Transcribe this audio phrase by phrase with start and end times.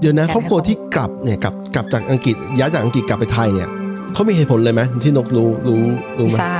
[0.00, 3.68] เดี๋ยวนะครอบครัวที่กลับเนี่ยกลับกลับจากอังกฤษย้ายจากอังกฤษกลับไปไทยเนี่ย
[4.14, 5.82] เขามีเหตุผลเลยไหมที่นกรู้รู้
[6.18, 6.54] รู้วีไหมซ่า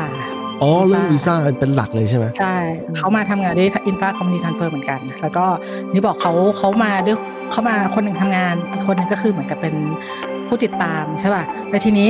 [0.62, 2.56] อ๋อเรื่องวีซ่าเป็นหลักเลยใช่ไหมใช่
[2.96, 5.45] เขามาทำงานด้วยอินฟาคอมมิ t ทันเฟอร์เหมือนกัน แล้วก็
[5.92, 7.16] นี่บอกเขาเขามาด้วย
[7.50, 9.75] เขามาคนหนึ่งทำงานอีกคนหนึ่งก็คือเหมือนกับเป็น
[10.48, 12.09] ผู้ติดตามใช่ป่ะแต่ทีนี้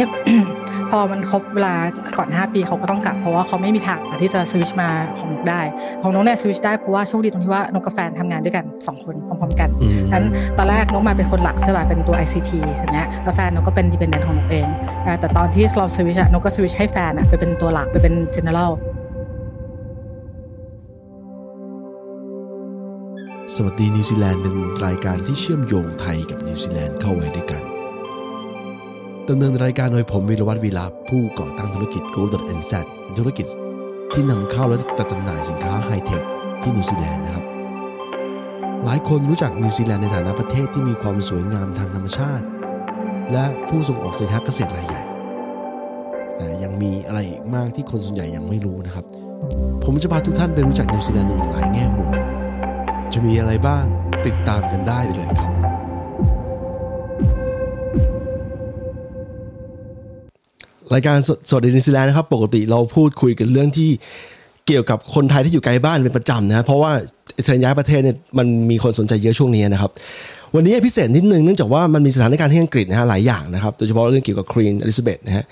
[0.91, 1.75] พอมันครบเวลา
[2.19, 5.61] ก่อน 5 ปีเขาก็ต้องกลับเพราะว่าเขาไม่มีทางที่จะสวิชมาของนกได้
[6.03, 10.25] ของน้องเนี่ยสวิชได้เพราะว่าโชคดีตรงที่ว่านกกับแฟนทำงานด้วยกัน 2 คนพร้อมๆกันอืมนั้น
[10.59, 14.69] ตอนแรกนกมาเป็นคนหลักใช่ป่ะเป็นตัว ICT อย่างเงี้ยแล้วแฟนนกก็เป็น dependent ของนกเอง
[15.07, 18.73] อ่าแต่ตอนที่เราสวิชอะนกก็สวิชให้แฟนอะไปเป็นตัวหลักไปเป็น general
[23.55, 24.55] สวัสดีนิวซีแลนด์เป็น
[24.87, 27.62] รายการที่เชื่อมโยงไทยกับนิวซีแลนด์เข้าไว้ด้วยกัน
[29.30, 32.73] ดำเนินรายการโดยผมวิรวัตรวีลาผู้ก่อตั้งธุรกิจ Gold NZ
[33.19, 33.47] ธุรกิจ
[34.12, 36.23] ที่นำเข้าและจัดจำหน่ายสินค้าไฮเทค
[36.62, 37.45] ที่นิวซีแลนด์นะครับ
[38.84, 42.45] หลายคนรู้จักนิวซีแลนด์ในฐานะประเทศที่มีความสวยงามทางธรรมชาติ
[43.33, 45.03] และผู้ส่งออกสินค้าเกษตรรายใหญ่
[46.36, 49.05] แต่ยังมีอะไรอีกมากที่คนส่วนใหญ่ยังไม่รู้นะครับ
[49.84, 52.11] ผมจะพาทุกท่านไปรู้จักนิวซีแลนด์ในอีกหลายแง่มุม
[53.12, 53.84] จะมีอะไรบ้าง
[54.27, 55.70] ติดตามกันได้เลยครับ
[60.94, 61.16] รายการ
[61.50, 63.91] สดในนิวซีแลนด์นะครับ ปกติเราพูดคุยกันเรื่องที่
[64.66, 66.92] เกี่ยวกับคนไทยที่อยู่ไกลบ้านเป็นประจำนะเพราะว่า
[67.44, 69.91] เทรนด์ย้ายประเทศเนี่ยมันมีคนสนใจเยอะช่วงนี้นะครับ
[70.56, 75.45] วันนี้พิเศษนิดนึงเนื่องจากว่ามันมีสถานการณ์ที่อังกฤษนะฮะหลายอย่างนะครับโดยเฉพาะเรื่องเกี่ยวกับควีนอลิซาเบธนะฮะ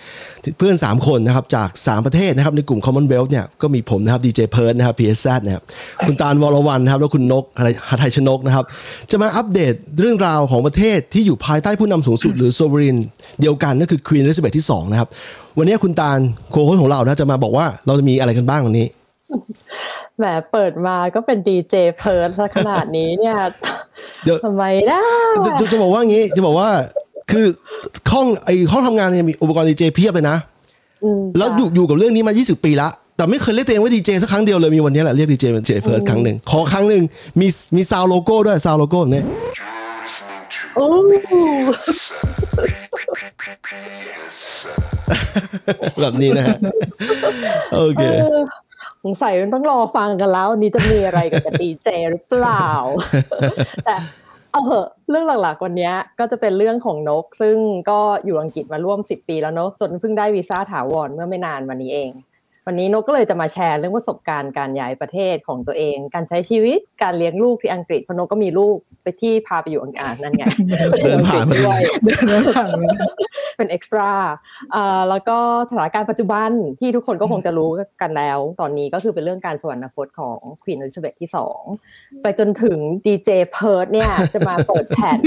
[0.58, 5.62] เพื่อน 3 คนนะครับจาก 3 ประเทศนะครับในกลุ่ม Commonwealth เนี่ยก็มีผมนะครับดีเจเพิร์ดนะครับ PSZ นะครับ
[6.06, 7.44] คุณตาลวรวันนะครับแล้วคุณนก
[7.88, 8.64] หัทไทยชนกนะครับ
[9.10, 12.96] จะมาอัปเดตเรื่องราวของประเทศที่อยู่ภายใต้ผู้นำสูงสุดหรือ sovereign
[13.40, 15.08] เดียวกันก็คือควีนอลิซาเบธที่2นะครับ
[15.58, 16.18] วันนี้คุณตาล
[16.50, 18.88] โค้ชของเรานะจะมาบอกว่าเราจะมีอะไรกันบ้างวันนี้
[20.18, 23.36] แหมเปิดมาก็เป็นดีเจเพิร์ดซะขนาดนี้เนี่ย
[24.24, 25.00] เดี๋ยวทำไมนะ
[25.44, 26.68] จะจะจะบอกว่างี้ จะบอกว่า
[27.30, 27.46] คือ
[28.12, 30.36] ห้องไอห้องทำงานเนี่ยมีอุปกรณ์ดีเจเพียบเลยนะ
[31.04, 37.02] อืมแล้วอยู่อยู่กับเรื่องนี้มา 20 ปีละแต่ไม่เคยเรียกตัวเองว่าดีเจสักครั้งเดียวเลยมีวันนี้แหละเรียกดีเจเป็นเจเฟิร์สครั้งหนึ่งขอครั้งหนึ่ง
[37.40, 39.22] มีมี sound logo ด้วย sound logo แบบนี้
[40.76, 40.86] โอ้
[46.00, 46.56] แบบนี้นะฮะ
[47.74, 48.42] โอเคเออ
[49.04, 52.66] สงสัยมันต้องรอฟังกันแล้ววันนี้จะมีอะไรกับดีเจหรือเปล่า
[53.84, 53.96] แต่
[54.52, 57.56] เอาเหอะเรื่องหลักๆวันเนี้ยก็จะเป็นเรื่องของนก ซึ่ง
[57.90, 62.10] ก็อยู่อังกฤษมาร่วม 10 ปีแล้วเนอะจนเพิ่งได้วีซ่าถาวรเมื่อไม่นานมานี้เอง
[62.70, 70.44] วันนี้นกก็เลยจะมาแชร์เรื่องประสบการณ์การย้ายประเทศของตัวเอง การใช้ชีวิตการเลี้ยงลูกที่อังกฤษเพราะนกก็มีลูกไปที่พาไปอยู่อังกฤษนั่นไง
[71.00, 71.80] เดินผ่านมาด้วย
[72.26, 72.96] เรื่องฝั่งนี้
[73.56, 74.12] เป็น extra
[75.10, 77.70] แล้วก็สถานการณ์ปัจจุบันที่ทุกคนก็คงจะรู้
[78.02, 81.60] กันแล้ว ตอนนี้ก็คือเป็นเรื่องการสวรรคตของควีนอลิซาเบธที่สอง
[82.22, 85.18] ไปจนถึงดีเจเพิร์ดเนี่ยจะมาเปิดแผ่น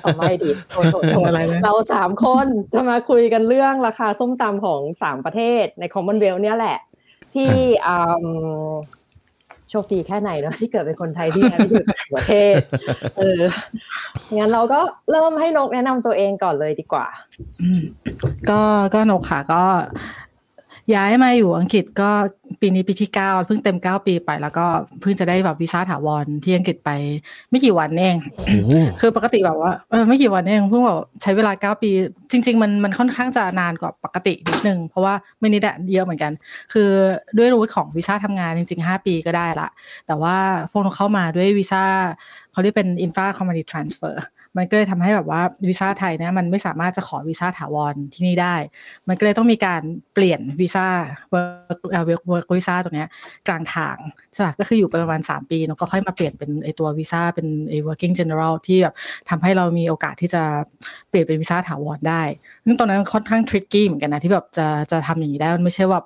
[0.00, 6.78] เอาไม่ดิโทษโทษโทษอะไรนะเราสามคนจะมาคุยกันเรื่องราคาส้มตำของสามประเทศใน Commonwealth เนี่ยแหละ
[7.34, 7.50] ที่
[7.86, 7.94] อื
[8.70, 8.72] ม
[9.70, 12.54] โชคดีแค่ไหนเนาะที่เกิดเป็นคนไทยที่ย้ายไปอยู่ต่างประเทศ
[13.18, 13.42] เออ
[14.36, 17.06] งั้นเราก็เริ่มให้นกแนะนำตัวเองก่อนเลยดีกว่า
[17.62, 17.80] อืม
[18.50, 18.62] ก็
[18.94, 19.64] ก็นกค่ะก็
[20.94, 22.10] ย้ายมาอยู่อังกฤษก็
[22.60, 24.66] ปีนี้ปีที่เก้าเพิ่งเต็มเก้าปีไป แล้วก็
[25.00, 26.90] เพิ่งจะได้แบบวีซ่าถาวรที่อังกฤษไป
[27.50, 31.90] ไม่กี่วันเองโอ้โหคือปกติแบบว่าเออไม่กี่วันเองเพิ่งแบบใช้เวลาเก้าปี
[32.30, 36.32] จริง ๆ มันมันค่อนข้างจะนานกว่าปกตินิดนึงเพราะว่าไม่นิดอะเยอะเหมือนกัน
[36.72, 36.88] คือ
[37.38, 39.68] ด้วยรูทของวีซ่าทำงานจริงๆห้าปีก็ได้ละ
[40.06, 40.36] แต่ว่า
[40.70, 41.84] พวกเราเข้ามาด้วยวีซ่า
[42.52, 44.14] เขาเรียกเป็น infra community transfer
[44.56, 48.54] มันก็เลยทำให้แบบว่าวีซ่าไทยเนี่ยมันไม่สามารถจะขอวีซ่าถาวรที่นี่ได้
[49.08, 49.82] มันก็เลยต้องมีการ
[50.14, 50.86] เปลี่ยนวีซ่า
[51.30, 53.08] เอ่อ work work วีซ่าตรงเนี้ย
[53.48, 53.96] กลางทาง
[54.32, 58.94] ใช่ป่ะก็คืออยู่ไปประมาณ 3 ปีแล้วก็ค่อยมาเปลี่ยนเป็นไอตัววีซ่าเป็นไอ working general ที่แบบ
[59.30, 60.42] ทำให้เรามีโอกาสที่จะ
[61.08, 62.22] เปลี่ยนเป็นวีซ่าถาวรได้
[62.64, 66.00] ซึ่งตอนนั้นค่อนข้าง tricky เหมือนกันนะที่แบบจะจะทำอย่างนี้ได้มันไม่ใช่ว่า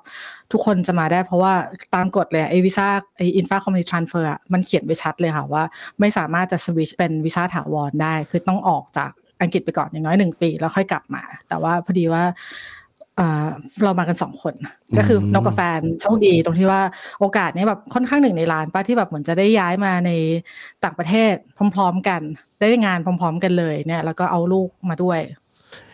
[0.53, 1.55] ทุกคนจะมาได้เพราะว่า
[1.95, 5.65] ตามกฎเลยไอ้วีซ่าไอ้อินฟาคอมมิ t ทรานเฟอร์อะมันเขียนไว้ชัดเลยค่ะว่า
[6.01, 9.11] ไม่สามารถจะสวิชเป็นวีซ่าถาวรได้ คือต้องออกจาก
[9.41, 12.25] อังกฤษไปก่อนอย่างน้อยหนึ่งปี แล้วค่อยกลับมา แต่ว่าพอดีว่า
[13.17, 13.47] เอ่อ
[13.85, 14.55] เรามากันสองคน
[14.97, 16.81] ก็คืออืมนกกับแฟนโชคดีตรงที่ว่า
[17.21, 20.11] โอกาสเนี้ยแบบค่อนข้างหนึ่งในล้านป้าที่แบบเหมือนจะได้ย้ายมาใน
[20.85, 21.35] ต่างประเทศ
[21.77, 22.21] พร้อม ๆ กัน
[22.59, 25.21] ได้งานพร้อม ๆ กันเลยเนี่ย แล้วก็เอาลูกมาด้วย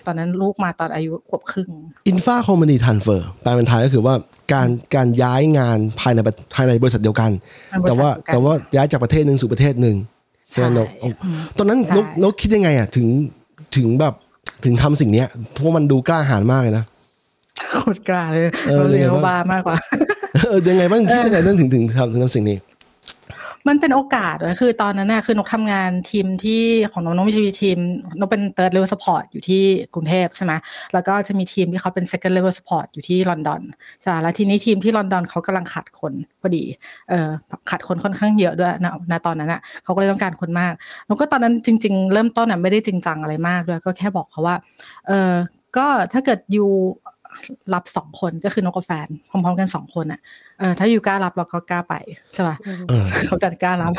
[0.08, 1.69] ตอนนั้นลูกมาตอนอายุขวบครึ่ง
[2.08, 4.14] อินฟาคอมมานีทันเฟอร์แปลเป็นไทยก็คือว่า
[4.52, 7.31] การการย้ายงานภายในประภายในบริษัทเดียวกัน
[7.70, 9.96] ในบริษัทแต่ว่าเดียวกันแต่ว่าย้ายจากประเทศหนึ่งสู่ประเทศหนึ่ง
[10.50, 11.14] ใช่ไหมใช่นกอืม
[11.58, 13.06] ตอนนั้นใช่นกนกคิดยังไงอะถึง
[13.76, 14.14] ถึงแบบ
[14.64, 16.84] ถึงทำสิ่งเนี้ยเพราะมันดูกล้าหาญมากเลยนะ
[17.72, 19.76] โคตรกล้าเลยเออเราเรียนยังไงบ้างบ้ามากกว่า
[20.49, 22.56] เออยังไงบ้างคิดยังไงเรื่องถึงถึงทำถึงทำสิ่งนี้
[23.69, 26.62] มันเป็นโอกาสเลยคือตอนนั้นน่ะคือนกทำงานทีมที่
[26.93, 27.78] ของนกนกมีชีทีม
[28.19, 29.62] นกเป็น third level support อยู่ที่
[29.94, 30.52] กรุงเทพใช่ไหม
[30.93, 33.62] แล้วก็จะมีทีมที่เขาเป็น second level support อยู่ที่ลอนดอน
[34.02, 36.64] ใช่แล้วทีนี้ทีมที่ลอนดอนเขากำลังขาดคนพอดี
[37.08, 37.28] เออ
[37.70, 40.72] ขาดคนค่อนข้างเยอะด้วยนะณตอนนั้นอะเขาก็เลยต้องการคนมาก
[41.06, 44.56] แล้วก็ตอนนั้นจริง ๆ เริ่มต้นอะไม่ได้จริงจังอะไรมากด้วยก็แค่บอกเขาว่า
[45.08, 45.34] เออ
[45.76, 46.70] ก็ถ้าเกิดอยู่
[47.75, 50.20] รับสองคนก็คือนกกับแฟนพร้อมๆกันสองคนอะ
[50.58, 51.94] เออถ้าอยู่กล้ารับเราก็กล้าไป
[52.32, 52.56] ใช่ป่ะ
[52.88, 53.93] เออเขาดันกล้ารับ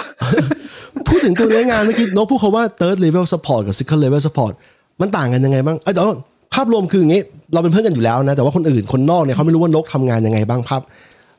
[1.07, 4.53] พูดถึงตัวเนื้องานเมื่อกี้นกพูดเขาว่า third level support กับ second level support
[5.01, 6.09] มันต่างกันยังไงบ้างเอ้ยเดี๋ยว
[6.53, 7.21] ภาพรวมคืออย่างงี้
[7.53, 10.81] เราเป็นเพื่อนกันอยู่แล้วนะ แต่ว่าคนอื่นคนนอกเนี่ยเขาไม่รู้ว่านกทำงานยังไงบ้างภาพ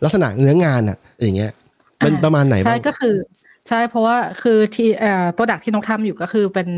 [0.05, 1.51] ลักษณะเนื้องานอะอย่างเงี้ย
[1.99, 3.15] เป็นประมาณไหนใช่บ้างก็คือ
[3.69, 6.69] ใช่เพราะว่าคือที่เอ่อโปรดักที่น้องทำอยู่ก็คือเป็น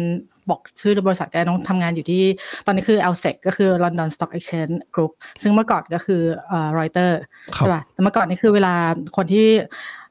[0.50, 2.22] บอกชื่อบริษัทแกน้องทำงานอยู่ที่
[2.66, 5.12] ตอนนี้คือ l s e c ก็คือ London Stock Exchange Group
[5.42, 7.16] ซึ่งเมื่อก่อนก็คือเอ่อ Reuters
[7.56, 8.74] ครับใช่ป่ะแต่เมื่อก่อนนี่คือเวลา
[9.16, 9.46] คนที่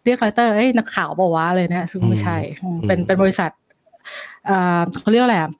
[0.03, 3.51] เรียก Reuters เอ้ยนักข่าวบอกว่าเลยเนี่ยซึ่งไม่ใช่อืมเป็นเป็นบริษัท
[4.45, 5.51] เอ่อเขาเรียกว่าอะไรอะ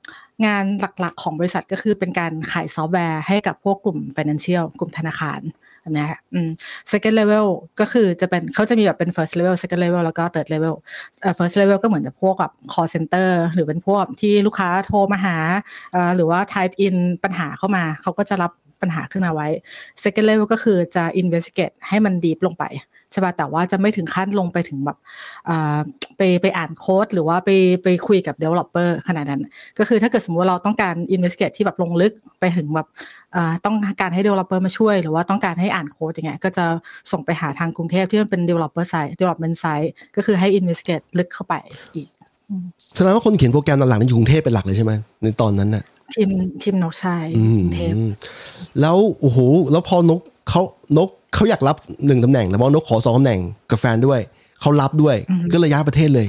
[0.46, 0.66] งาน
[1.00, 5.52] หลักๆของบริษัทก็คือเป็นการขายซอฟต์แวร์ให้กับพวกกลุ่ม financial กลุ่มธนาคารอั
[5.90, 6.50] นะฮะอืม
[6.92, 7.46] second level
[7.80, 10.76] ก็คือจะเป็นเขาจะมีแบบเป็น first level second level แล้วก็ third level
[11.24, 15.38] อ่อ first level ก็เหมือนจะพวกแบบ call center หรือเป็นพวกที่ลูกค้าโทรมาหา
[15.96, 18.52] อ่อหรือว่า type in ปัญหาเข้ามา เขาก็จะรับ
[18.82, 19.48] ปัญหาขึ้นมาไว้
[20.04, 22.64] second level ก็คือจะ investigate ให้มัน deep ลงไป
[23.12, 24.98] ใช่ป่ะแต่ว่าจะไม่ถึงขั้นลงไปถึงแบบ
[25.50, 25.78] อ่า
[26.18, 27.50] ไปไปอ่านโค้ดหรือว่าไป
[27.84, 29.42] ไปคุยกับ developer ขนาดนั้น
[29.80, 32.88] ก็คือถ้าเกิดสมมติว่าเราต้องการ investigate ที่แบบลงลึกไปถึงแบบ
[33.36, 36.66] อ่าต้องการให้ developer มาช่วย หรือว่าต้องการให้อ่านโค้ดอย่างเงี้ยก็จะ
[37.12, 41.56] ส่งไปหาทางกรุงเทพที่มันเป็น developer side development side ก็คือให้ investigate ลึกเข้าไป
[41.96, 42.08] อีก
[42.96, 44.92] แสดงว่าคนเขียนโปรแกรมหลักๆนี่อยู่กรุงเทพเป็นหลักเลยใช่ไหม
[45.24, 45.84] ในตอนนั้นน่ะ
[46.14, 46.32] ทีม
[46.62, 47.94] ทีมนกชัยอืกมรุงเทพ
[48.82, 49.40] แล้วโอ้โห
[49.72, 50.20] แล้วพอนก
[50.50, 50.62] เขา
[50.98, 51.76] นก เขาอยากรับ
[52.06, 53.40] หนึ่งตำแหน่งแล้วนกขอสองตำแหน่ง
[53.72, 54.20] กับแฟนด้วย
[54.62, 55.16] เขารับด้วย
[55.54, 56.28] ก็เลยย้ายประเทศเลย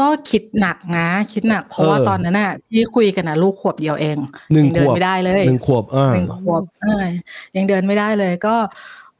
[0.00, 4.16] ก็คิดหนักนะคิดหนักเพราะว่าเออตอนนั้นน่ะที่คุยกันนะลูกขวบเดียวเอง
[4.52, 7.04] หนึ่งยังเดิขนวบไม่ได้เลยหนึ่งขวบอ่าหนึ่งขวบเออ
[7.56, 8.56] ยังเดินไม่ได้เลยก็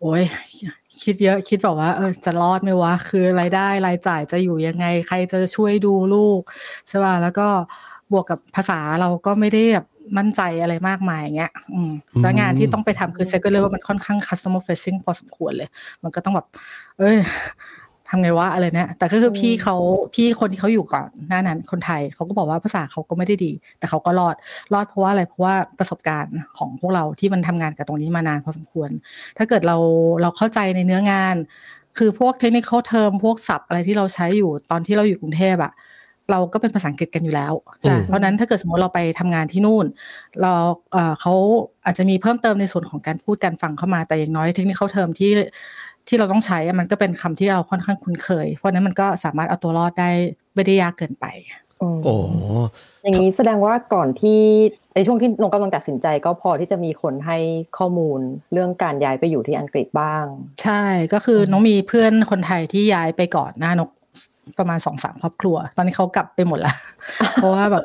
[0.01, 0.23] โอ้ย
[1.03, 6.41] คิดเยอะคิดแบบว่าเออจะรอดไหมวะ คือรายได้รายจ่ายจะอยู่ยังไง ใครจะช่วยดูลูก
[6.89, 7.49] ใช่ป่ะแล้วก็
[8.13, 9.87] บวกกับภาษาเราก็ไม่ได้แบบ
[10.19, 11.91] มั่นใจอะไรมากมายอย่างเงี้ยอืม
[12.23, 15.69] แล้วงานที่ต้องไปทำคือ second level มันค่อนข้าง customer facing พอสมควรเลย
[16.03, 16.47] มันก็ต้องแบบ
[16.99, 17.17] เอ้ย
[18.09, 19.77] ทำไงวะอะไรเนี่ยแต่ก็คือพี่เขา
[20.15, 24.37] พี่คนที่เขาอยู่ก่อนหน้านั้นคนไทยเขาก็บอกว่าภาษาเขาก็ไม่ได้ดี แต่เขาก็รอด
[24.73, 28.91] รอดเพราะว่าอะไรเพราะว่าประสบการณ์ของพวกเราที่มันทำงานกับตรงนี้มานานพอสมควร
[29.39, 29.77] ถ้าเกิดเรา
[30.23, 31.37] เราเข้าใจในเนื้องาน
[31.99, 35.73] คือพวกเทคนิคเทอมพวกศัพท์อะไรที่เราใช้อยู่ตอนที่เราอยู่กรุงเทพอะ
[36.31, 39.87] เราก็เป็นภาษาอังกฤษกันอยู่แล้วใช่อืมเพราะฉะนั้นถ้าเกิดสมมติเราไปทำงานที่นู่น
[40.43, 40.53] เรา
[40.93, 41.35] เอ่อเขา
[41.85, 45.33] อาจจะมีเพิ่มเติมในส่วนของการพูดการฟังเข้ามาแต่อย่างน้อยเทคนิคเทอมที่
[46.09, 50.11] ที่เราต้องใช้อะมันก็เป็นคำที่เราค่อนข้างคุ้นเคย เพราะฉะนั้นมันก็สามารถเอาตัวรอดได้
[50.55, 51.27] ไม่ได้ยากเกินไป
[51.81, 52.15] อืมโอ้
[53.03, 54.41] อย่างนี้แสดงว่าก่อนที่
[54.95, 57.39] ในช่วงที่นงกำลังตัดสินใจก็พอที่จะมีคนให้
[57.79, 58.21] ข้อมูล
[58.53, 60.25] เรื่องการย้ายไปอยู่ที่อังกฤษบ้าง
[60.63, 63.91] ใช่ก็คือน้องมีเพื่อนคนไทยที่ย้ายไปก่อนหน้านก
[64.59, 66.77] ประมาณสองสามครอบครัว ตอนนี้เขากลับไปหมดแล้ว
[67.35, 67.85] เพราะว่าแบบ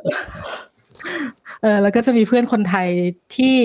[1.61, 2.87] เออแล้วก็จะมีเพื่อนคนไทย
[3.35, 3.57] ที่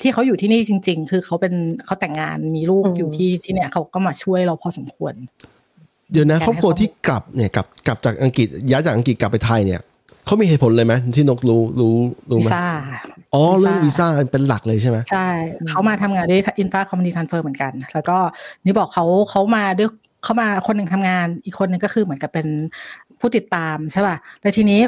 [0.00, 5.14] ที่เขาอยู่ที่นี่จริง ๆ คือเขาเป็นเขาแต่งงานมีลูกอืมอยู่ที่ที่เนี่ยเขาก็มาช่วยเราพอสมควร
[6.12, 9.80] เดี๋ยวนะการให้ครอบครัวข้อมูลที่กลับเนี่ยกลับกลับจากอังกฤษย้ายจากอังกฤษกลับไปไทยเนี่ย
[10.26, 11.94] เขามีเหตุผลเลยไหมที่นกรู้รู้
[12.30, 12.66] รู้วีไหมซ่า
[13.34, 15.28] อ๋อวีซ่าเรื่องวีซ่าเป็นหลักเลยใช่ไหมใช่
[15.68, 18.16] เขามาทำงานด้วยอินฟาคอมมิ t ทันเฟอร์เหมือนกัน แล้วก็
[18.64, 19.88] นี่บอกเขาเขามาด้วย
[20.22, 22.46] เขามาคนหนึ่งทำงานอีกคนหนึ่งก็คือเหมือนกับเป็น
[23.20, 24.80] ผู้ติดตามใช่ป่ะแต่ทีนี้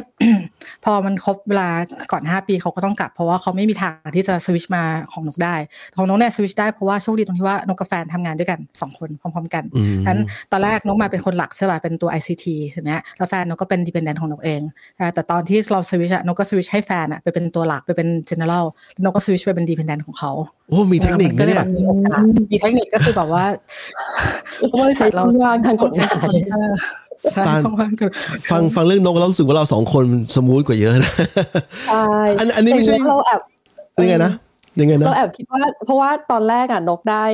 [0.85, 1.69] พอมันครบเวลา
[2.13, 4.83] ก่อนห้าปีเขาก็ต้องกลับ เพราะว่าเขาไม่มีทางที่จะสวิชมา
[5.13, 5.55] ของนกได้
[5.97, 10.23] ของนกเนี่ยสวิชได้เพราะว่าโชคดีตรงที่ว่านกกับแฟนทำงานด้วยกันสองคนพร้อม ๆ กันอืมฉะนั้น
[10.53, 14.61] ตอนแรกนกมาเป็นคนหลักใช่ป่ะเป็นตัว ICT เห็นไหมแล้วแฟนนกก็เป็น dependent ของนกเอง
[14.99, 20.33] อ่าแต่ตอนที่เราสวิชอะนกก็สวิชให้แฟนอะไปเป็นตัวหลักไปเป็น general แล้วนกก็สวิชไปเป็น dependent ของเขา
[20.69, 22.23] โอ้มีเทคนิคก็นะเลยเนี่แบยบมีโอกาส
[22.53, 23.45] มีเทคนิคก็คือแบบว่า
[24.81, 26.37] บริษัทเราใช้ช่องว่างทางกฎหมาย
[27.33, 28.11] ใช่ช่องว่างกัน
[28.51, 31.13] ฟังฟังเรื่องนกแล้วรู้สึกว่าเราสองคนสมูทกว่าเยอะนะ
[31.89, 32.05] ใช่
[32.39, 33.41] อันอันนี้ไม่ใช่ย่างเราแอบ
[34.03, 34.33] ยังไงนะ
[34.79, 37.25] ยังไงนะเราแอบคิดว่าเพราะว่าตอนแรกอะนกได้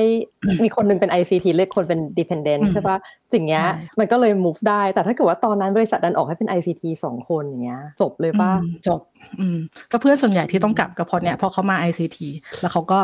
[0.63, 2.97] มีคนหนึงเป็น ICT เลือกคนเป็น dependent อืมใช่ปะ
[3.33, 9.01] สิ่งเนี้ยใช่มันก็เลย move ได้ แต่ถ้าเกิดว่าตอนนั้นบริษัทดันออกให้เป็น ICT สองคนอย่างเงี้ยจบเลยป่ะอืมจบ
[9.39, 9.57] อืม
[9.91, 12.17] ก็เพื่อนส่วนใหญ่ที่ต้องกลับก็เพราะเนี่ยพอเขามา ICT
[12.61, 12.99] แล้วเขาก็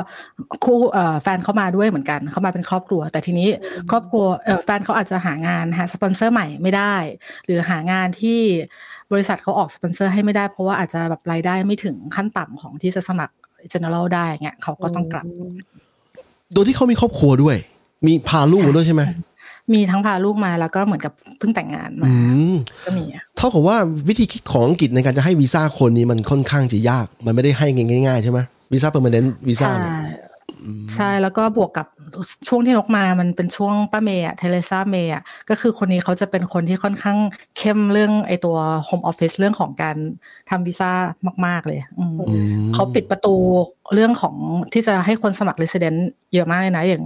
[0.64, 3.50] คู่เอ่อแฟนเขามาด้วยเหมือนกันเขามาเป็นครอบครัว แต่ทีนี้
[3.92, 6.96] ครอบครัวเอ่อแฟนเขาอาจจะหางานหาสปอนเซอร์ใหม่ไม่ได้
[7.46, 8.40] หรือหางานที่
[9.14, 13.34] บริษัทเขาออกสปอนเซอร์ให้ไม่ได้เพราะว่าอาจจะแบบรายได้ไม่ถึงขั้นต่ำของที่จะสมัคร
[13.74, 15.26] general ได้เงี้ยเขาก็ต้องกลับ
[16.54, 17.58] โดยที่เขามีครอบครัวด้วย
[18.08, 19.04] มีพาลูกมาด้วยใช่ไหม
[19.74, 22.14] มีทั้งพาลูกมาแล้วก็เหมือนกับเพิ่งแต่งงานมาอื
[22.52, 22.54] ม
[22.86, 23.04] ก็มี
[23.38, 23.78] เท่ากับว่า
[24.08, 27.68] วิธีคิดของอังกฤษในการจะให้วีซ่าคนนี้มันค่อนข้างจะยาก มันไม่ได้ให้
[28.08, 28.40] ง่ายๆใช่ไหม
[28.74, 29.70] วีซ่า permanent วีซ่า
[30.96, 31.88] ใช่เนี่ยใช่แล้วก็บวกกับ
[32.48, 37.18] ช่วงที่นกมามันเป็นช่วงป้า May อะ Theresa May อะก็คือคนนี้เขาจะเป็นคนที่ค่อนข้าง
[37.58, 39.98] เข้มเรื่องไอตัวโฮมออฟฟิศเรื่องของการ
[40.50, 40.92] ทำวีซ่า
[41.46, 43.36] มาก ๆ เลยอืมอืมเขาปิดประตู
[43.94, 44.36] เรื่องของ
[44.74, 46.00] ที่จะให้คนสมัคร resident
[46.34, 47.04] เยอะมากเลยนะอย่าง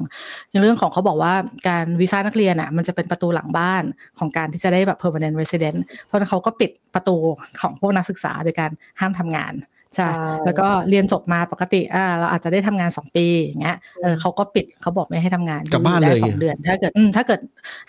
[0.51, 1.33] อย่างเรื่องของเขาบอกว่า
[1.67, 3.83] การวีซ่านักเรียนอะมันจะเป็นประตูหลังบ้าน
[4.19, 7.15] ของการที่จะได้แบบ permanent resident เพราะฉะนั้นเขาก็ปิดประตู
[7.61, 9.53] ของพวกนักศึกษาโดยการห้ามทำงาน
[9.95, 17.39] ใช่ใช่ แล้วก็เรียนจบมาปกติอ่าเราอาจจะได้ทำงานสองปีอย่างเงี้ยเออเขาก็ปิดเขาบอกไม่ให้ทำงานกลับบ้านได้เลยสองเดือน ถ้าเกิดอืมถ้าเกิด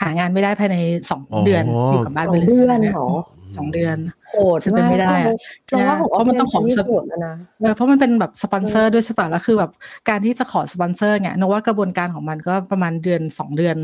[0.03, 0.77] หางานไม่ได้ภายใน
[1.11, 3.09] สองอ๋อเดือนอยู่กับบ้านสไปองเลยเดือนยเหรอ
[3.57, 3.97] สองเดือน
[4.31, 5.35] โหดจะเป็นไม่ได้อะ
[5.67, 9.71] เพราะว่าของเพราะมันต้องของสโหดแล้วนะเออเพราะมันเป็นแบบสปอนเซอร์ด้วยใช่ปะแล้วคือแบบ
[10.09, 13.77] การที่จะขอสปอนเซอร์เนี่ยนกว่ากระบวนการของมันก็ประมาณเดือนสองเดือน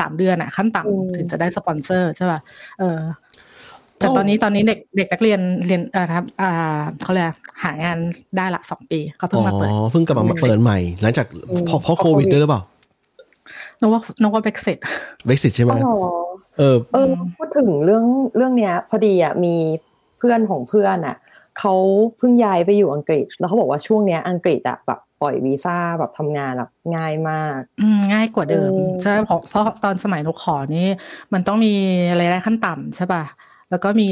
[0.00, 2.40] สามเดือนอะขั้นอืมต่ำถึงจะได้สปอนเซอร์ใช่ปะ
[2.78, 3.00] เออ
[4.02, 7.98] แต่ตอนนี้ตอนนี้เด็กเด็กนักเรียนเรียนเอ่อครับอ่าเขาเรียกหางาน
[8.36, 12.62] ได้ละสองปีเขาเพิ่งมาเปิดอ๋อเพิ่งกลับมาเปิดใหม่ หลังจากอืมเพราะเพราะโควิดด้วยหรือเปล่า
[13.80, 14.78] นกว่านกว่าเบกเซต
[15.26, 15.94] เบสิตใช่ไหมอ๋อ
[16.58, 18.04] เออเออพูดถึงเรื่อง
[18.36, 19.56] เรื่องเนี้ย พอดีอะมี
[20.18, 21.16] เพื่อนของเพื่อนอะ
[21.58, 21.74] เขา
[22.18, 30.88] เพิ่งย้ายไปอยู่อังกฤษ แล้วเขาบอกว่าช่วงเนี้ยอังกฤษอะแบบปล่อยวีซ่าแบบทำงานแบบง่ายมากอืมง่ายกว่าเดิมอืมใช่เพราะเพราะตอนสมัยนกขอนี่
[31.32, 31.72] มันต้องมี
[32.18, 33.22] รายได้ขั้นต่ำใช่ป่ะ
[33.72, 34.08] แล้วก็มี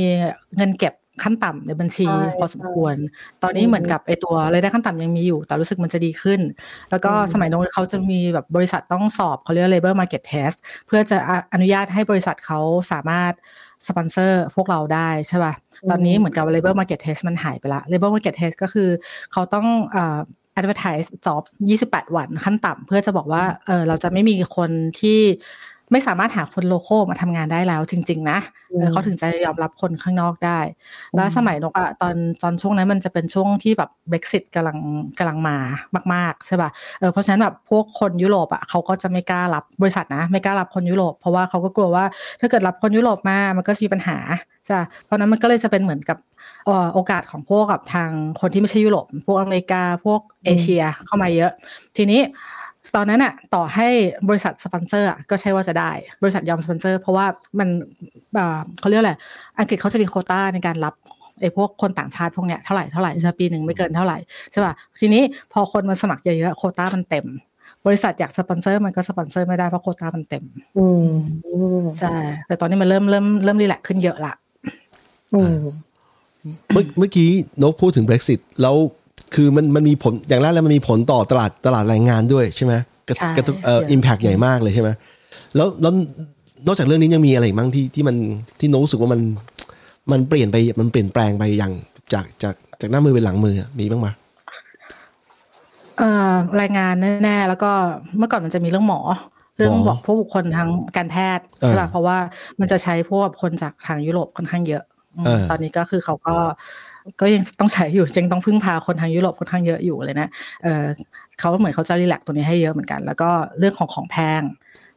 [0.57, 2.95] เงินเก็บขั้นต่ำในบัญชีใช่พอสมควร
[3.43, 6.41] ตอนนี้อืมเหมือนกับไอตัวรายได้ขั้นต่ำยังมีอยู่ แต่รู้สึกมันจะดีขึ้น
[6.91, 12.61] แล้วก็อืมสมัยโน้นเขาจะมีแบบบริษัทต้องสอบเขาเรียกว่า labor market test เพื่อจะอะอนุญาตให้บริษัทเขา
[12.93, 13.33] สามารถ
[13.89, 15.55] สปอนเซอร์พวกเราได้ใช่ป่ะ
[15.91, 18.89] ตอนนี้เหมือนกับ labor market test มันหายไปละ labor market test ก็คือ
[19.33, 20.19] เขาต้องเอ่อ
[20.61, 21.43] advertise job
[21.81, 25.21] 28 วันขั้นต่ำเพื่อจะบอกว่าเออเราจะไม่มีคนที่
[25.93, 28.39] ไม่สามารถหาคนโลโก้มาทำงานได้แล้วจริง ๆ นะ
[28.71, 30.59] เออเขาถึงจะยอมรับคนข้างนอกได้
[31.17, 34.79] แล้วสมัยนกอะตอนตอนช่วงนั้นมันจะเป็นช่วงที่แบบ Brexit กำลัง
[35.19, 35.57] กำลังมา
[36.15, 36.71] มาก ๆ ใช่ป่ะ
[37.01, 42.05] เออเพราะฉะนั้นแบบพวกคนยุโรปอะเขาก็จะไม่กล้ารับบริษัทนะ ไม่กล้ารับคนยุโรป เพราะว่าเขาก็กลัวว่า
[42.41, 44.19] ถ้าเกิดรับคนยุโรปมามันก็จะมีปัญหา
[44.65, 46.19] ใช่ปะเพราะฉะนั้นมันก็เลยจะเป็นเหมือนกับ
[46.67, 51.53] เอ่อโอกาสของพวกกับทางคนที่ไม่ใช่ยุโรปพวกอเมริกาพวกเอเชียเข้ามาเยอะ
[51.97, 52.21] ทีนี้
[52.97, 53.89] ตอนนั้นอะต่อให้
[54.29, 55.91] บริษัทสปอนเซอร์อะก็ใช่ว่าจะได้
[56.23, 57.27] บริษัทยอมสปอนเซอร์เพราะว่า
[57.59, 57.69] มัน
[58.35, 59.13] เอ่อเขาเรียกอะไร
[59.59, 60.95] อังกฤษเขาจะมีโควต้าในการรับ
[61.41, 64.19] ไอ้พวกคนต่างชาติพวกเนี้ยเท่าไหร่เท่าไหร่ใช่ปะปีหนึ่งไม่เกินเท่าไหร่
[64.53, 67.27] ใช่ป่ะทีนี้พอคนมาสมัครเยอะๆโควต้ามันเต็ม
[67.87, 70.45] บริษัทอยากสปอนเซอร์มันก็สปอนเซอร์ไม่ได้เพราะโควต้ามันเต็ม
[70.79, 71.07] อืม
[71.47, 72.15] อืมใช่
[72.47, 74.33] แต่ตอนนี้มันเริ่มเริ่มเริ่ม relax ขึ้นเยอะละ
[75.35, 75.57] อืม
[76.73, 77.31] เมื่อเมื่อกี้
[77.63, 78.77] นกพูดถึง Brexit แล้ว
[79.35, 82.75] คือมันมันมีผลอย่างแรกแล้วมันมีผลต่อตลาดตลาดแรงงานด้วยใช่ไหม
[83.09, 84.91] กระใช่กระทบเอ่ออิมแพกใหญ่มากเลยใช่ไหม
[85.57, 85.93] แล้วแล้ว
[86.67, 88.17] นอกจากเรื่องนี้ยังมีอะไรอีกบ้างที่ที่มัน
[88.61, 89.21] ที่นกรู้สึกว่ามัน
[90.13, 91.73] มันเปลี่ยนไปมันเปลี่ยนแปลงไปอย่าง
[92.13, 94.09] จากจากจากหน้ามือเป็นหลังมือมีบ้างไหม
[95.99, 97.71] เอ่อรายงานแน่ๆแล้วก็
[98.19, 99.01] เมื่อก่อนมันจะมีเรื่องหมอ
[99.57, 102.19] เรื่องหมอบอกพวกบุคคลทางการแพทย์เออใช่ป่ะเพราะว่า
[102.61, 104.83] มันจะใช้พวกคนจากทางยุโรปค่อนข้างเยอะ
[105.17, 106.37] อืมเออตอนนี้ก็คือเขาก็
[107.21, 110.29] ก็ยังต้องใช้อยู่ยังต้องพึ่งพาคนทางยุโรปค่อนข้างเยอะอยู่เลยนะ
[110.63, 110.85] เออ
[111.39, 114.43] เขาเหมือนเขาจะรีแลกซ์ตัวนี้ให้เยอะเหมือนกัน แล้วก็เรื่องของของแพง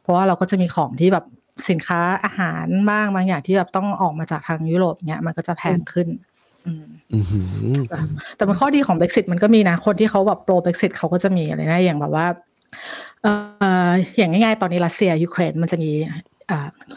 [0.02, 1.24] เพราะว่าเราก็จะมีของที่แบบ
[1.68, 6.08] สินค้าอาหารบ้างบางอย่างที่แบบต้องออกมาจากทางยุโรปเนี้ยมันก็จะแพงขึ้น
[6.66, 7.46] อืมอือหือ
[8.36, 12.26] แต่มันข้อดีของ Brexit มันก็มีนะ คนที่เขาแบบโปร Brexit เขาก็จะมีอะไรนะ อย่างแบบว่า
[13.22, 13.32] เอ่
[13.88, 16.18] ออย่างง่ายๆ ตอนนี้รัสเซียยูเครนมันจะมีอ่า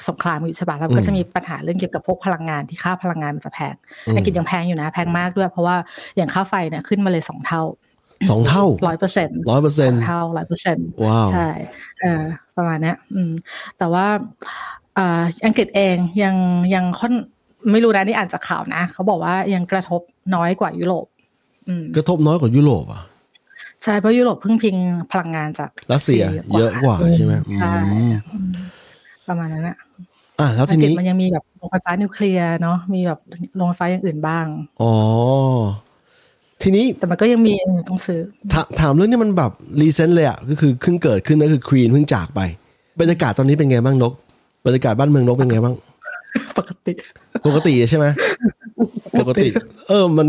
[0.07, 3.75] สงครามอยู่ใช่ปะแล้วมันก็จะมีปัญหาเรื่องเกี่ยวกับพวกพลังงานที่ค่าพลังงานมันจะแพง
[4.07, 5.75] อืมอังกฤษยังแพงอยู่นะแพงมากด้วย เพราะว่า
[6.17, 7.63] อย่างค่าไฟเนี่ยขึ้นมาเลยสองเท่า
[8.29, 11.47] สองเท่าร้อยเปอร์เซ็นต์ร้อยเปอร์เซ็นต์เท่าร้อยเปอร์เซ็นต์ว้าวใช่
[12.01, 12.23] เออ
[12.57, 13.31] ประมาณเนี้ยอืม
[13.77, 14.05] แต่ว่า
[14.97, 16.35] อ่าอังกฤษเองยัง
[16.73, 17.13] ยังค่อน
[17.71, 20.01] ไม่รู้นะนี่อ่านจากข่าวนะ เขาบอกว่ายังกระทบ
[20.35, 21.05] น้อยกว่ายุโรป
[21.67, 23.01] อืมกระทบน้อยกว่ายุโรปอะ
[23.83, 24.75] ใช่เพราะยุโรปพึ่งพิง
[25.11, 26.23] พลังงานจากรัสเซีย
[26.57, 28.49] เยอะกว่าใช่ไหมใช่อืมอืม
[29.27, 29.77] ประมาณนั้นอะ
[30.39, 33.19] อะแล้วอัทีงกฤษนี้มันยังมีแบบโรงไฟฟ้านิวเคลียร์เนาะมีแบบ
[33.55, 34.45] โรงไฟฟ้าอย่างอื่นบ้าง
[34.81, 34.93] อ๋อ
[36.63, 37.53] ทีนี้แต่มันก็ยังมี
[37.89, 38.19] ต้องซื้อ
[38.53, 42.41] ถาถามเรื่องนี้มันแบบ recent เลยอะก็คือเพิ่งเกิดขึ้นนั่นคือควีนเพิ่งจากไป
[42.99, 44.13] บรรยากาศตอนนี้เป็นไงบ้างนก
[44.65, 45.75] บรรยากาศบ้านเมืองนกเป็นไงบ้าง
[46.57, 46.93] ปกติ
[47.45, 48.05] ปกติใช่ไหม
[49.19, 49.47] ปกติ
[49.89, 50.27] เออมัน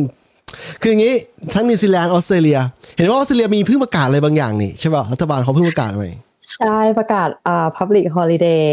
[0.81, 1.15] คืออย่างนี้
[1.55, 2.59] ทั้งนิวซีแลนด์ออสเตรเลีย
[2.97, 6.11] เห็นว่าออสเตรเลียมีเพิ่งประกาศอะไรบางอย่างนี่ใช่ป่ะรัฐบาลเขาเพิ่งประกาศใหม่
[6.55, 8.65] ใช่ประกาศอ่า public holiday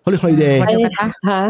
[0.00, 1.42] เขาเรียก holiday วันเดียวกันปะฮะ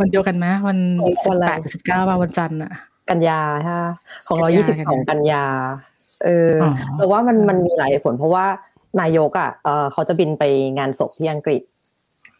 [0.00, 2.72] วันเดียวกันไหมวันวันสิบอะไรแปดกับสิบเก้าป่ะวันจันทร์อะ
[3.10, 3.92] กันยาใช่ปะ
[4.28, 5.44] ของเรากันยี่ยาสิบสองกันยา
[6.24, 8.46] เออออแต่ว่ามันมันมีหลายเหตุผลเพราะว่า
[9.00, 10.44] นายกอะเออเขาจะบินไป
[10.78, 11.62] งานศพที่อังกฤษ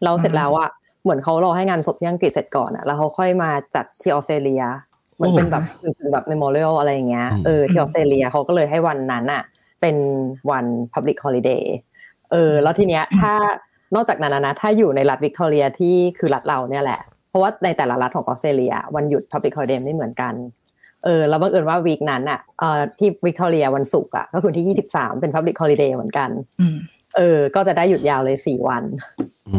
[0.04, 0.68] เราเสร็จแล้วอะ
[1.02, 4.62] เหมือนเขารอให้งานศพที่อังกฤษเสร็จก่อนอะแล้วเขาค่อยมาจัดที่ออสเตรเลีย
[5.14, 5.62] เหมือนเป็นแบบ
[6.00, 9.42] ถึงแบบ memorial อะไรอย่างเงี้ยเออที่ออสเตรเลียเขาก็เลยให้วันนั้นอะ
[9.80, 9.96] เป็น
[10.50, 11.64] วัน Public Holiday
[12.32, 13.34] เออแล้วทีเนี้ยถ้า
[13.94, 20.34] นอกจากนั้นนะถ้าอยู่ในรัฐวิกตอเรียที่คือรัฐเราเนี่ยแหละ เพราะว่าในแต่ละรัฐของออสเตรเลียวันหยุด Public Holiday ไม่เหมือนกัน
[21.04, 26.76] เออแล้วบังเอิญว่า week นั้นอะเอ่อที่วิกตอเรียวันศุกร์อะก็คือที่23เป็น Public Holiday เหมือนกันอืม
[27.16, 28.82] เออ ก็จะได้หยุดยาวเลยสี่วัน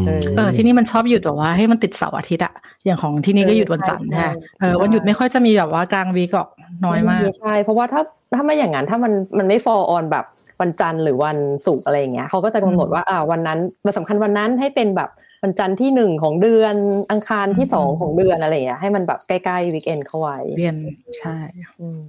[0.06, 6.48] เออเออ ที่นี่มันชอบหยุดแบบว่าให้มันติดเสาร์อาทิตย์อะอย่างของที่นี่ก็หยุดวันจันทร์ใช่ฮะใช่เออวันหยุดไม่ค่อยจะมีแบบว่ากลางวีกออก
[6.86, 8.02] น้อยมาก ใช่ เพราะว่าถ้า
[8.34, 10.24] ถ้าไม่อย่างนั้นถ้ามันมันไม่ fall on แบบ
[10.62, 15.10] วันจันทร์หรือวันศุกร์อะไรอย่างเงี้ยเขาก็จะกำหนดว่าอ่าวันนั้นวันสำคัญวันนั้นให้เป็นแบบ
[15.42, 16.74] วันจันทร์ที่หนึ่งของเดือน
[17.10, 20.76] อังคารที่สองของเดือนอะไรอย่างเงี้ยให้มันแบบใกล้ๆวีคเอนเข้าไว้เรียน
[21.18, 21.36] ใช่
[21.80, 22.00] อืม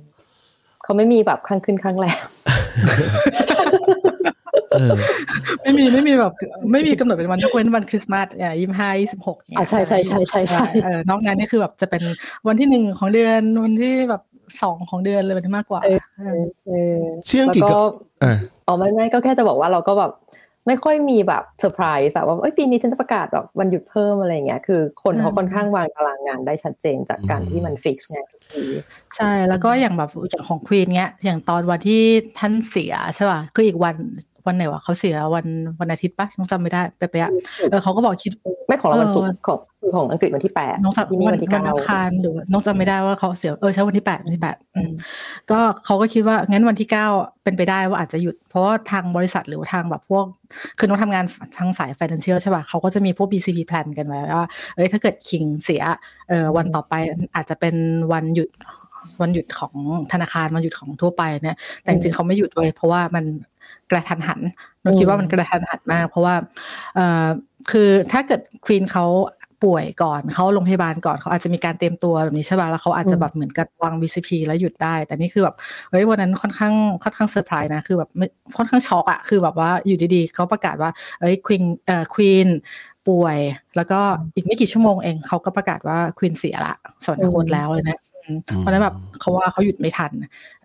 [0.83, 2.27] เขาไม่มีแบบข้างขึ้นข้างแรม
[4.71, 4.91] เออ
[5.61, 6.33] ไม่มีไม่มีแบบ
[6.71, 12.03] ไม่มีกำหนดเป็นวันยกเว้นวันคริสต์มาสอ่ายี่ห้ายี่สิบหกอ่าใช่ใช่ใช่ใช่ใช่เออนอกนั้นนี่คือแบบจะเป็น
[12.47, 14.21] วันที่หนึ่งของเดือนวันที่แบบ
[14.61, 16.97] สองของเดือนเลยมันมากกว่าเออเออเออ
[17.29, 17.81] ชื่ออังกฤษแล้วก็ก็
[18.23, 18.33] อ่า
[18.67, 20.11] อ๋อไม่ไม่ก็แค่จะบอกว่าเราก็แบบ
[20.67, 28.63] ไม่ค่อยมีแบบเซอร์ไพรส์อะว่าเอ้ยปีนี้ฉันจะประกาศแบบวันหยุดเพิ่มอะไรเงี้ยคือคนเขาค่อนข้างวางตารางงานได้ชัดเจนจากการที่มัน fix ไงทุกที
[29.15, 32.01] ใช่แล้วก็อย่างแบบอย่างของควีนเนี้ยอย่างตอนวันที่
[32.39, 33.95] ท่านเสียใช่ป่ะคืออีกวัน
[34.47, 35.45] วันไหนวะเขาเสียวัน
[35.79, 37.31] วันอาทิตย์ปะน้องจำไม่ได้เป๊ะๆอะ
[37.69, 38.31] เออเขาก็บอกคิด
[38.67, 39.59] ไม่ของเราวันศุกเอร์อของ
[39.95, 44.91] ของอังกฤษวันที่แปดน้องจำที่นี่วันวันที่วันเก้าอังคารหรือว่าน้องจำไม่ได้ว่าเขาเสียเออใช่วันที่แปดวันที่แปดอืม
[45.51, 47.07] ก็เขาก็คิดว่างั้นวันที่เก้า
[47.43, 50.25] เป็นไปได้ว่าอาจจะหยุด เพราะว่าทางบริษัทหรือว่าทางแบบพวก
[50.79, 51.25] คือน้องทำงาน
[51.57, 55.83] ทางสาย financial ใช่ป่ะเขาก็จะมีพวก BCP plan กันไว้ว่าเอ้ยถ้าเกิดคิงเสีย
[56.29, 56.93] เออวันต่อไป
[57.35, 57.75] อาจจะเป็น
[58.11, 58.49] วันหยุด
[59.21, 59.73] วันหยุดของ
[60.13, 63.25] ธนาคารวันหยุดของทั่วไปเนี่ยแต่จริงๆเขาไม่หยุดเลยเพราะว่ามัน
[63.93, 64.39] กระทันหัน
[64.81, 66.35] เราคิดว่ามันกระทันหันมาก เพราะว่า
[66.95, 67.27] เอ่อ
[67.71, 69.05] คือถ้าเกิดควีนเขา
[69.63, 75.55] ป่วยก่อนเขาโรงพยาบาลก่อนเขาอาจจะมีการเตรียมตัวแบบนี้ใช่ป่ะแล้วเขาอาจจะแบบเหมือนกับวาง BCP แล้วหยุดได้ แต่นี่คือแบบ
[75.89, 76.73] เฮ้ยวันนั้นค่อนข้าง
[77.03, 78.27] ค่อนข้างเซอร์ไพรส์นะคือแบบไม่
[78.57, 82.47] ค่อนข้างช็อกอะคือแบบว่าอยู่ดีๆเขาประกาศว่าเอ้ยควีนเอ่อควีน
[83.07, 83.37] ป่วย
[83.75, 83.99] แล้วก็
[84.35, 86.75] อีกไม่กี่ชั่วโมงเองเขาก็ประกาศว่าควีนเสียละ
[87.05, 88.12] สวรรคตแล้วเลยนะอืม
[88.59, 90.11] เพราะฉะนั้นแบบเขาว่าเขาหยุดไม่ทัน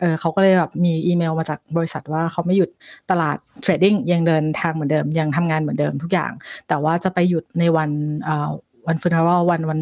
[0.01, 2.71] เออเขาก็เลยแบบมีอีเมลมาจากบริษัทว่าเขาไม่หยุด
[3.11, 6.33] ตลาด trading ยังเดินทางเหมือนเดิม ยังทำงานเหมือนเดิมทุกอย่าง
[6.69, 7.91] แต่ว่าจะไปหยุดในวัน
[8.25, 8.51] เอ่อ
[8.87, 9.81] วัน funeral วันวัน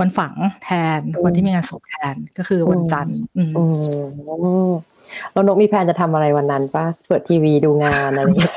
[0.00, 3.64] วันฝังแทนวันที่มีงานศพแทนก็คือวันจันทร์อืมอื
[4.68, 4.70] ม
[5.32, 8.54] แล้วนกมีแผนจะทำอะไรวันนั้นปะเปิดทีวีดูงานอะไรอย่างเงี้ย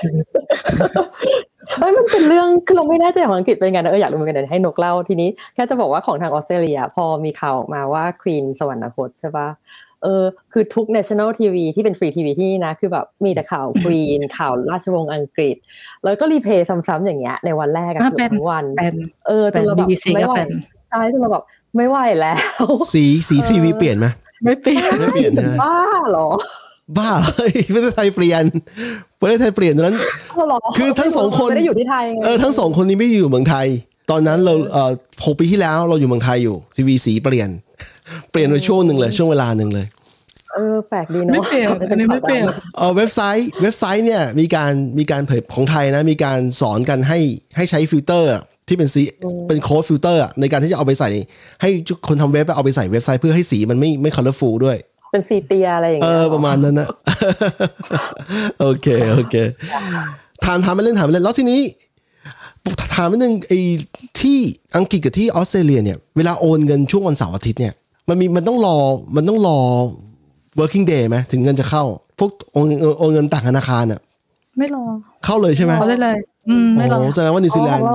[1.69, 9.47] เฮ้ยมันเป็นเรื่องคือเราไม่แน่ใจของอังกฤษเป็นไงนะเอออยากรู้เหมือนกันเดี๋ยวให้นกเล่าทีนี้แค่จะบอกว่าของทางออสเตรเลีย พอมีข่าวออกมาว่าควีนสวรรคตใช่ปะ
[10.03, 15.55] เออคือทุก national TV ที่เป็นฟรีทีวีที่นี่นะ คือแบบมีแต่ข่าวควีนข่าวราชวงศ์อังกฤษ
[16.03, 18.95] แล้วก็รีเพย์ซ้ำๆอย่างเงี้ยในวันแรกอะอะคือเป็นทั้งวันเป็น
[19.27, 20.49] เออจเป็นนเราแบบ BBC ไม่ก็ไหวเป็น
[20.89, 21.43] ใช่จนเราแบบ
[21.75, 24.07] ไม่ไหวแล้ว สีสีทีวีเปลี่ยนไหม
[24.43, 25.75] ไม่เปลี่ยนไม่เปลี่ยนนะบ้า
[26.11, 26.27] เหรอ
[26.97, 28.43] บ้าเลยประเทศไทยเปลี่ยน
[29.21, 29.97] ประเทศไทยเปลี่ยนตอนนั้น
[30.31, 33.67] เอาเหรอคือทั้งสองคนไม่ได้อยู่ที่ไทยไงเออทั้งสองคนนี้ไม่ได้อยู่เมืองไทย
[34.11, 34.91] ตอนนั้นเราเอ่อ
[35.25, 37.49] หกปีที่แล้วเราอยู่เมืองไทยอยู่ทีวีสีเปลี่ยน
[38.31, 39.87] เปลี่ยนไปช่วงหนึ่งเลย ช่วงเวลาหนึ่งเลย
[40.53, 42.43] เออแปลกดีเนาะไม่เปลี่ยนอันนี้ไม่เปลี่ยน
[42.77, 47.19] เออเว็บไซต์เว็บไซต์เนี่ยมีการมีการเผยของไทยนะ มีการสอนกันให้
[47.55, 49.03] ให้ใช้ฟิลเตอร์อะที่เป็นสี
[49.47, 51.09] เป็นโค้ดฟิลเตอร์อะในการที่จะเอาไปใส่
[51.61, 51.69] ให้
[52.07, 54.77] คนทำเว็บเอาไปใส่เว็บไซต์เพื่อให้สีมันไม่ไม่ colorful ด้วย
[55.11, 56.89] เป็น sepia อะไรอย่างเอเงี้ยอประมาณนั้นนะ
[58.59, 59.35] โอเคโอเค
[60.45, 61.61] ถามถามไปเล่นถามไปเล่นแล้วทีนี้
[62.95, 63.59] ถามนิดนึงไอ้
[64.19, 64.37] ที่
[64.77, 67.73] อังกฤษกับที่ออสเตรเลียเนี่ยเวลาโอนเงินช่วงวันเสาร์อาทิตย์เนี่ย
[68.09, 68.77] มันมีมันต้องรอ
[69.15, 69.57] มันต้องรอ
[70.59, 71.83] working day ไหมถึงเงินจะเข้า
[72.19, 72.67] พวกโอน
[72.99, 73.99] โอนเงินต่างธนาคารอะ
[74.57, 74.83] ไม่รอ
[75.25, 76.17] เข้าเลยใช่ไหมเขาได้เลย
[76.49, 77.85] อืมไม่รอโอ้แสดงว่านิวซีแลนด์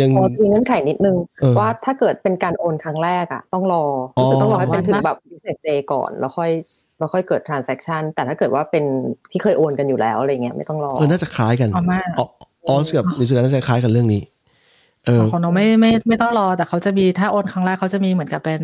[0.00, 3.84] ยังพอมีเงื่อนไขนิดนึงเออว่าถ้าเกิดเป็นการโอนครั้งแรกอะต้องรอ
[4.18, 6.50] อ๋อจะต้องรอให้สองวัเป็นนถึงปะแบบ business day ก่อน แล้วค่อย
[6.98, 8.84] แล้วค่อยเกิด transaction แต่ถ้าเกิดว่าเป็น
[9.30, 12.08] ที่เคยโอนกันอยู่แล้วอะไรเงี้ยไม่ต้องรอเออน่าจะคล้ายกันเอามาก
[12.68, 14.22] ออสกับนิวซีแลนด์น่าจะคล้ายกันเรื่องนี้
[15.06, 18.60] เออของน้องไม่ไม่ไม่ต้องรอแต่เขาจะมีถ้าโอนครั้งแรกเขาจะมีเหมือนกับเป็น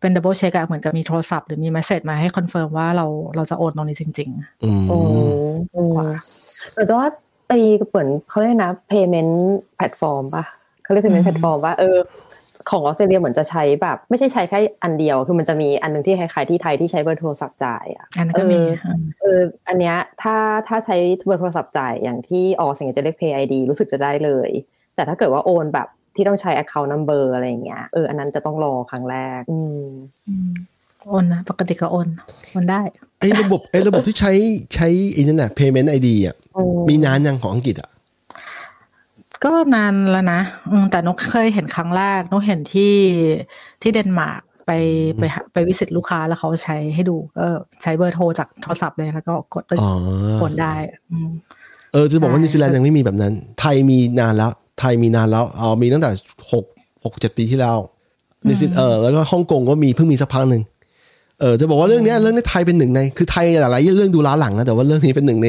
[0.00, 4.30] เป็น double check อะเหมือนกับมีโทรศัพท์หรือมี message มาให้ confirm ว่าเราเราจะโอนตรงนี้จริง
[4.62, 4.98] อืมโอ้
[5.76, 5.98] อืม
[6.74, 7.08] แต่ว่า
[7.52, 9.32] ตีเหมือนเขาเรียกนะ payment
[9.78, 10.44] platform ป่ะ
[10.82, 11.98] เขาเรียก payment platform ว่าเออ
[12.70, 20.36] ของออสเตรเลียเหมือนจะใช้แบบ ไม่ใช่ใช้แค่อันเดียว คือมันจะมีอันหนึงที่คล้ายๆที่ไทยที่ใช้เบอร์โทรศัพท์จ่ายอะๆอันนั้นก็มีเออเอออันเนี้ยถ้า
[20.68, 24.50] ถ้าใช้เบอร์โทรศัพท์จ่ายอย่างที่ออสิ่งจะเรียก Pay ID รู้สึกจะได้เลย
[24.94, 29.86] แต่ถ้าเกิดว่าโอนแบบที่ต้องใช้ account number อะไรอย่างเงี้ยเอออันนั้นจะต้องรอครั้งแรก อืม
[30.28, 30.50] อืม
[31.08, 32.08] โอนนะ ปกติก็โอน
[32.50, 32.80] โอนได้
[33.20, 34.32] ไอ้ระบบไอ้ระบบที่ใช้
[34.74, 37.90] ใช้ไอ้นั่นน่ะ payment ID อะอืมมีนานยังของอังกฤษอะ
[39.44, 42.94] ก็นานแล้วนะอืมแต่นกเคยเห็นครั้งแรกนกเห็นที่
[43.82, 44.70] ที่เดนมาร์กไป
[45.18, 47.46] ไปหาไปวิสิตลูกค้าแล้วเขาใช้ให้ดูก็
[47.82, 49.92] ใช้เบอร์โทรจากโทรศัพท์เลยแล้วก็กดตึ๊กอ๋อ
[50.40, 50.74] โอนได้
[51.10, 51.30] อืม
[51.92, 56.10] เออจะบอกว่าใช่นิวซีแลนด์ยังไม่มีแบบนั้น ไทยมีนานแล้ว ไทยมีนานแล้วอ๋อมีตั้งแต่
[56.52, 56.64] หก
[57.04, 57.78] หกเจ็ดปีที่แล้ว
[58.46, 60.62] นิวซีเออแล้วก็ฮ่องกงก็มีเพิ่งมีสักพักหนึ่ง
[61.40, 65.48] เออจะบอกว่าเรื่องเนี้ยเรื่องนี้ไทยเป็นหนึ่งใน คือไทยหลายๆเรื่องดูล้าหลังนะแต่ว่าเรื่องนี้เป็นหนึ่งใน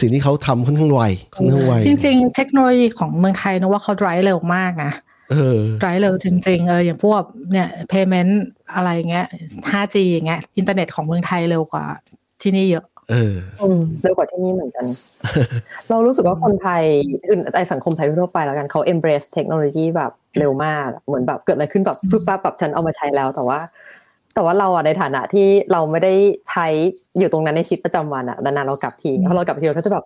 [0.00, 1.02] สิ่งที่เขาทำค่อนข้างไว
[1.34, 4.92] ค่อนข้างไวจริง ๆ เทคโนโลยีของเมืองไทยนะว่าเขา drive เร็วมากนะ
[5.30, 8.32] เออ drive เร็วจริง ๆ เอออย่างพวกเนี่ย payment
[8.74, 9.26] อะไรเงี้ย
[9.70, 11.84] 5G อย่างเงี้ยอินเทอร์เน็ตของเมืองไทยเร็วกว่า
[12.42, 14.86] ที่นี่เยอะเอออืมเร็วกว่าที่นี่เหมือนกัน
[15.88, 16.82] เรารู้สึกว่าคนไทย
[17.28, 23.58] อื่นในสังคมไทยทั่วไปแล้วกันเขา embrace เทคโนโลยีแบบเร็วมาก เหมือนแบบเกิดอะไรขึ้นแบบปึ๊บปั๊บแบบฉันเอามาใช้แล้วแต่ว่า
[24.34, 26.14] แต่ว่าเราอะในฐานะที่เราไม่ได้
[26.50, 26.66] ใช้
[27.18, 30.04] อยู่ตรงนั้นในชีวิตประจำวันอะนานๆเรากลับทีพอเรากลับทีเราก็จะแบบ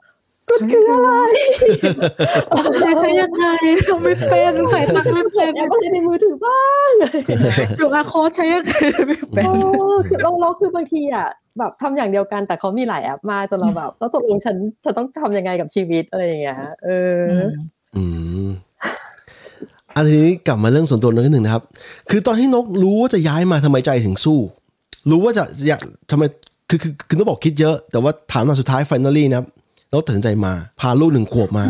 [0.51, 3.45] มันคืออะไรใช้ยังไง
[3.89, 6.91] ทำไม่เป็นใส่ตังค์ไม่เป็นแอปอะไรในมือถือบ้าง
[7.81, 8.73] ดูอาโค้ดใช้ยังไง
[9.07, 9.55] ไม่เป็นโอ้
[10.09, 17.45] คือเราเราคือบางทีอะแบบทำอย่างเดียวกันแต่เขามีหลายแอปมากจนเราแบบแล้วตกลงฉันฉันต้องทำยังไงกับชีวิตอะไรอย่างเงี้ยเอออ
[17.97, 18.05] อื
[18.45, 18.49] ม
[19.97, 21.63] อันนี้กลับมาเรื่องส่วนตัวนิดหนึ่งนะครับ
[22.11, 24.39] คือตอนที่นกรู้ว่าจะย้ายมาทำไมใจถึงสู้
[25.11, 26.23] รู้ว่าจะอยากทำไม
[26.69, 29.47] คือคือคือต้องบอกคิดเยอะ แต่ว่าถามตอนสุดท้ายฟ i n a l ี่นะครับ
[29.93, 31.67] นกตัดสินใจมา พาลูกหนึ่งขวบมา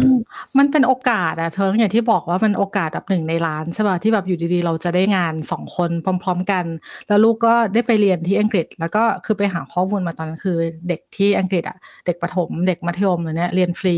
[0.58, 6.64] มันเป็นโอกาสอะเพิ่งอย่างที่บอกว่ามันโอกาสแบบหนึ่งในล้านใช่ป่ะที่แบบอยู่ดีๆ เราจะได้งานสองคนพร้อม ๆ กัน
[7.08, 10.56] แล้วลูกก็ได้ไปเรียนที่อังกฤษ แล้วก็คือไปหาข้อมูลมาตอนนั้นคือ
[10.88, 11.76] เด็กที่อังกฤษอะ
[12.06, 13.96] เด็กประถมเด็กมัธยมอะไรเนี้ยเรียนฟรี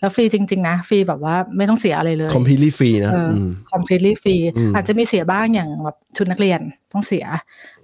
[0.00, 6.60] แล้วฟรีจริง ๆ นะฟรีแบบว่าไม่ต้องเสียอะไรเลย completely free นะเออม completely free อืมอาจจะมีเสียบ้างอย่างแบบชุดนักเรียน
[6.92, 7.26] ต้องเสีย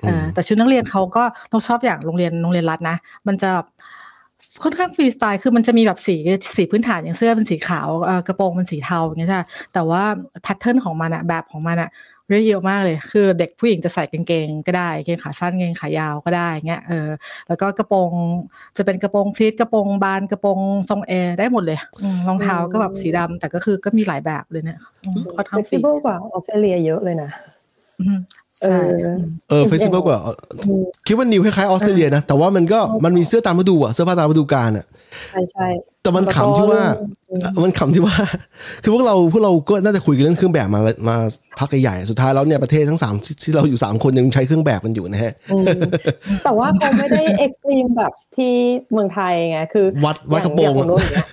[0.02, 2.96] เออแต่ชุดนักเรียนเขาก็เราชอบอย่างโรงเรียนโรงเรียนรัฐนะ
[3.26, 3.50] มันจะ
[4.62, 6.16] ค่อนข้างฟรีสไตล์คือมันจะมีแบบสี
[6.56, 10.02] สีพื้นฐานอย่างเสื้อเป็นสีขาวเอ่อกระโปรงเป็นสีเทาอย่างเงี้ยใช่ปะแต่ว่า
[10.42, 11.90] แพทเทิร์นของมันอะแบบของมันอะ
[12.30, 17.08] เยอะเยอะมากเลย คือเด็กผู้หญิงจะใส่กางเกงก็ได้กางเกงขาสั้นกางเกงขายาวก็ได้เงี้ยเออ
[17.48, 18.10] แล้วก็กระโปรง
[18.76, 20.58] จะเป็นกระโปรงพลีทกระโปรงบานกระโปรง
[20.90, 27.30] ทรงแอร์ได้หมดเลยอืมรองเท้าก็แบบสีดำแต่ก็คือก็มีหลายแบบเลยเนี่ยอืมค่อนข้างฟรี flexible กว่าออสเตรเลียเยอะเลยนะ
[28.64, 29.16] อืมเอใช่อ
[29.48, 30.18] เออ flexible กว่า
[31.06, 34.86] คิดว่านิวคล้ายๆออสเตรเลียนะ แต่ว่ามันก็มันมีเสื้อตามฤดูอะเสื้อผ้าตามฤดูกาลอะ
[35.30, 35.66] ใช่ใช่
[36.08, 36.82] แต่มันขำที่ว่า
[37.64, 38.16] มันขำที่ว่า
[38.82, 41.16] คือพวกเราพวกเราก็น่าจะคุยกันเรื่องเครื่องแบบมามา
[41.58, 45.66] พักใหญ่ๆสุดท้ายแล้วเนี่ยประเทศทั้งสามที่ที่เราอยู่สามคนยังใช้เครื่องแบบกันอยู่นะฮะอืม
[46.44, 48.52] แต่ว่าเขาไม่ได้เอ็กซ์ตรีมแบบที่
[48.92, 51.26] เมืองไทยไงคือ วัดวัดกระโปรงอย่างอย่างของนู้นอย่างเงี้ย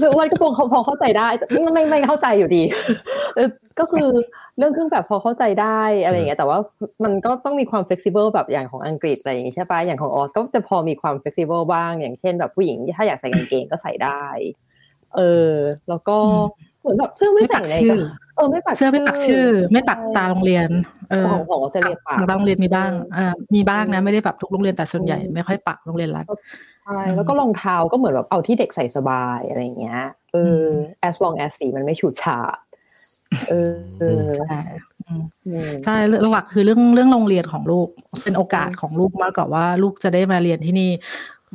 [0.00, 2.62] คือวัดกระโปรงเขาพอเข้าใจได้แต่ไม่ไม่ไม่เข้าใจอยู่ดี
[3.34, 4.08] เออก็คือ
[4.58, 6.58] เรื่องเครื่องแบบพอเข้าใจได้อะไรอย่างเงี้ยแต่ว่า
[7.04, 14.24] มันก็ต้องมีความ flexible แบบอย่างของอังกฤษอะไรอย่างงี้ใช่ปะอย่างของออสก็จะพอมีความ flexible บ้างอย่างเช่นแบบผู้หญิงถ้าอยากใส่กางเกงก็ใส่ได้
[15.16, 15.52] เออ
[15.88, 16.16] แล้วก็
[16.80, 17.98] เหมือนแบบเสื้อไม่ไม่ใส่ปักในชื่อ
[18.36, 20.68] เออไม่ปักเสื้อไม่ปักชื่อ ไม่ปักตาโรงเรียน
[21.10, 26.26] เออของของออสเตรเลียปักบางโรงเรียนมีบ้างอ่ามีบ้างนะไม่ได้แบบทุกโรงเรียนแต่ส่วนใหญ่ไม่ค่อยปักโรงเรียนรัฐ
[26.84, 30.00] ใช่แล้วก็รองเท้าก็เหมือนแบบเอาที่เด็กใส่สบายอะไรอย่างเงี้ย
[30.32, 30.62] เออ
[31.08, 32.58] as long as สีมันไม่ฉูดฉาด
[33.48, 34.60] เออเออใช่
[35.06, 37.88] อืมอืมใช่เรื่องหลักคือเรื่องเรื่องโรงเรียนของลูก
[38.24, 40.90] เป็นโอกาสของลูกมากกว่าว่าลูกจะได้มาเรียนที่นี่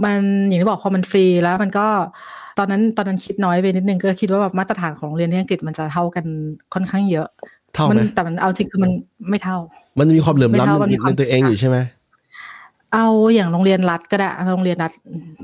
[0.03, 1.87] มันอย่างที่บอกพอมันฟรีแล้วมันก็
[2.57, 6.25] ตอนนั้นตอนนั้นคิดน้อยไปนิดนึงก็คิดว่าแบบมาตรฐานของโรงเรียนที่อังกฤษมันจะเท่ากัน
[6.73, 7.27] ค่อนข้างเยอะ
[7.73, 8.91] เท่ามัไหมแต่มันเอาจริงคือมัน
[9.29, 9.57] ไม่เท่า
[9.97, 11.77] มันจะมีความเหลื่อมไม่เท่าล้ำมันในมีความในตัวเองอยู่ใช่ไหม
[12.93, 14.91] เอาอย่างโรงเรียนรัฐก็ได้โรงเรียนรัฐ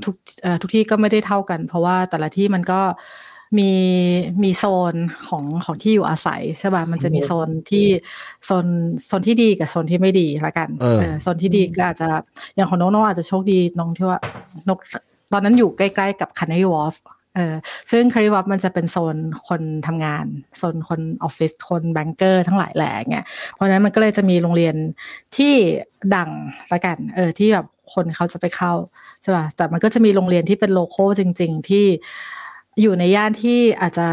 [0.04, 2.80] ทุกเอ่อทุกที่ก็ไม่ได้เท่ากัน เพราะว่าแต่ละที่มันก็
[3.58, 3.70] มี
[4.42, 4.94] มีโซน
[5.28, 7.86] ของของที่อยู่อาศัยใช่ป่ะมันจะมีโซนที่
[8.44, 8.66] โซน
[9.06, 12.08] โซนที่ดีกับโซนที่ไม่ดีละกันเออเออโซนที่ดีก็อาจจะ
[12.54, 14.18] อย่างของน้องน้องอาจจะโชคดีน้องที่ว่า
[14.68, 14.78] นก
[15.32, 16.96] ตอนนั้นอยู่ใกล้ๆกับ Canary Wharf
[17.36, 17.54] เออ
[17.90, 19.16] ซึ่ง Canary Wharf มันจะเป็นโซน
[19.48, 20.26] คนทำงาน
[20.58, 24.74] โซนคนออฟฟิศคน banker ทั้งหลายแหล่เงี้ยเพราะฉะนั้นมันก็เลยจะมีโรงเรียน
[25.36, 25.54] ที่
[26.16, 26.30] ดัง
[26.72, 28.72] ละกัน เออที่แบบคนเขาจะไปเข้า
[29.22, 31.86] ใช่ป่ะแต่มันก็จะมีโรงเรียนที่เป็น local จริง ๆ ที่
[32.80, 34.06] อยู่ในย่านที่อาจจะ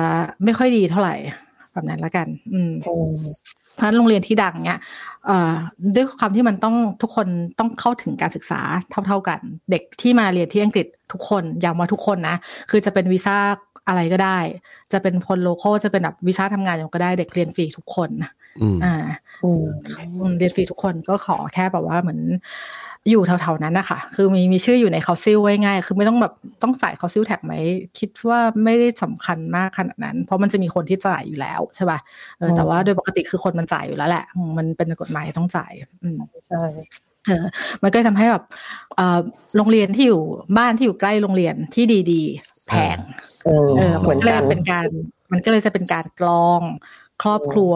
[0.44, 1.16] ไม่ค่อยดีเท่าไหร่
[1.74, 3.16] แบบนั้นละกัน อืมอืม
[3.76, 4.80] เพราะฉะนั้นโรงเรียนที่ดังเนี่ย
[5.26, 5.56] เอ่อ
[5.96, 7.28] ด้วยความที่มันต้องทุกคน
[7.60, 8.62] ต้องเข้าถึงการศึกษา
[9.06, 9.40] เท่า ๆกัน
[9.72, 12.38] เด็กที่มาเรียนที่อังกฤษทุกคนย้ำว่าทุกคนนะ
[12.70, 13.38] คือจะเป็นวีซ่า
[13.88, 14.40] อะไรก็ได้
[14.94, 18.10] จะเป็นคน local จะเป็นแบบวีซ่าทำงานอย่างก็ได้ เด็กเรียนฟรีทุกคน
[18.62, 18.96] อืมอ่า
[19.44, 19.66] อืม
[20.20, 22.20] อืมเรียนฟรีทุกคนก็ขอแค่แบบว่าเหมือน
[23.10, 27.54] อยู่แถวๆนั้นนะคะคือมีมีชื่ออยู่ใน council ไว้ง่าย คือไม่ต้องแบบต้องจ่าย council tax ไหม
[28.00, 32.00] คิดว่าไม่ได้สำคัญมากขนาดนั้น เพราะมันจะมีคนที่จ่ายอยู่แล้วใช่ป่ะ
[32.38, 35.72] เออแต่ว่าโดยปกติคือคนมันจ่ายอยู่แล้วแหละอืมมันเป็นกฎหมายต้องจ่าย
[36.04, 36.64] อืมใช่
[37.28, 37.46] เออ
[37.84, 38.44] มันก็ทำให้แบบ
[38.96, 39.20] เอ่อ
[39.58, 40.22] โรงเรียนที่อยู่
[40.58, 42.24] บ้านที่อยู่ใกล้โรงเรียนที่ดี
[42.68, 42.98] แพง
[43.46, 44.88] เออเออเหมัมือนนก็เลกัยนเป็นการ
[45.32, 46.62] มันก็เลยจะเป็นการกรอง
[47.24, 47.74] ครอบครัว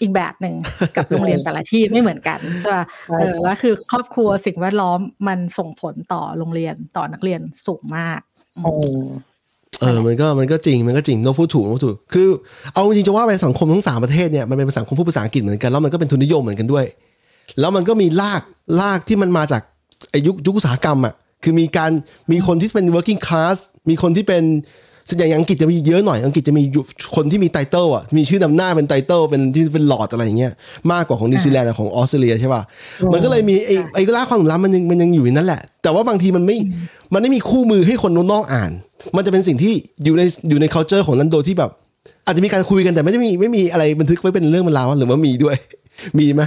[0.00, 0.54] อีกแบบหนึ่ง
[0.96, 8.20] กับโรงเรียนแต่ละที่ไม่เหมือนกันใช่ป่ะใช่เออแล้วคือครอบครัวสิ่งแวดล้อมมันส่งผลต่อโรงเรียนต่อนักเรียนสูงมาก
[8.66, 9.04] อืม
[9.80, 12.28] เออ มันก็มันก็จริง มันก็จริงนกพูดถูกนกพูดถูก คือ
[12.72, 16.84] เอาจริงๆจะว่าไปสังคมทั้งสามประเทศเนี่ยมันเป็นสังคมพูดภาษาอังกฤษเหมือนกัน แล้วมันก็เป็นทุนนิยมเหมือนกันด้วย
[17.60, 18.42] แล้วมันก็มีราก
[18.80, 19.62] รากที่มันมาจาก
[20.10, 21.90] ไอ้ยุคยุคอุตสาหกรรมอะ คือมีการ
[22.32, 23.56] มีคนที่เป็น working class
[23.88, 24.44] มีคนที่เป็น
[25.18, 26.62] อย่างอังกฤษจะมีเยอะหน่อย อังกฤษจะมี
[27.16, 30.52] คนที่มี title อะ มีชื่อนำหน้าเป็น title เป็นที่เป็นหลอดอะไรอย่างเงี้ย
[30.92, 32.62] มากกว่าของนิวซีแลนด์ของออสเตรเลียใช่ป่ะ
[33.12, 36.56] มันก็เลยมีไอ้ไอ้รากความเหลื่อมล้ำมันยังมันยังอยู่ในนั้นแหละ แต่ว่าบางทีมันไม่
[37.14, 38.70] มันไม่มีคู่มือให้คนนอกอ่าน
[39.16, 41.70] มันจะเป็นสิ่งที่อยู่ในอยู่ใน culture ของนั้นโดยที่แบบ
[42.26, 45.56] อาจจะมีการคุยกันแต่ไม่ได้มีไม่มีอะไรบันทึกไว้เป็นเรื่องเป็นราวหรือว่ามีด้วย
[46.18, 46.42] มีไหม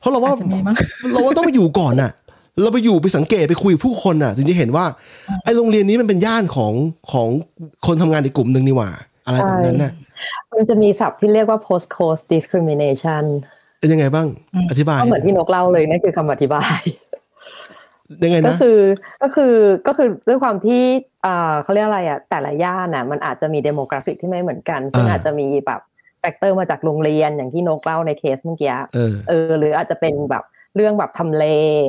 [0.00, 0.76] เพราะเราว่าอาจจะมีมั้ง
[1.12, 2.10] เราว่าต้องไปอยู่ก่อนน่ะ
[2.60, 4.84] เราไปอยู่ไปสังเกตไปคุยกับผู้คนน่ะ ถึงจะเห็นว่า
[5.44, 6.72] ไอ้โรงเรียนนี้มันเป็นย่านของ
[7.12, 7.28] ของ
[7.86, 8.90] คนทำงานในกลุ่มหนึ่งนี่หว่า
[9.24, 9.92] อะไรแบบนั้นน่ะ
[10.56, 13.24] มันจะมีศัพท์ที่เรียกว่า post course discrimination
[13.80, 14.26] เป็นยังไงบ้าง
[14.70, 16.80] อธิบายก็เหมือนที่นกเล่าเลยนั่นคือคำอธิบาย
[18.24, 18.80] ยังไงก็นะคือ
[19.22, 19.54] ก็คือ
[19.86, 20.82] ก็คือด้วยความที่
[21.26, 25.80] อ่าเขาเรียกอะไรอะแต่ละย่านน่ะมันอาจจะมี demographic ที่ไม่เหมือนกัน ซึ่งอ่าอาจจะมีแบบ
[26.20, 30.44] factor มาจากโรงเรียนอย่างที่นกเล่าในเคสเมื่อกี้เออเออหรืออาจจะเป็นแบบ
[30.76, 31.44] เรื่องแบบทำเล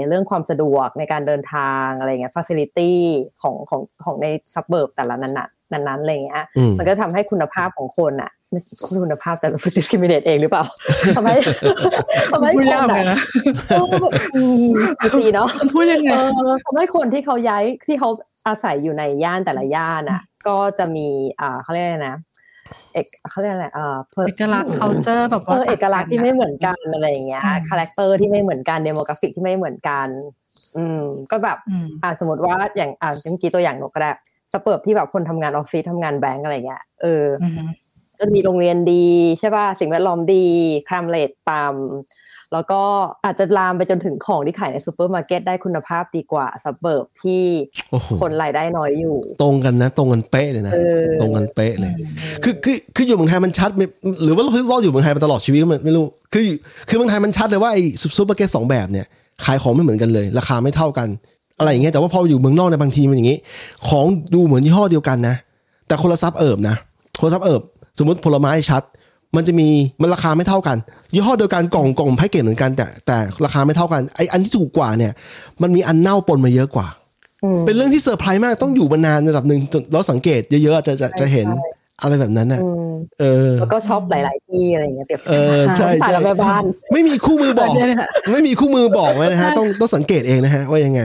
[0.07, 2.99] เรื่องความสะดวกในการเดินทางอะไรเงี้ยฟ a ซิลิตี้
[3.41, 8.59] ของของของใน suburb แต่ละนั้นน่ะนั้นๆอะไรเงี้ยอืมมันก็ทำให้คุณภาพของคนอะไม่
[9.03, 10.63] คุณภาพแต่รู้สึก discriminate เองหรือเปล่า
[11.15, 11.35] ทำให้
[12.31, 13.19] ทำให้พูดคนยากเหมือนกันอะนะ
[13.69, 13.85] เออ
[14.35, 14.65] อืม
[15.19, 16.17] ดีเนาะมันพูดยังไงเอ
[16.49, 18.09] อทำให้คนที่เขาย้ายที่เขา
[18.47, 21.07] อาศัยอยู่ในย่านแต่ละย่านอะ ก็จะมี
[21.39, 22.17] อ่าเขาเรียกอะไรนะ
[22.93, 30.07] เอกเขาเรียกอะไรอ่า per- เอกลักษณ์ culture แบบเอว่าอเอกลักษณ์ที่ไม่เหมือนกันอะไรอย่างเงี้ยอืม character ที่ไม่เหมือนกัน demographic ที่ไม่เหมือนกัน
[30.77, 31.01] อืม
[31.31, 34.11] ก็แบบอืมอ่าสมมติว่าอย่างอ่าเมื่อกี้ตัวอย่างนกก็ได้
[34.53, 37.69] suburb ที่แบบคนทำงานออฟฟิศทำงานแบงก์อะไรเงี้ยเออออืม
[38.23, 39.05] ก็จะมีโรงเรียนดี
[39.39, 40.45] ใช่ป่ะสิ่งแวดล้อมดี
[40.87, 42.81] crime rate ต่ำแล้วก็
[43.25, 47.43] อาจจะลามไปจนถึงของที่ขายในซูเปอร์มาร์เก็ตได้คุณภาพดีกว่า suburb ที่
[47.91, 51.91] โอ้โหคนรายได้น้อยอยู่ ตรงกันนะ ตรงกันเป๊ะเลยนะเออตรงกันเป๊ะเลย
[52.43, 53.85] คือคือคืออยู่เมืองไทยมันชัดไม่
[54.23, 56.43] หรือว่าเราเราอยู่เมืองไทยมาตลอดชีวิตก็ไม่ไม่รู้คือ
[56.89, 59.05] คือเมืองไทยมันชัดเลยว่าไอ้ซูเปอร์มาร์เก็ตสองแบบเนี่ย
[59.45, 61.07] ขายของไม่เหมือนกันเลย ราคาไม่เท่ากัน
[61.59, 63.37] อะไรอย่างเงี้ยแต่ว่าพออยู่เมืองนอกในยบางทีมันอย่างงี้
[63.87, 65.35] ของดูเหมือนยี่ห้อเดียวกันนะ
[65.87, 66.75] แต่คนละ suburb นะ
[67.19, 67.61] คนละ suburb
[67.97, 68.83] สมมติผลไม้ชัด
[69.35, 69.69] มันจะมี
[70.01, 70.77] มันราคาไม่เท่ากัน
[71.13, 75.11] ยี่ห้อเดียวกันกล่องกล่องแพ็กเกจเหมือนกัน แต่แต่ราคาไม่เท่ากันไออันที่ถูกกว่าเนี่ย
[75.61, 76.87] มันมีอันเน่าปนมาเยอะกว่า
[77.43, 81.47] อืมเป็นเรื่องที่เซอร์ไพรส์มากต้องอยู่มานานระดับหนึ่งจนเราสังเกตเยอะๆจะจะจะเห็น
[82.01, 91.01] อะไรแบบนั้นน่ะอืมเออ แล้วก็ชอบหลาย ๆ ที่อะไรอย่างเงี้ยเปรียบเออใช่สายใช่แม่บ้าน ไม่มีคู่มือบอกเดี๋ยวนะคะไม่มีคู่มือบอกไว้นะฮะ ต้องต้องสังเกตเองนะฮะ ว่ายังไง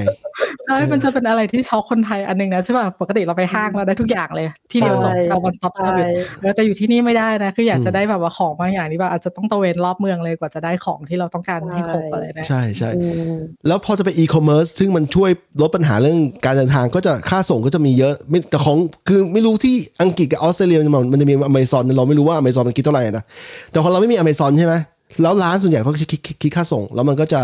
[0.64, 6.07] ใช่ มันจะเป็นอะไรที่ช็อกคนไทยอันหนึงนะใช่ป่ะ ปกติเราไปห้างเราได้ทุกอย่างเลย ที่เดียวจบใช่เรา one stop ใช่เซอร์วิส
[6.42, 13.35] เราจะอยู่ที่นี่ไม่ได้นะ คืออยากจะได้แบบว่าของบางอย่างนี่แบบอาจจะต้องตระเวนรอบเมืองเลยกว่าจะได้ของที่เราต้องการให้ครบอะไรนะใช่ใช่อืม
[13.66, 18.77] แล้วพอจะไปอีคอมเมิร์ซซึ่งมันช่วยลดปัญหาเรื่องการเดินทางก็จะค่าส่งก็จะมีเยอะไม่แต่ของ
[19.09, 23.24] คือไม่รู้ที่อังกฤษกับออสเตรเลียมันมันจะมีอเมซอนเราไม่รู้ว่าอเมซอนมันคิดเท่าไหร่นะ
[23.70, 24.74] แต่ของเราไม่มีอเมซอนใช่ไหม
[25.22, 27.40] แล้วร้านส่วนใหญ่เขาคิดคิดคิดคิดค่าส่ง แล้วมันก็จะ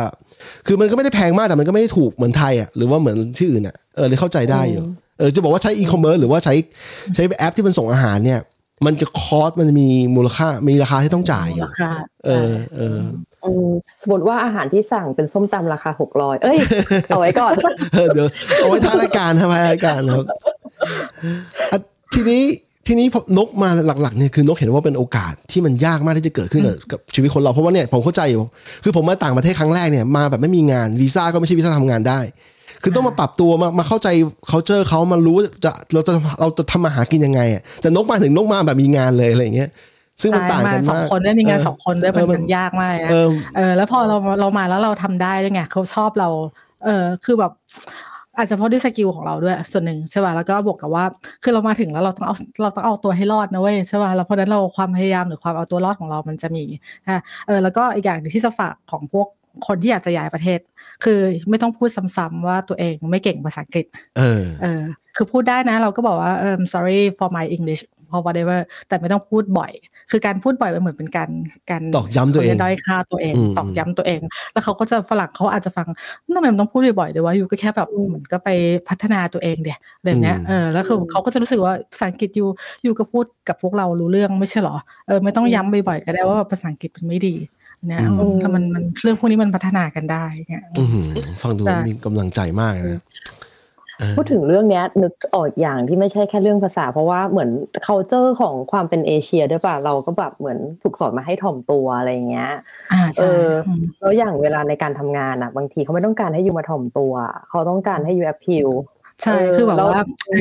[0.66, 4.82] คือมันก็ไม่ได้แพงมากแต่มันก็ไม่ได้ถูกเหมือนไทยอะหรือว่าเหมือนที่อื่นอะเออเลยเข้าใจได้อยู่
[5.18, 6.54] เออจะบอกว่าใช้อีคอมเมิร์ซหรือว่าใช้
[7.14, 8.40] ใช้แอปที่มันส่งอาหารเนี่ย
[8.86, 11.90] มันจะคอสมันจะมีมูลค่ามีราคาที่ต้องจ่ายอยู่ราคา
[12.26, 13.00] เออเออ
[13.44, 13.68] อืม
[14.02, 16.58] สมมติว่าอาหารที่สั่งเป็นส้มตำราคาหกร้อยเอ้ย
[17.08, 17.54] เอาไว้ก่อน
[17.94, 20.24] เออเดี๋ยวเอาไว้ท้ายรายการทำไมรายการครับ
[21.72, 21.78] อะ
[22.14, 22.42] ทีนี้
[22.86, 23.68] ทีนี้พอนกมา
[24.02, 28.40] หลักๆเนี่ยคือนกเห็นว่าเป็นโอกาสที่มันยากมากที่จะเกิดขึ้นกับกับชีวิตคนเราเพราะว่าเนี่ยผมเข้าใจอยู่
[28.84, 32.20] คือผมมาต่างประเทศครั้งแรกเนี่ยมาแบบไม่มีงานวีซ่าก็ไม่ใช่วีซ่าทำงานได้
[32.82, 34.08] คือต้องมาปรับตัวมามาเข้าใจ
[34.50, 39.70] culture เขามารู้ว่าจะเราจะเราจะทำมาหากินยังไงอะแต่นกมาถึงนกมาแบบมีงานเลยอะไรอย่างเงี้ย
[40.20, 46.28] ซึ่งมันใช่ต่างกันสองมากคนด้วยมีงานเสองคนด้วยเอมันอมันมันยากมากเลยนะเออเออแล้วพอเราเรามาแล้วเราทำได้ด้วยไงเขาชอบเรา
[46.84, 47.52] เออคือแบบ
[48.36, 51.04] อาจจะเพราะด้วยสกิลของเราด้วยส่วนหนึ่งใช่ป่ะแล้วก็บวกกับว่า
[51.42, 56.64] คือเรามาถึงแล้วเราต้องเอาเราต้องเอาตัวให้รอดนะเว้ยใช่ป่ะแล้วเพราะฉะนั้นเราความพยายามหรือความเอาตัวรอดของเรามันจะมี
[57.04, 59.26] นะเออแล้วก็อีกอย่างหนึ่งที่จะฝากของพวก
[59.66, 60.60] คนที่อยากจะย้ายประเทศ
[61.04, 61.20] คือ
[61.50, 63.86] ไม่ต้องพูดซ้ำๆว่าตัวเองไม่เก่งภาษาอังกฤษ
[64.18, 64.82] เออ เออ
[65.16, 69.72] คือพูดได้นะ เราก็บอกว่าเออ sorry for my English for whatever แต่ไม่ต้องพูดบ่อย
[70.10, 71.30] คือการพูดบ่อยมันเหมือนเป็นการ
[71.70, 74.20] การตอกย้ำตัวเองขารีกด้อยค่าตัวเองอืมตอกย้ำตัวเอง
[74.52, 75.86] แล้วเขาก็จะฝรั่งเขาอาจจะฟัง
[76.36, 78.48] ทำไมมันต้องพูดบ่อยๆเดี๋ยวว่าอยู่ก็แค่แบบเหมือนก็ไป
[78.88, 82.48] พัฒนาตัวเองเดียแบบเนี้ยเออแล้วคือเขาก็จะรู้สึกว่าภาษาอังกฤษอยู่
[82.82, 87.34] อยู่ก็พูดกับพวกเรารู้เรื่องไม่ใช่เหรอเออไม่ต้องย้ำบ่อยๆก็ได้ว่าภาษาอังกฤษมันไม่ดี
[87.88, 91.04] เนี่ยอืมถ้ามันมันเรื่องพวกนี้มันพัฒนากันได้เงี้ยอื้อหือ
[91.42, 93.02] ฟังดูใช่มีกำลังใจมากเลยนะ
[94.16, 97.50] พูดถึงเรื่องเนี้ยนึกออกอย่างที่ไม่ใช่แค่เรื่องภาษา เพราะว่าเหมือน
[97.86, 102.50] culture ของความเป็นเอเชียด้วยป่ะเราก็แบบเหมือนถูกสอนมาให้ถ่อมตัวอะไรเงี้ย
[102.92, 103.48] อ่าเอใช่อ
[104.00, 107.12] แล้วอย่างเวลาในการทำงานอะ บางทีเขาไม่ต้องการให้ยูมาถ่อมตัว
[107.48, 108.68] เขาต้องการให้ยูแอปพิว
[109.22, 110.36] ใช่เออคือแบบแล้วว่าอื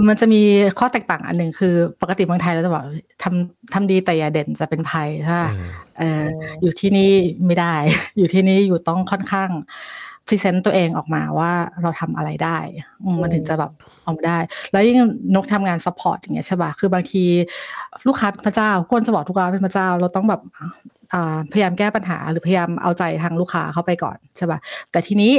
[0.00, 0.42] มมันจะมี
[0.78, 2.84] ข้อแตกต่างอันหนึ่งคือปกติเมืองไทยเราจะบอก
[3.22, 5.50] ทำทำดีแต่อย่าเด่นจะเป็นภัยใช่ปะ
[5.98, 6.24] เออ
[6.62, 7.12] อยู่ที่นี่
[7.46, 7.74] ไม่ได้
[8.18, 9.50] อยู่ที่นี่อยู่ต้องค่อนข้าง
[10.26, 12.58] present ตัวเองออกมาว่าเราทำอะไรได้
[13.04, 13.72] อืมมันถึงจะแบบ
[14.04, 14.38] ออกมาได้
[14.72, 14.98] แล้วยิ่ง
[15.34, 17.24] นกทำงาน support อย่างเงี้ยใช่ป่ะคือบางที
[18.06, 20.68] ลูกค้าเป็นพระเจ้าคนจะบอกลูกค้าเป็นพระเจ้า เราต้องแบบอ่า
[21.52, 24.58] พยายามแก้ปัญหาหรือพยายามเอาใจทางลูกค้าเข้าไปก่อนใช่ป่ะ
[24.90, 25.32] แต่ทีนี้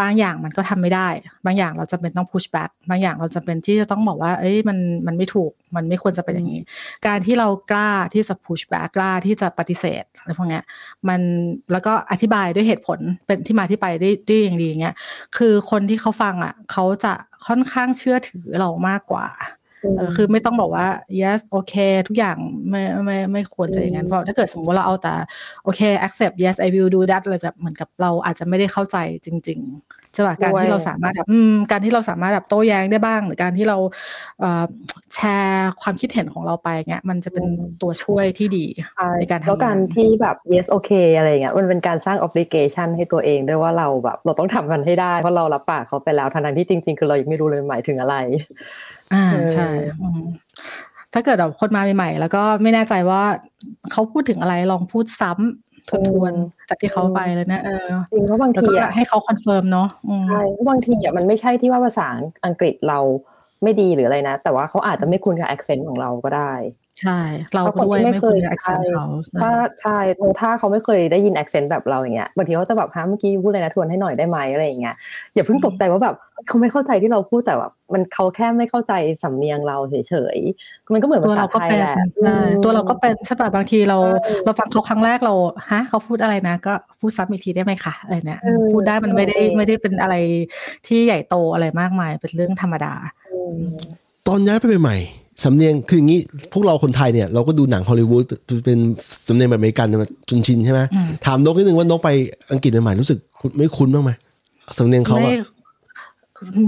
[0.00, 1.08] บางอย่างมันก็ทำไม่ได้
[1.46, 6.62] บางอย่างเราจำเป็นต้อง push back บางอย่างเราจำเป็นที่จะต้องบอกว่า เอ้ยมันมันไม่ถูกมันไม่ควรจะเป็นอย่างนี้
[7.06, 10.62] การที่เรากล้าที่จะ push back กล้าที่จะปฏิเสธอะไรพวกเนี้ย
[11.08, 11.20] มัน
[11.72, 14.94] แล้วก็อธิบายด้วยเหตุผลเป็นที่มาที่ไปได้ได้อย่างดีเงี้ย
[15.36, 17.12] คือคนที่เขาฟังอะเขาจะ
[17.46, 19.26] ค่อนข้างเชื่อถือเรามากกว่า
[20.16, 20.86] คือไม่ต้องบอกว่า
[21.20, 21.74] yes โอเค
[22.08, 22.36] ทุกอย่าง
[22.70, 25.14] ไม่ไม่ไม่ควรจะอย่างนั้น เพราะถ้าเกิดสมมติว่าเราเอาแต่
[25.64, 33.78] โอเค accept yes I will do that อะไรแบบเหมือนกับเราอาจจะไม่ได้เข้าใจจริง ๆ ใช่ป่ะการที่เราสามารถแบบอืมการที่เราสามารถแบบโต้แย้งได้บ้าง หรือการที่เรา
[34.40, 34.64] เอ่อ
[35.14, 37.46] แชร์ความคิดเห็นของเราไปเงี้ยมันจะเป็น
[37.82, 48.16] ตัวช่วยที่ดีใช่ในการทำแล้วการงานที่แบบ yes okay อะไรเงี้ยมันเป็นการสร้าง obligation ให้ตัวเองด้วยว่าเราแบบเราต้องทำมันให้ได้เพราะเรารับปากเขาไปแล้วทั้งๆที่จริง ๆ คือเรายังไม่รู้เลยหมายถึงอะไร
[49.12, 49.68] อ่าเออใช่
[50.00, 50.22] อืม
[51.14, 53.22] ถ้าเกิดแบบคนมาใหม่ๆ แล้วก็ไม่แน่ใจว่า
[53.92, 55.90] เขาพูดถึงอะไรลองพูดซ้ำ ท
[56.22, 62.06] วนๆจากที่เขาไปเลยนะเออจริงเพราะบางแล้วทีก็อะให้เขา confirmร์มเนาะอืมใช่เพราะบางทีอะมันไม่ใช่ที่ว่าภาษา
[62.46, 62.98] อังกฤษเรา
[63.62, 66.52] ไม่ดีหรืออะไรนะ แต่ว่าเขาอาจจะไม่คุ้นกับ accent ของเราก็ได้
[67.00, 67.20] ใช่
[67.54, 74.94] เราเพราะคนด้วยที่ไม่ไม่เคควรยจะ accent ใช่เขาใช่ถ้าใช่เพราะถ้าเขาไม่เคยได้ยิน accent แบบเราอย่างเงี้ยบางทีเขาจะแบบฮะเมื่อกี้พูดอะไรนะทวนให้หน่อยได้ไหมอะไรอย่างเงี้ย
[75.34, 76.14] อย่าเพิ่งตกใจว่าแบบ
[76.48, 85.34] เขาไม่เข้าใจที่เราพูดแต่แบบมันเขาแค่ไม่เข้าใจสำเนียงเราเฉยๆมันก็เหมือนตัวภาษาเราก็ไทยเป็นแหละใช่ตัวเราก็เป็นใช่ป่ะบางทีเราใช่เราฟังเขาครั้งแรกเรา
[85.70, 90.14] ฮะเขาพูดอะไรนะ ก็พูดซ้ำอีกทีได้ไหมคะอะไรเนี่ยเออพูดได้มันไม่ได้เออไม่ได้เป็นอะไร
[90.86, 92.94] ที่ใหญ่โตอะไรมากมายเป็นเรื่องธรรมดา
[93.32, 93.60] อืม
[94.26, 96.20] ตอนย้ายไปใหม่ๆ สำเนียงคืออย่างนี้
[96.52, 98.24] พวกเราคนไทยเนี่ยเราก็ดูหนังฮอลลีวูด
[98.64, 98.78] เป็น
[99.28, 102.10] สำเนียงแบบอเมริกันมาจนชินใช่ไหมอืมถามนกนิดนึงว่านกไป
[102.52, 103.18] อังกฤษใหม่ๆรู้สึก
[103.56, 104.10] ไม่คุ้นบ้างไหม
[104.78, 105.48] สำเนียงเขาไม่อะ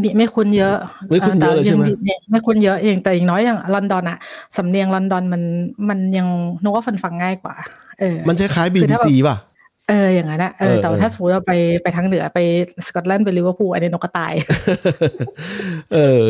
[0.01, 0.77] ไม่ไม่คุ้นเยอะ
[1.11, 4.19] ไม่คุ้นเยอะเลยใช่ไหมแต่งไม่คุ้นเยอะเองแต่อย่างน้อยอย่างลอนดอนอะ
[4.57, 5.43] สำเนียงลอนดอนมัน
[5.89, 6.27] มันยัง
[6.63, 7.55] นึกว่าฟันฟังง่ายกว่า
[8.01, 9.37] เออมันคล้ายๆคือถ้า BBC ป่ะ
[9.89, 12.39] เอออย่างนั้นอะเอเอออแต่ว่าเออถ้าสมมติเราไปไปทางเหนือไป
[12.87, 14.35] สกอตแลนด์ไปลิเวอร์พูลอันนี้นกกระต่าย
[15.95, 16.23] เออ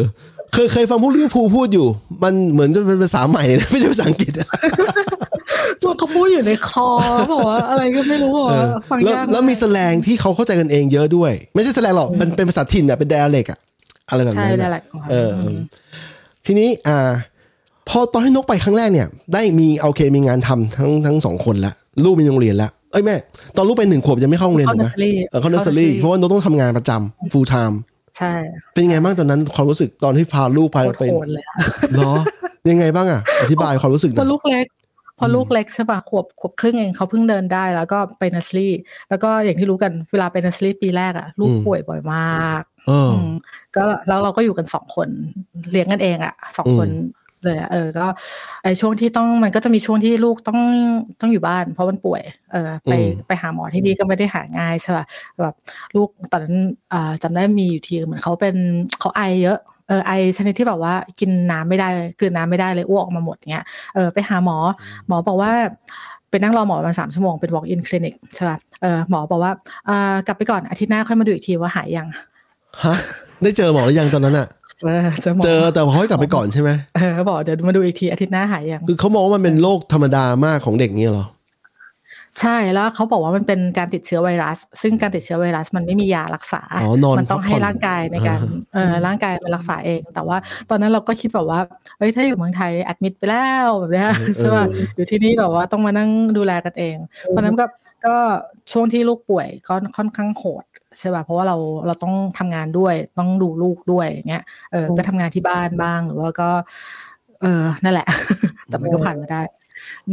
[0.55, 1.87] เคยเคยฟังพวกลิเวอร์พูลพูดอยู่
[2.23, 4.49] มันเหมือนจะเป็นภาษาใหม่เลยนะไม่ใช่ภาษาอังกฤษอะ
[5.83, 6.89] ตัวเขาพูดอยู่ในคอ
[7.33, 13.59] บอกว่าอะไรก็ไม่รู้บอกเอว่าอฟังแล้วยากแล้วมีแสแลงที่เขาเข้าใจกันเองเยอะด้วย ไม่ใช่แสแลงหรอกมันเป็นภาษาถิ่นอะเป็น dialect อะ
[14.09, 15.57] อะไรแบบใช่นั้นได้อะแหละของเขาเออเออ
[16.47, 17.11] ทีนี้อ่า
[17.89, 21.73] พอตอนที่นกไปครั้งแรกเนี่ย ได้มีโอเคมีงานทำทั้งทั้งสองคนละ
[22.05, 23.17] ลูกมีโรงเรียนละเอ้ยแม่
[23.57, 27.75] ตอนลูกไปหนึ่งขวบยังไม่เข้าโรงเรียนเข้าถูกไหม nursery เออเข้าเนอร์เซอรี่เพราะว่านกต้องทำงานประจำ full time
[28.19, 28.33] ใช่
[28.75, 31.57] เป็นยังไงบ้างตอนนั้นความรู้สึกตอนที่พาลูกพาโคตรไปโหดเลยอะ
[31.93, 32.13] เหรอ
[32.71, 34.67] ยังไงบ้างอะ อธิบายความรู้สึกหพน่ออยลูกเล็ก
[35.19, 38.73] พอลูกเล็กใช่ป่ะขวบขวบครึ่งเองเขาเพิ่งเดินได้แล้วก็ไปนัสซี่
[39.11, 43.31] แล้วก็อย่างที่รู้กันเวลาไปนัสซี่ปีแรกอะลูกป่วยบ่อยมากเอออืม
[43.77, 45.09] ก็แล้วเราก็อยู่กันสองคน
[45.71, 46.89] เลี้ยงกันเองอะสองคน
[47.45, 48.07] เลยอะเออก็
[48.63, 50.61] ไอช่วงที่ต้องมันก็จะมีช่วงที่ลูกต้อง
[51.21, 55.05] ต้องอยู่บ้าน เพราะมันป่วย เออไปอืมไปหาหมอที่นี่ก็ไม่ได้หาง่ายใช่ป่ะ
[55.43, 55.55] แบบ
[55.97, 56.57] ลูกตอนนั้น
[56.93, 58.55] อ่าจำได้มีอยู่ทีเหมือนเขาเป็น
[59.01, 61.89] เขาไอเยอะเออไอชนิดที่แบบว่ากินน้ำไม่ได้
[62.21, 64.57] กลืนน้ำไม่ได้เลยอ้วกออกมาหมดเงี้ยเออไปหาหมอ
[65.09, 65.53] หมอบอกว่า
[66.31, 69.53] ไปนั่งรอหมอประมาณสามชั่วโมงเป็น walk in clinic ใช่ป่ะเออหมอบอกว่า
[69.89, 72.09] อ่ากลับไปก่อนอาทิตย์หน้าค่อยมาดูอีกทีว่าหายยัง
[72.83, 72.97] ฮะ
[73.43, 74.49] ได้เจอหมอหรือยังตอนนั้นอะ
[74.83, 81.27] เออเจอหมอเจอแต่เขาให้กลับไปก่อนใช่ไหมเออบอกเดี๋ยวมาดูอีกทีอาทิตย์หน้าหายยังคือเขามองว่ามันเป็นโรคธรรมดามากของเด็กเนี่ยเหรอ
[82.41, 88.39] ใช่แล้วเขาบอกว่ามันเป็นการติดเชื้อไวรัส ซึ่งการติดเชื้อไวรัสมันไม่มียารักษาอ๋อนอนมันต้องให้พักผ่อนร่างกายในการ
[88.77, 90.37] อ่าเออร่างกายมันรักษาเอง แต่ว่า
[90.71, 91.61] ตอนนั้นเราก็คิดแบบว่า
[91.99, 96.97] เฮ้ยถ้าอยู่เมืองไทยแอดมิดไปแล้วแบบเนี้ยใช่ป่ะอยู่ที่นี่แบบว่าต้องมานั่งดูแลกันเอง
[97.29, 97.65] เพราะฉะนั้นก็
[98.07, 98.17] ก็
[98.73, 100.65] ช่วงที่ลูกป่วยก็ค่อนข้างโหด
[100.99, 106.51] ใช่ป่ะเพราะว่าเราเราต้องทำงานด้วยต้องดูลูกด้วยอย่างเงี้ยเออก็ทำงานที่บ้านบ้างหรือว่าก็
[107.43, 108.09] เออนั่นแหละ
[108.67, 109.43] แต่มันก็ผ่านมาได้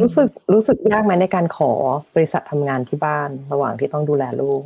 [0.02, 1.72] รู้สึกรู้สึกยากไหมในการขอ
[2.16, 4.62] บริษัททำงานที่บ้านระหว่างที่ต้องดูแลลูก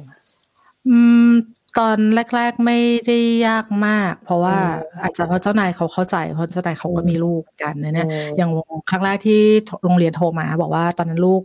[0.90, 1.00] อื
[1.30, 1.32] ม
[1.80, 1.98] ตอน
[2.36, 3.18] แรก ๆไม่ได้
[3.48, 4.58] ยากมาก เพราะว่า
[5.02, 8.08] อาจจะเพราะเจ้านายเขาเข้าใจเพราะเจ้านายเขาก็มีลูกกันเนี่ย
[8.38, 8.52] อย่าง
[8.90, 9.40] ครั้งแรกที่
[9.84, 11.42] โรงเรียนโทรมา บอกว่าตอนนั้นลูก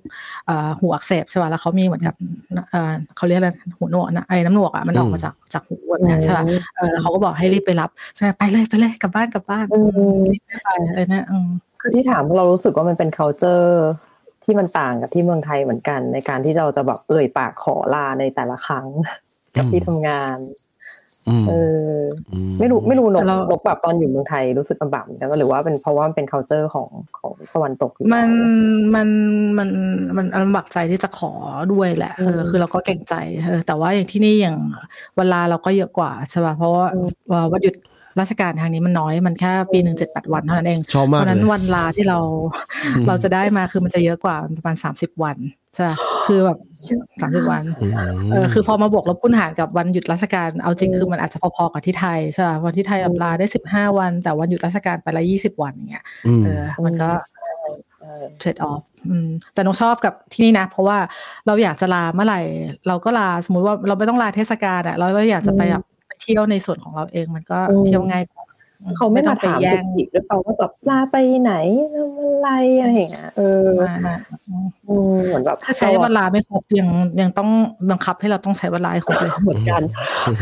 [0.79, 2.15] หูอักเสบใช่ป่ะแล้วเขามีเหมือนกับ
[3.17, 6.45] เขาเรียกอะไรหูหนวกนะไอ้น้ำหนวกอะมันออกมาจากจากหูแบบนี้ใช่ป่ะ
[6.93, 11.27] แล้วเขาก็บอกให้รีบไปรับใช่ไหมไปเลยไปเลยกลับบ้านกลับบ้านไปอะไรนะ
[11.81, 13.71] คือที่ถามเรารู้สึกว่ามันเป็น culture
[14.45, 18.89] ที่มันต่างกับที่เมืองไทยเหมือนกัน ในการที่เราจะแบบเอ่ยปากขอลาในแต่ละครั้ง
[19.57, 20.39] กับที่ทำงาน
[21.49, 21.53] เอ
[21.93, 21.99] อ
[22.59, 26.89] ไม่รู้ไม่รู้นกนกแบบตอนอยู่เมืองไทยรู้สึกลำบากเหมือนกันหรือว่าเป็นเพราะว่ามันเป็น culture ของ
[27.19, 28.29] ของตะวันตก มัน
[28.95, 29.09] มัน
[29.59, 29.69] มัน
[30.17, 31.33] มันลำบากใจที่จะขอ
[31.73, 34.57] ด้วยแหละเออคือเราก็เก่งใจเออแต่ว่าอย่างที่นี่อย่าง
[35.17, 36.87] เวลาเราก็เยอะกว่าใช่ป่ะเพราะว่า
[37.53, 37.75] วันหยุด
[38.21, 42.19] ราชการทางนี้มันน้อยมันแค่ปีหนึ่งเจ็ดแปดวันเท่านั้นเองเพราะนั้นวันลาที่เรา
[43.09, 45.37] เราจะได้มาคือมันจะเยอะกว่าประมาณสามสิบวัน
[45.77, 45.89] ใช่
[46.27, 46.59] คือแบบ
[47.21, 47.63] สามสิบวัน
[48.33, 56.05] เออคือพอมาบวกลบคูณหารกับวันหยุดราชการเอาจริงคือมันอาจจะพอๆกับที่ไทยใช่วันที่ไทยลาได้สิบห้าวัน แต่วันหยุดราชการไปละยี่สิบวันอย่างเงี้ย
[56.45, 57.11] เออมันก็
[58.39, 58.83] เทรดออฟ
[59.55, 60.99] แต่น้องชอบกับที่นี่นะ เพราะว่า
[61.47, 62.41] เราอยากจะลาเมื่อไหร่
[62.89, 65.85] เราก็ลาสมมติว่าเราไม่ต้องลาเทศกาลอะเราเราอยากจะไปแบบ
[66.21, 68.45] เที่ยวในส่วนของเราเองมันก็เที่ยวง่ายกว่า
[68.97, 71.53] เขาไม่ต้องถามจุกจิกหรือเปล่าว่าแบบลาไปไหน
[71.95, 72.49] ทำอะไร
[72.81, 73.67] อะไรอย่างเงี้ยเออ
[75.27, 76.89] เหมือนแบบถ้าใช้เวลาไม่ครบยัง
[77.21, 77.51] ยังต้อง
[77.91, 79.83] บังคับให้เราต้องใช้เวลาครบเลยเหมือนกัน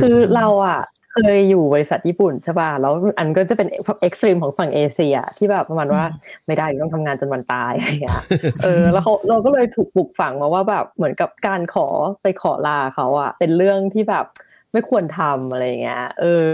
[0.01, 0.81] คือเราอะ
[1.12, 6.05] เคยอยู่บริษัทญี่ปุ่นใช่ป่ะแล้วอันก็จะเป็น extreme ของฝั่งเอเชียที่แบบประมาณว่า
[6.47, 8.20] ไม่ได้ต้องทำงานจนวันตายอะไรอย่างเงี้ย
[8.62, 11.87] เออแล้วเขาเราก็เลยถูกปลูกฝังมาว่าแบบเหมือนกับการขอ
[12.22, 14.26] ไปขอลาเขาอะเป็นเรื่องที่แบบ
[14.73, 16.47] ไม่ควรทำอะไรเงี้ย เออ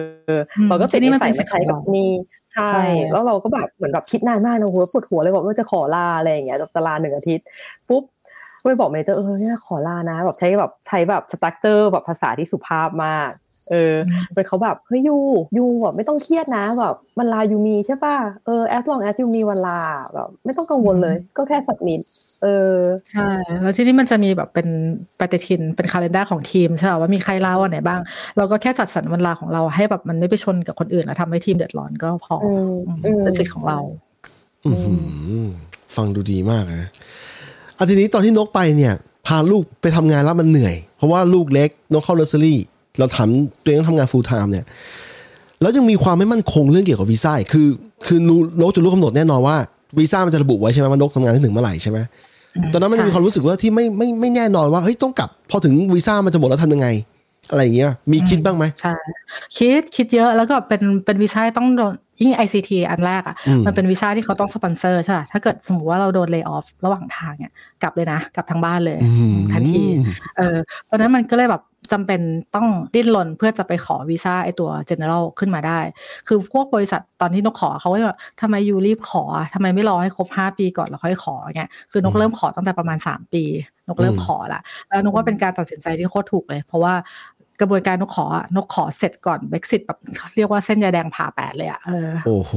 [0.69, 2.11] เราก็ติดนิสัยมาใช้กับนี่
[2.55, 2.79] ใช่
[3.12, 7.47] แล้วเราก็แบบเหมือนแบบคิดนานมากนะหัวปวดหัวเลยบอกว่าจะขอลาอะไรอย่างเงี้ยจะลาหนึ่งอาทิตย์
[7.89, 8.03] ปุ๊บ
[8.62, 13.31] ไปบอก manager เออเนี่ยขอลานะ แบบใช้แบบใช้แบบ structure แบบภาษาที่สุภาพมาก
[13.71, 13.95] เออ
[14.35, 15.16] เป็นเขาแบบเฮ้ย you
[15.59, 19.81] you แบบไม่ต้องเครียดนะแบบวันลา you มีใช่ป่ะเออ as long as ยูมีวันลา
[20.15, 22.01] แบบไม่ต้องกังวลเลย ก็แค่สักนิด
[22.43, 22.75] เออ
[23.12, 23.31] ใช่
[23.62, 24.69] แล้วที่นี่มันจะมีแบบเป็น
[25.19, 28.01] ปฏิทินเป็นคาล endar ของทีมใช่ป่ะว่ามีใครลาวันไหนบ้าง
[28.37, 32.35] เราก็แค่จัดสรรวันลาของเราให้แบบมันไม่ไปชนกับคนอื่นแล้วทำให้ทีมเดือดร้อนก็พอ
[33.23, 33.79] เป็นสิทธิ์ของเรา
[35.97, 36.89] ฟังดูดีมากนะ
[37.79, 38.95] อาทีนี้ตอนที่นกไปเนี่ย
[39.27, 42.61] พาลูกไปทำงานแล้วมันเหนื่อย เพราะว่าลูกเล็กนกเข้าเนอร์เซอรี่
[42.99, 44.64] เราทำตัวเองต้องทำงาน full time เนี่ย
[45.61, 47.68] แล้วยังมีความไม่มั่นคงเรื่องเกี่ยวกับวีซ่าคือ
[48.07, 48.18] คือ
[48.61, 49.57] นกจะรู้กำหนดแน่นอนว่า
[49.99, 51.99] วีซ่ามันจะระบุไว้ใช่ไหมว่านกทำงานที่ถึงเมื่อไหร่ใช่ไหม
[52.72, 56.88] ตอนนั้นมันจะมีความรู้สึกว่าที่ไม่ไม่ไม่แน่นอนว่าเฮ้ยต้องกลับ พอถึงวีซ่ามันจะหมดแล้วทำยังไง
[57.51, 58.95] อะไรอย่างเงี้ยมีคิดบ้างไหมใช่
[59.57, 63.36] คิดคิดเยอะแล้วก็เป็นเป็นวีซ่าต้องโดนยิ่ง ICT อันแรกอะ
[63.66, 68.99] มันเป็นวีซ่าที่เขาต้องสปอนเซอร์ใช่ถ้าเกิดสมมติว่าเราโดน lay off ระหว่างทางเนี่ยกลับเลยนะ กลับทางบ้านเลย
[69.53, 69.84] ทันที
[70.36, 71.62] เออเพราะนั้นมันก็เลยแบบ
[71.93, 72.20] จำเป็น
[72.57, 75.78] ต้องดิ้นรนเพื่อจะไปขอวีซ่าไอตัว general ขึ้นมาได้
[76.28, 79.24] คือพวกบริษัทตอนที่นกขอเขาก็แบบทำไมยูรีบขอ
[79.55, 83.45] ทำไมไม่รอให้ครบ 5 ปีก่อนแล้วค่อยขอเงี้ยคือนกเริ่มขอตั้งแต่ประมาณ 3 ปี
[83.89, 86.95] นกเริ่มขอละแล้วนกว่าเป็นการตัดสินใจที่โคตรถูกเลย เพราะว่า
[87.61, 88.26] กระบวนการนกขอ
[88.57, 89.99] นกขอเสร็จก่อนเบ็กซิตแบบ
[90.37, 92.53] เรียกว่าเส้นยาแดงผ่าแปดเลยอะเออโอ้โห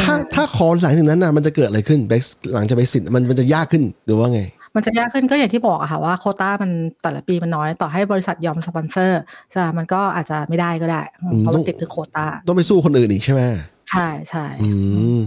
[0.00, 2.22] ถ้าถ้าขอหลังจากนั้นนะมันจะเกิดอะไรขึ้นเบ็ก
[2.54, 4.42] หลังจาก Brexit มันมันจะยากขึ้นหรือว่าไง
[4.74, 6.70] มันจะยากขึ้นก็อย่างที่บอกอะค่ะว่าโควต้ามัน
[7.02, 9.20] แต่ละปีมันน้อยต่อให้บริษัทยอมสปอนเซอร์
[9.54, 11.02] จะมันก็อาจจะไม่ได้ก็ได้
[11.40, 13.42] เพราะมันติดถึงโควต้าต้องไปสู้คนอื่นอีกใช่ไหม
[13.90, 14.70] ใช่ใช่อื
[15.16, 15.20] ม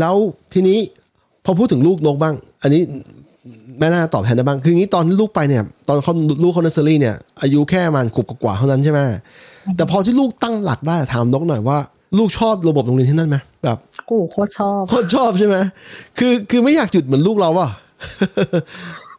[0.00, 0.14] แล้ว
[0.52, 0.78] ทีนี้
[1.44, 2.82] พอพูดถึงลูกนกบ้าง อันนี้
[3.78, 9.00] แม่น่าตอบแทนได้บ้าง คืองี้ตอนลูกไปเนี่ย ตอนเขาลูกเขาเนสเซอรี่เนี่ย อายุแค่มันขวบกว่าเท่านั้นใช่ไหม
[9.76, 11.78] แต่พอที่ลูกตั้งหลักได้ถามนกหน่อยว่า
[12.18, 13.76] ลูกชอบระบบโรงเรียนที่นั่นไหมแบบ
[14.06, 15.56] โอ้โคตรชอบโคตรชอบใช่ไหม
[16.18, 17.70] คือคือไม่อยากหยุดเหมือนลูกเราอะ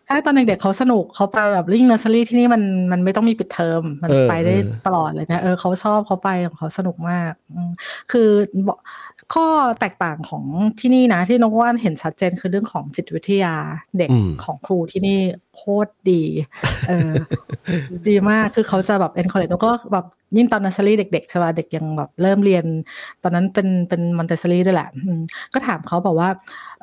[0.08, 4.56] ใช่ตอนเด็กๆเขาสนุกเขาไปแบบลิงเนอร์เซอรี่ที่นี่มันมันไม่ต้องมีปิดเทอมมันไปได้
[4.86, 7.32] ตลอดเลยนะเออเขาชอบเขาไปของเขาสนุกมาก
[8.12, 8.30] คือ
[9.34, 9.48] ข้อ
[9.80, 10.44] แตกต่างของ
[10.80, 13.56] ที่นี่นะ ที่นกว่านเห็นชัดเจนคือเรื่องของจิตวิทยา
[13.98, 14.10] เด็ก
[14.44, 15.20] ของครูที่นี่
[15.56, 16.24] โคตรดี
[16.88, 17.14] เออ
[18.10, 20.06] ดีมากคือเขาจะแบบ encourage ก็แบบ
[20.38, 22.66] ยิ่งตอนนัสซรีเด็กๆใช่ป่ะเด็กยังแบบเริ่มเรียน
[23.24, 24.90] ตอนนั้นเป็นเป็น Montessori ด้วยแหละ
[25.54, 26.30] ก็ถามเขาบอกว่า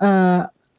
[0.01, 0.33] เออ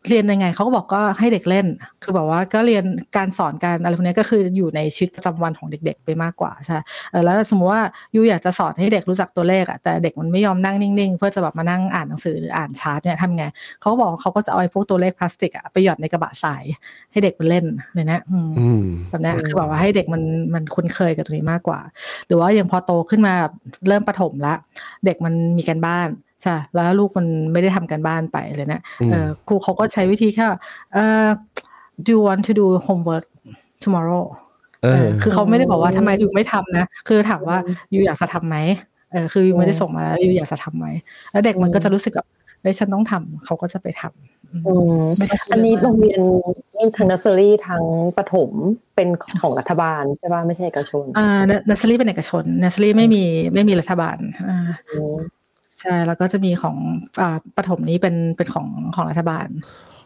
[0.10, 1.68] เรียนยังไงเขาก็บอกก็ให้เด็กเล่น
[2.04, 2.84] คือบอกว่าก็เรียน
[3.18, 6.78] การสอนการอะไรพวกนี้ก็คืออยู่ในชีวิตประจำวันของเด็ก ๆ ไปมากกว่าใช่
[7.26, 7.84] แล้วสมมติว่า
[8.16, 13.44] you อยากจะสอนให้เด็กรู้จักตัวเลขอะแต่เด็กมันไม่ยอมนั่งนิ่งๆ เพื่อจะแบบมานั่งอ่านหนังสือหรืออ่านชาร์ตเนี่ยทำไง
[13.82, 16.64] เขาบอกเขาก็จะเอาไอ้พวกตัวเลขพลาสติกอะไปหยอดในกระบะทราย
[17.12, 18.22] ให้เด็กมันเล่นเลยนะ
[19.10, 20.22] แบบนี้คือแบบว่าให้เด็กมัน
[20.54, 21.80] มันคุ้นเคยกับตรงนี้มากกว่า
[22.28, 23.34] หรือว่าอย่างพอโตขึ้นมา
[23.88, 24.54] เริ่มประถมละ
[25.06, 26.08] เด็กมันมีการบ้าน
[26.44, 28.82] ใช่แล้วลูกมันไม่ได้ทำกันบ้านไปเลยนะ
[29.48, 30.46] ครูเขาก็ใช้วิธีแค่
[30.94, 31.28] เอ่อ
[32.06, 33.26] do you want to do homework
[33.84, 34.26] tomorrow
[34.84, 37.58] เออเออคือเขาไม่ได้บอกว่าทำไมอยู่ไม่ทำนะ คือถามว่า
[37.92, 38.58] อยู่อยากจะทำไหม
[39.12, 40.88] เออคืออยู่ไม่ได้ส่งมาแล้วอยู่อยากจะทำไหม
[41.32, 42.28] แล้วเด็กมันก็จะรู้สึกแบบ
[42.62, 46.20] เฮ้ยฉันต้องทำเขาก็จะไปทำอืมไม่ได้อันนี้โรงเรียน
[46.76, 47.84] นี่ทั้งนัสเซอรี่ทั้ง
[48.18, 48.52] ประถม
[48.96, 49.08] เป็น
[49.42, 53.24] ของรัฐบาลใช่ป่ะไม่ใช่เอกชน อ่าเนสซอรี่เป็นเอกชนเนสซอรี่ไม่มี
[53.54, 54.18] ไม่มีรัฐบาล
[54.50, 54.58] อ่า
[54.92, 55.16] อืม
[55.82, 56.78] ใช่แล้วก็จะมีของ
[57.22, 59.48] อ่าประถมนี้เป็นเป็นของของรัฐบาล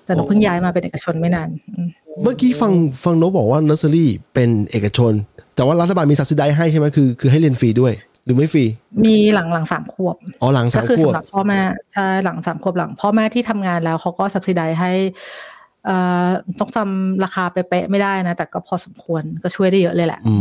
[0.05, 1.87] แต่หนูเพิ่งย้ายมาเป็นเอกชนไม่นานอืม
[2.23, 2.71] เมื่อกี้ฟัง
[3.03, 5.13] ฟังนกบอกว่าเนอร์เซอรี่เป็นเอกชน
[5.55, 7.93] แต่ว่ารัฐบาลมี subsidize ให้ใช่ไหมคือคือให้เรียนฟรีด้วย
[8.25, 8.65] หรือไม่ฟรี
[9.05, 11.61] มีหลังหลังสามขวบ อ๋อหลังก็สามคือขวบสำหรับพ่อแม่
[11.93, 15.60] ใช่หลังสามขวบหลังพ่อแม่ที่ทำงานแล้วเขาก็สับซิได้ให้เอ่อ
[16.59, 20.35] ต้องจำราคาเป๊ะๆไม่ได้นะ แต่ก็พอสมควรก็ช่วยได้เยอะเลยแหละอื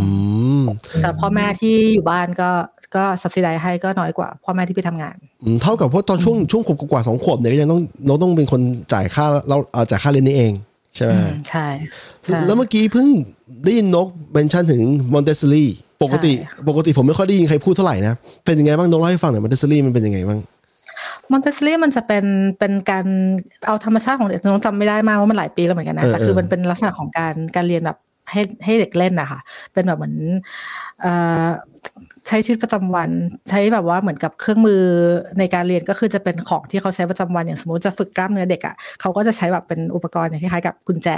[0.60, 0.62] ม
[1.02, 2.50] แต่พ่อแม่ที่อยู่บ้านก็
[2.96, 8.60] ก็สับซิได้ให้ก็น้อยกว่า พ่อแม่ที่ไปทำงานอืมเท่ากับว่าตอนช่วงช่วงขวบกว่าสองขวบเนี่ยก็ยังต้องโนตต้องเป็นคน
[8.92, 10.52] จ่ายค่าเราเอ่อจ่ายค่าเรียนนี่เอง
[10.94, 11.66] ใช่ไหมอืมใช่
[12.24, 13.06] ใช่ แล้วเมื่อกี้เพิ่ง
[13.64, 14.82] ได้ยินนก mention ถึง
[15.12, 15.70] Montessori
[16.02, 18.14] ปกติใช่ปกติผมไม่ค่อยได้ยินใครพูดเท่าไหร่นะ
[18.44, 20.38] เป็นยังไงบ้างนกเล่าให้ฟังหน่อย Montessori มันเป็นยังไงบ้าง
[21.32, 22.24] Montessori มันจะเป็น
[22.58, 23.06] เป็นการ
[23.66, 27.98] เอาธรรมชาติของเด็กน้องจำไม่ได้มากว่ามันหลายปีแล้วเหมือนกันนะเออแต่คือเออมันเป็นลักษณะของการการเรียนแบบ
[28.30, 29.40] ให้ให้เด็กเล่นนะคะ
[29.72, 30.14] เป็นแบบเหมือน
[31.00, 31.12] เอ่
[31.44, 31.46] อ
[32.28, 33.10] ใช้ชีวิตประจำวัน
[33.48, 34.82] ใช้แบบว่าเหมือนกับเครื่องมือ
[35.38, 41.08] ในการเรียนก็คือจะเป็นของที่เขาใช้ประจำวันอย่างสมมติจะฝึกกล้ามเนื้อเด็กอะเขาก็จะใช้แบบเป็นอุปกรณ์อย่างคล้ายๆกับกุญแจ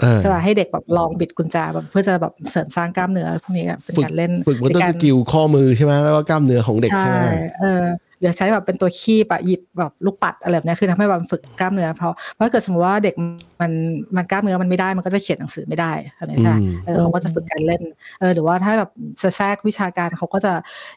[0.00, 7.18] เออใช่ป่ะให้เด็กแบบลองบิดกุญแจแบบเพื่อจะแบบเสริมสร้างกล้ามเนื้อพวกนี้อะเป็นฝึกการเล่นฝึกมอเตอร์ในสการกิลข้อมือใช่ไหมแล้วก็กล้ามเนื้อของเด็กใช่ใช่ไหม
[7.60, 7.84] เออ
[8.22, 13.14] เดี๋ยวใช้แบบเป็นตัวคีบอะหยิบแบบลูกปัดอะไรแบบเนี้ยคือทำให้แบบฝึกกล้ามเนื้อเพราะเพราะถ้าเกิดสมมติว่าเด็ก
[13.60, 13.72] มัน
[14.16, 17.82] มันกล้ามเนื้อมันไม่ได้มันก็จะเขียนหนังสือไม่ได้อะไรใช่ไหมอืมเออเขาก็จะฝึกการเล่น
[18.20, 18.90] เออหรือว่าถ้าแบบ
[19.22, 20.52] จะแทรกวิชาการเขาก็จะ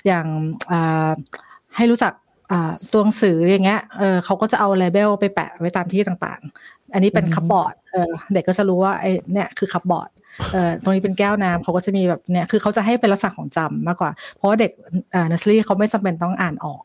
[0.08, 0.26] อย่าง
[0.72, 1.10] อ่า
[1.76, 2.14] ให้รู้จัก
[2.52, 10.10] อ่าตัวหนังสืออย่างเงี้ย เออเขาก็จะเอา label ไปแปะไว้ตามที่ต่างๆ อันนี้เป็น cupboard เออเด็กก็จะรู้ว่าไอ้เนี่ยคือ cupboard
[10.54, 14.72] เอ่อตรงนี้เป็นแก้วน้ำเขาก็จะมีแบบเนี่ย คือเขาจะให้เป็นลักษณะของจำมากกว่า เพราะว่าเด็ก
[15.16, 16.82] อ่าเนสซี่เขาไม่จำเป็นต้องอ่านออก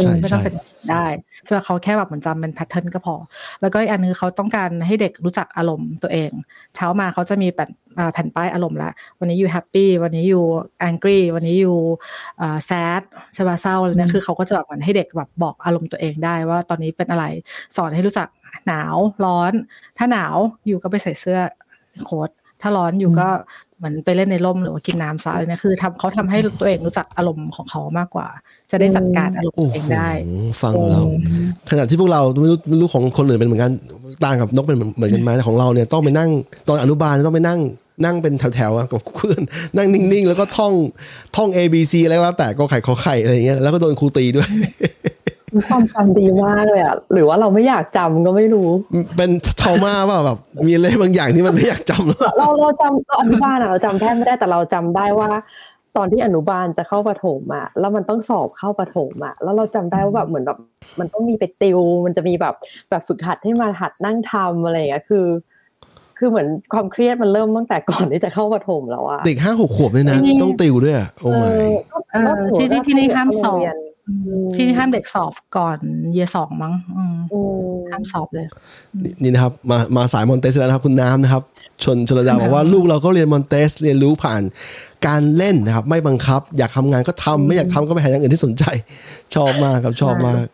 [0.00, 0.54] ใช่ไม่ต้อใช่งเป็น
[0.90, 1.06] ได้
[1.44, 3.14] ใช่ไหมเขาแค่แบบเหมือนจำเป็น pattern ก็พอ
[3.60, 6.30] แล้วก็อีกอันนึงเขาต้องการให้เด็กรู้จักอารมณ์ตัวเอง
[6.74, 10.44] เช้ามาเขาจะมีแผ่นอ่าแผ่นป้ายอารมณ์ละวันนี้ you happy วันนี้ you
[10.80, 11.76] แองกี้วันนี้อยู่
[12.66, 12.70] แซ
[13.00, 13.02] ด
[13.34, 17.24] ใช่ป่ะเศร้าอะไรเนี่ยคือเขาก็จะแบบเหมือนให้เด็กแบบบอกอารมณ์ตัวเองได้ว่าตอนนี้เป็นอะไร
[17.76, 18.28] สอนให้รู้จัก
[18.66, 19.52] หนาวร้อน
[19.98, 20.36] ถ้าหนาว
[20.66, 21.38] อยู่ก็ไปใส่เสื้อ
[22.04, 22.30] โค้ท
[22.60, 23.28] ถ้าร้อนอยู่ก็
[23.73, 28.28] เห มือนไปเล่นในร่มหรือว่ากินน้ำซะอะไรเนี่ยคือทำเขาทำให้ตัวเองรู้จักอารมณ์ของเขามากกว่า
[28.70, 30.08] จะได้จัดการอารมณ์โอ้ตัวโหเองได้
[30.62, 31.06] ฟังแล้ว
[31.70, 33.72] ขณะที่พวกเราไม่รู้ไม่รู้ของคนอื่นเป็นเหมือนกัน
[34.24, 36.30] ต่างกับนกเป็นเหมือนกันไหมแต่ของเราเนี่ยต้องไปนั่ง
[36.68, 37.60] ตอนอนุบาลต้องไปนั่ง
[38.04, 39.40] นั่งเป็นแถวๆอะกับเพื่อน
[39.76, 40.72] นั่งนิ่งๆ แล้วก็ท่อง
[41.36, 44.68] ท่อง A B C อะไรก็แล้วแต่ก็ไข่ขอไข่อะไรอย่างเงี้ยแล้วก็โดนครูตีด้วยมี
[45.68, 48.68] ความจำดีมากเลยอะหรือว่าเราไม่อยากจำก็ไม่รู้
[49.16, 49.30] เป็น
[49.60, 55.30] ทอมาว่าแบบ มีอะไรบางอย่างที่มันไม่อยากจำแล้วเราเราจำตอนอนุบาลอะเราจำแทบไม่ได้แต่เราจำได้ว่า
[55.96, 60.58] ตอนที่อนุบาลจะเข้าประถมอะแล้วมันต้องสอบเข้าประถมอะแล้วเราจำได้ว่าแบบเหมือนแบบ
[60.98, 62.54] มันต้องมีไปติว มันจะมีแบบ
[62.90, 65.26] แบบฝึกหัดให้มาหัดนั่งทำอะไรอย่างเงี้ยคือ
[66.18, 73.76] คือเหมือนความเครียดมันเริ่มตั้งแต่ก่อนที่จะเข้าประถมแล้วอะเด็กห้าหกขวบเลยนะจริงต้องติวด้วยอะโอ้เอ my อก็เออก็ถือที่ที่ว่ที่นี่ห้ามสอบโรงเรียน
[74.54, 75.78] ที่นี่ห้ามเด็กสอบก่อน
[76.12, 77.58] เยสองมั้งอืมอืม
[77.90, 78.46] ห้ามสอบเลย
[79.02, 81.42] นี่นี่นะครับ มามาสายมอนเตสแล้วนะครับ คุณน้ำนะครับ
[81.84, 84.42] ชนชนระดาบอกว่าลูกเราก็เรียนมอนเตสเรียนรู้ผ่าน
[85.06, 88.64] การเล่นนะครับ ไม่บังคับ อยากทำงานก็ทำไม่อยากทำก็ไปหาอย่างอื่นที่สนใจ
[89.34, 90.44] ชอบมากครับชอบมาก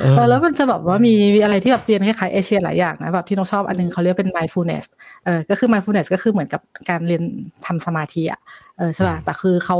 [0.00, 4.84] เออแล้วมันจะแบบว่ามีมีอะไรที่แบบเรียนคล้ายๆเอเชียหลายอย่างนะแบบที่น้องชอบอันหนึงเขาเรียกเป็น mindfulness
[5.24, 7.22] เออก็คือ mindfulness ก็คือเหมือนกับการเรียน
[7.66, 8.40] ทำสมาธิอะ
[8.78, 9.78] เออใช่ป่ะแต่คือเขา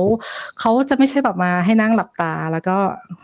[0.60, 2.76] เขาจะไม่ใช่แบบมาให้นั่งหลับตา แล้วก็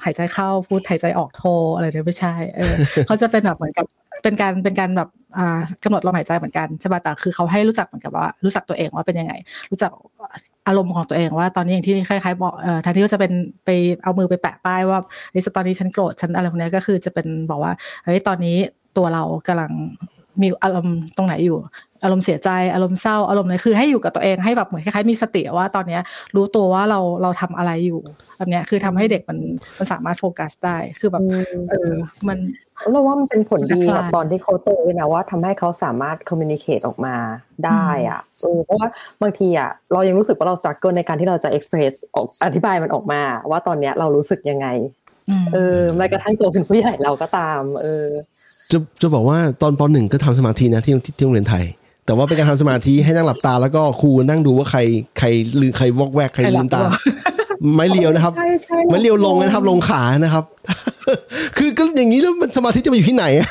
[0.04, 1.42] หายใจเข้าพูดหายใจออกโท
[1.74, 2.74] อะไรเนี่ยไม่ใช่เออ
[3.06, 3.86] เขาจะเป็นแบบเหมือนกับ
[4.22, 5.08] เป็นการเป็นการแบบ
[5.38, 9.32] อ่ากำหนดลมหายใจเหมือนกันใช่ป่ะแต่คือเขาให้รู้จักเหมือนกับว่ารู้จักตัวเองว่าเป็นยังไง
[9.70, 9.90] รู้จัก
[10.68, 13.32] อารมณ์ของตัวเองว่าตอนนี้อย่างที่คล้ายๆบอกเอ่อแทนที่จะเป็น
[13.64, 13.70] ไป
[14.02, 14.98] เอามือไปแปะป้ายว่า
[15.30, 17.72] เฮ้ยตอนนี้ฉันโกรธฉันอะไรพวกเนี้ยก็คือจะเป็นบอกว่า
[18.04, 18.56] เฮ้ยตอนนี้
[18.96, 19.72] ตัวเรากำลัง
[20.42, 21.58] มีอารมณ์ตรงไหนอยู่
[22.04, 26.02] อารมณ์เสียใจอารมณ์เศร้าอารมณ์อะไรคือให้อยู่กับตัวเองให้แบบเหมือนคล้ายๆมีสติว่าตอนเนี้ย
[26.36, 28.00] รู้ตัวว่าเราเราทำอะไรอยู่
[28.36, 29.38] แบบเนี้ยคือทำให้เด็กมัน
[29.78, 31.22] มันสามารถโฟกัสได้คือแบบ
[31.70, 31.92] เออ
[32.28, 32.38] มัน
[32.90, 37.16] เราว่ามันเป็นผลดีมันจะกับคลายตอนที่เขาโตด้วยนะว่าทำให้เขาสามารถ communicate ออกมา
[37.66, 38.88] ได้อะเออเพราะว่า
[39.22, 43.20] บางทีอะเรายังรู้สึกว่าเรา struggle ในการที่เราจะ express ออกอธิบายมันออกมา
[43.50, 44.66] ว่าตอนเนี้ยเรารู้สึกยังไง
[45.30, 48.06] อืมเออแม้กระทั่งตัวเป็นผู้ใหญ่เราก็ตาม เออ
[48.72, 51.64] จะจะบอกว่าตอนปหนึ่งก็ทำสมาธินะที่ที่ที่โรงเรียนไทย
[52.06, 54.80] แต่ว่าเป็นการทำสมาธิให้นั่งหลับตา แล้วก็ครูนั่งดูว่าใคร
[55.18, 55.26] ใคร
[55.60, 56.80] ลืมใครวอกแวกใครลืมตา
[57.74, 60.44] ไม้เลียวนะครับใช่ใช่ไม้เลียวลงนะครับ ลงขานะครับ
[61.56, 63.48] คือก็อย่างนี้แล้วมันสมาธิจะมาอยู่ที่ไหนอะ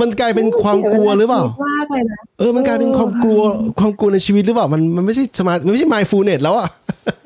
[0.00, 3.40] มันกลายเป็นความกลัวหรือเปล่ามากเลยนะเออ มันกลายเป็นความกลัว
[3.80, 6.68] ความกลัวในชีวิตหรือเปล่ามันมันไม่ใช่สมามันไม่ใช่ mindfulness แล้วอะ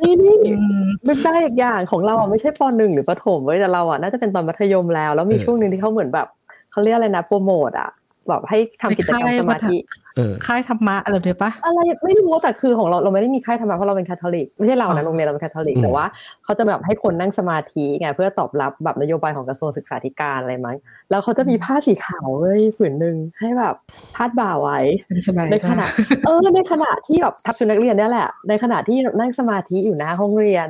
[0.02, 6.26] นี่นี่อืมไม่ได้อีกอย่างของเราอะไม่ใช่ปหนึ่งหรือประถมเว้ยแต่เราอะน่าจะเป็นตอนมัธยมแล้ว แล้วมีเออช่วงหนึ่งที่เขาเหมือนแบบ
[6.74, 7.90] เขาเรียกอะไรนะโปรโมทอะ
[8.28, 9.76] แบบให้ทำกิจกรรมสมาธิ
[10.16, 16.04] เออค่ายธรรมะอะไรแบบนี้ปะอะไรไม่รู้แต่คือของเราเราไม่ได้มีค่ายธรรมะเพราะเราเป็นคาทอลิกไม่ใช่เราอ๋นะอโรงเรียนเราเป็นคาทอลิกอืมแต่ว่า
[16.44, 20.76] เขาจะแบบให้คนนั่งสมาธิไงเพื่อตอบรับแบบนโยบายของกระทรวงศึกษาธิการอะไรมั้ง
[21.10, 23.74] แล้วเขาจะมีผ้าสีขาวเว้ยผืนหนึ่งให้แบบ
[24.14, 25.86] พาดบ่าไว้เป็นสบายในขณะ
[26.24, 30.68] เออในขณะที่แบบทับชุดนักเรียนเนี่ยแหละ ในขณะที่นั่งสมาธิอยู่หน้าห้องเรียน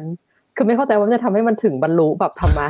[0.56, 2.68] คือไม่เข้าใจว่ามันจะทำให้มันถึงบรรลุแบบธรรมะ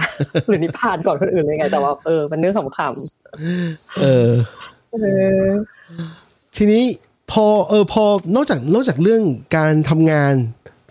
[0.49, 4.97] หรือนิพพานก่อนคนอื่นเลยไง แต่ว่าเออมันเรื่องขำเออๆเอ
[5.43, 5.47] อ
[6.57, 6.83] ทีนี้
[7.31, 8.05] พอเออพอ
[8.37, 9.23] นอกจากนอกจากเรื่อง
[9.57, 10.35] การทำงาน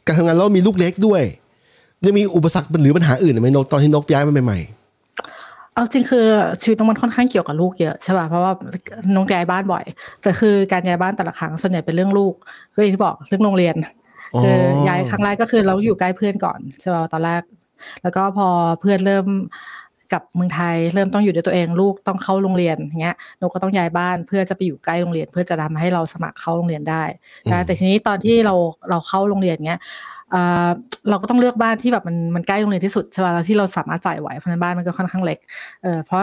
[0.07, 1.21] การทำงานแล้วมีลูกเล็กด้วย
[2.05, 4.59] ยังมีอุปสรรคหรือปัญหาอื่นไหมนกตอนที่นกย้ายมาใหม่
[5.75, 6.25] เอาจริงคือ
[6.61, 8.51] ชีวิตน้องมันค่อนข้างเกี่ยวกับลูกเยอะใช่ป่ะเพราะว่า
[9.15, 9.83] น้องย้ายบ้านบ่อย
[10.21, 12.33] แต่คือการย้ายบ้านแต่ละครั้งส่วนใหญ่เป็นเรื่องลูก
[12.73, 14.02] ก็อย่างที่บอกเรื่องโรงเรียนอ๋อ
[14.41, 14.57] คือ
[14.87, 17.41] ย้ายครั้งแรกก็คือเราอยู่ใกล้เพื่อนก่อนใช่ป่ะตอนแรก
[18.03, 18.47] แล้วก็พอ
[18.81, 19.25] เพื่อนเริ่ม
[20.11, 27.03] กลับเมืองไทย เริ่มต้องอยู่ด้วยตัวเองลูกต้องเข้าโรงเรียนอย่างเงี้ยนกก็ต้องย้ายบ้านเพื่อจะไปอยู่ใกล้โรงเรียน เพื่อจะทำให้เราสมัครเข้าโรงเรียนได้
[27.51, 28.55] นะแต่ทีนี้ตอนที่เรา
[28.89, 29.79] เราเข้าโรงเรียนเงี้ย
[31.09, 35.39] เราก็ต้องเลือกบ้านที่แบบมันมันใกล้โรงเรียนที่สุดใช่ป่ะแล้วที่เราสามารถจ่ายไหวเพราะฉะนั้นบ้านมันก็ค่อนข้างเล็ก
[35.83, 36.21] เออเพราะ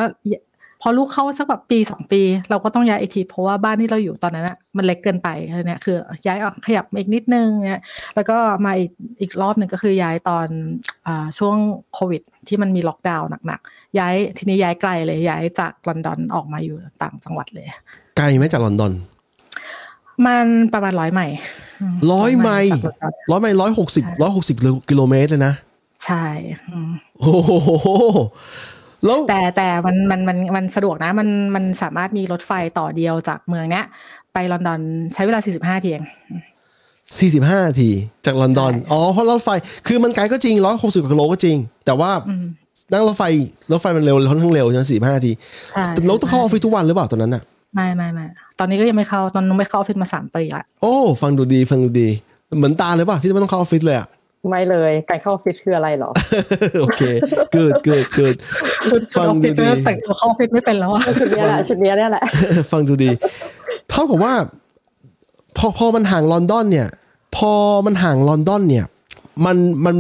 [0.81, 7.83] พอลูกเข้าสักแบบปีสองปี เราก็ต้องย้ายอีกทีเพราะว่าบ้านที่เราอยู่ตอนนั้นอะมันเล็กเกินไปอะไรเนี่ยคือ ย้ายออกขยับมาอีกนิดนึงเนี่ย
[8.15, 10.47] แล้วก็มาอีกอีกรอบหนึ่งก็คือย้ายตอน
[11.07, 11.57] อาช่วง
[11.95, 18.93] โควิด ที่มันมีล็อกดาวน์หนักๆย้ายทีนี้ย้ายไกลเลยย้ายจากลอนดอนออกมาอยู่ต่างจังหวัดเลยๆไกลไหมจากลอนดอน
[20.27, 21.37] มันประมาณร้อยไมล์
[21.83, 24.57] มร้อยไมล์จากลอนดอนร้อยไมล์ร้อยหกสิบร้อยหกสิบ
[24.91, 25.55] กิโลเมตรเลยนะ
[26.05, 26.25] ใช่
[26.71, 27.51] อืมโอ้โห
[29.07, 33.85] แล้วแต่แต่มันมันมันมันสะดวกนะ มันมันสามารถมีรถไฟต่อเดียวจากเมืองเนี้ย
[34.33, 34.81] ไปลอนดอน
[35.15, 36.05] ใช้เวลา 45ทีเอง
[37.19, 37.91] สี่สิบห้านาที
[38.27, 39.49] จากลอนดอนใช่อ๋อเพราะรถไฟ
[39.87, 42.47] คือมันไกลก็จริงร้อยหกสิบกิโลก็จริง แต่ว่าอืม
[42.93, 43.23] นั่งรถไฟ
[43.73, 45.33] รถไฟมันเร็วค่อนข้างเร็วใช่ไหมสี่ห้านาที
[45.73, 47.43] ใช่แต่เราต้องเข้าออฟฟิศทุกวันหรือเปล่าตอนนั้นอะ
[47.75, 48.27] ไม่ไม่ไม่
[48.59, 52.09] ตอนนี้ก็ยังไม่เข้า ตอนนู้นไม่เข้าออฟฟิศมาสามปีละ โอ้ ฟังดูดี ฟังดูดี
[52.59, 54.07] เหมือนตาเลยป่ะที่ไม่ต้องเข้าออฟฟิศเลยอะ
[54.49, 56.11] ไม่เลย การเข้าออฟฟิศคืออะไรหรอ
[56.81, 57.03] โอเค
[57.53, 58.35] เกิดเกิดเกิด
[58.91, 62.25] ชุดชุดฟัองอฟดูฟิศดีแต่งตัวเข้าออฟฟิศไม่เป็นแล้วอะชุดเนี้ยแหละชุดเนี้ยเนี่ยแหละ
[62.71, 63.11] ฟังดูดี
[63.91, 64.35] เท่ากับว่า
[65.57, 66.89] พอพอมันห่างลอนดอนเนี่ย
[67.37, 67.53] พอ
[67.87, 68.85] มันห่างลอนดอนเนี่ย
[69.45, 69.97] มันมัน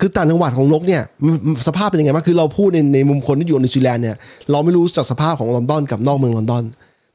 [0.00, 1.34] คือต่างจังหวัดของนกเนี่ยมัน
[1.68, 4.16] สภาพเป็นยังไงบ้างคือเราพูดในในมุมคนที่อยู่นิวซีแลนด์เนี่ย
[4.50, 6.62] เราไม่รู้จักสภาพของลอนดอนกับนอกเมืองลอนดอน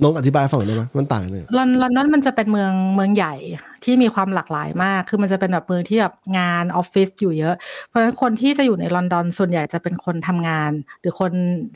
[0.02, 3.36] น้องอธิบายให้ฟังหน่อยได้ไหมมันต่างกันยังไงลอนลอนดอนมันจะเป็นเมืองเมืองใหญ่
[3.84, 10.72] ที่มีความหลากหลายมาก คือมันจะเป็นแบบเมืองที่แบบงานออฟฟิศอยู่เยอะ เพราะฉะนั้นคนที่จะอยู่ในลอนดอนส่วนใหญ่จะเป็นคนทำงาน
[11.02, 11.32] หรือคน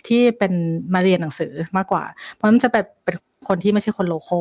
[0.07, 0.53] ที่เป็น
[0.93, 2.03] มาเรียนหนังสือมากกว่า
[2.33, 3.15] เพราะฉะนั้นมันจะเป็นเป็น
[3.47, 4.39] คนที่ไม่ใช่คน local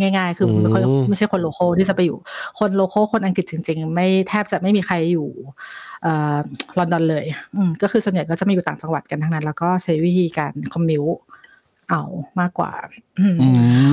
[0.00, 2.18] ง่ายๆ คือไม่ค่อยไม่ใช่คนโลโก้ที่จะไปอยู่
[2.58, 5.28] คนโลโก้คนอังกฤษจริง ๆ ไม่แทบจะไม่มีใครอยู่
[6.02, 6.36] เอ่อ
[6.78, 7.24] ลอนดอนเลย
[7.56, 11.04] อืมก็คือส่วนใหญ่ก็จะมาอยู่ต่างจังหวัดกันทั้งนั้น แล้วก็ใช้วิธีการคอมมิว
[11.90, 12.02] เอา
[12.40, 12.72] มากกว่า
[13.18, 13.48] อืมอื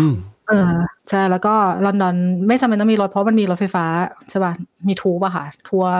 [0.05, 0.07] ม
[0.47, 0.73] เออ
[1.09, 1.53] ใช่แล้วก็
[1.85, 2.15] ลอนดอน
[2.47, 3.85] ไม่จำเป็นต้องมีรถเพราะมันมีรถไฟฟ้า
[4.29, 4.53] ใช่ป่ะ
[4.87, 5.91] มีทูบอะค่ะ ทัวร์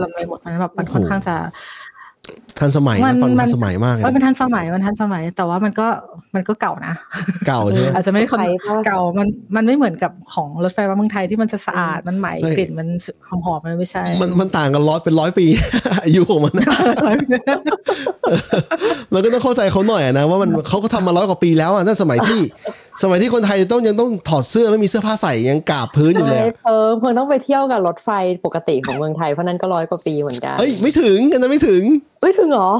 [0.00, 1.36] ลอนไปหมดมันแบบมันค่อนข้างจะ
[2.58, 5.86] ทันสมัยมันะนฟังมัทันนสมัยมากเลยเออมันนะทันสมัยมันทันสมัย แต่ว่ามันก็
[6.34, 6.94] มันก็เก่านะ
[7.46, 12.88] เก่าใช่ไหมอาจจะไม่คนไทยปะเก่ามันมันไม่เหมือนกับของรถไฟฟ้าเมืองไทยที่มันจะสะอาดมันใหม่ไม่กลิ่นมัน
[13.28, 15.46] หอมหอมๆมันไม่ใช่ มันมันต่างกันร้อยเป็นร้อยปี
[16.04, 16.66] อายุของมันนะ
[19.12, 22.40] เราก็ต้องเข้าใจเขาหน่อยอะนะว่ามันเขาก็ทำมาร้อยกว่าปีแล้วอะนั่นสมัยที่
[23.02, 28.10] สมัยที่คนไทยต้องยังต้องถอดเสื้อไม่มีเสื้อผ้าใส่ยังกราบพื้นอยู่เลยไม่อะเพิ่มเพิ่งต้องไปเที่ยวกับรถไฟ
[28.44, 31.82] ปกติของเมืองไทยเพราะนั้นก็ร้อยกว่าปีเหมือนกันเฮ้ยไม่ถึงอันนั้นไม่ถึง
[32.20, 32.70] เอ้ยถึงเหรอ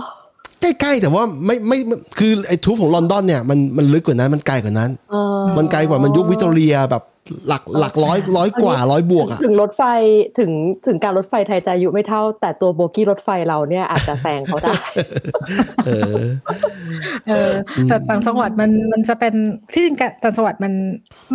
[0.63, 7.03] ใกล้ๆแต่ว่าไม่ไม่ไม่คือไอ้ tube ของลอนดอนเนี่ยมันมันลึกกว่านั้นมันไกลกว่านั้นเออมันไกลกว่ามันยุควิกตอเรียแบบ
[7.49, 9.83] หลักหลักร้อยร้อยกว่าร้อยบวกอะถึงรถไฟ
[10.39, 10.51] ถึง
[10.87, 14.75] ถึงการรถไฟไทยจะอายุไม่เท่า แต่ตัวโบกี้รถไฟเราเนี่ยอาจจะแซงเขาได้
[15.87, 16.21] เออ
[17.29, 17.53] เออ
[17.89, 19.35] แต่ต่างจังหวัดมันมันจะเป็น
[19.73, 20.73] ที่จริงต่างจังหวัดมัน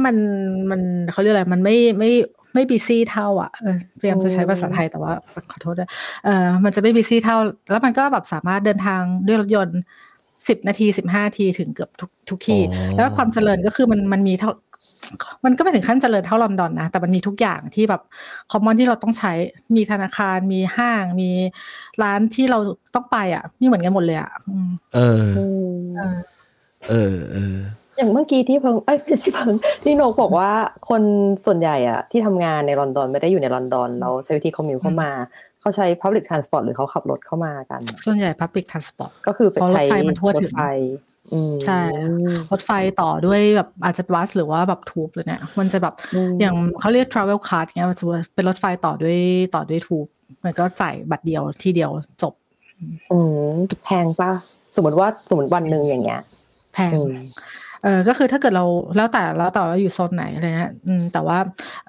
[0.06, 0.16] มัน
[0.72, 0.82] มัน
[1.12, 2.12] เขาเรียกอะไรมันไม่ไม่
[2.54, 5.14] ไม่ busy เท่าอะเออพยายามจะใช้ภาษาไทยแต่ว่า
[5.52, 5.89] ขอโทษด้วย
[6.26, 7.38] เออมันจะไม่บีซี่เท่า
[7.72, 9.80] แล้วมันก็แบบสามารถเดินทางด้วยรถยนต์
[10.48, 14.52] สิบนาทีสิบห้าทีถึงเกือบทุกทุกที่อ๋อแล้วความเจริญก็คือมันมันมีเท่า
[15.46, 18.02] มันก็ไม่ถึงขั้นเจริญเท่าลอนดอนนะ แต่มันมีทุกอย่างที่แบบ
[18.52, 19.32] คอมมอนที่เราต้องใช้
[19.76, 21.32] มีธนาคาร มีห้าง มี
[22.04, 22.60] ร้านที่เรา
[22.96, 26.18] ต้องไปอะ มีเหมือนกันหมดเลยอะอืมเออเออ
[26.89, 27.58] เออ เออ
[27.98, 30.52] อย่างเมื่อกี้ที่เพิ่ง เอ้ยไม่ใช่เพิ่งที่โนกบอกว่า
[30.89, 31.02] คน
[31.46, 35.12] ส่วนใหญ่อะที่ทำงานในลอนดอนไม่ได้อยู่ในลอนดอน เราใช้วิธีคอมมิวเข้ามา
[35.62, 41.14] เขาใช้ Public Transport หรือเขาขับรถเข้ามากัน ส่วนใหญ่ Public Transport ก็คือไปเพราะรถใช้ไฟมันทั่วถึงรถไฟอืม
[41.65, 41.82] ใช่
[42.51, 42.71] รถไฟ
[43.01, 48.05] ต่อด้วยแบบอาจจะบัสหรือว่าแบบทูบเลยเนี่ยมันจะแบบอืมอย่างเขาเรียก travel card เงี้ยมันจะ
[48.36, 49.19] เป็นรถไฟต่อด้วย
[49.55, 50.05] ต่อด้วยทูบ
[50.43, 52.34] มันก็จ่ายบัตรเดียวที่เดียวจบ
[53.11, 53.19] อื
[53.49, 53.53] ม
[53.86, 54.32] แพงปะ
[54.76, 56.21] สมมติว่าสมมติวันหนึ่งอย่างเงี้ย
[56.73, 57.13] แพงอืม
[57.84, 58.65] เออก็คือถ้าเกิดเรา
[58.95, 61.38] แล้วแต่แล้วแต่ว่าอยู่โซนไหนอะไรเงี้ยอืมแต่ว่า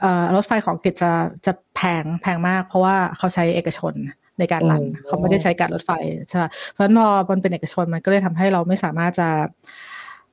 [0.00, 1.12] เอ่อรถไฟของอังกฤษจะ
[1.46, 3.94] จะแพงแพงมาก เพราะว่าเขาใช้เอกชน
[4.38, 5.90] ในการรันอืมเขาไม่ได้ใช้การรถไฟ
[6.28, 9.28] ใช่ปะเพราะฉะนั้นพอมันเป็นเอกชนมันก็เลยทำให้เราไม่สามารถจะ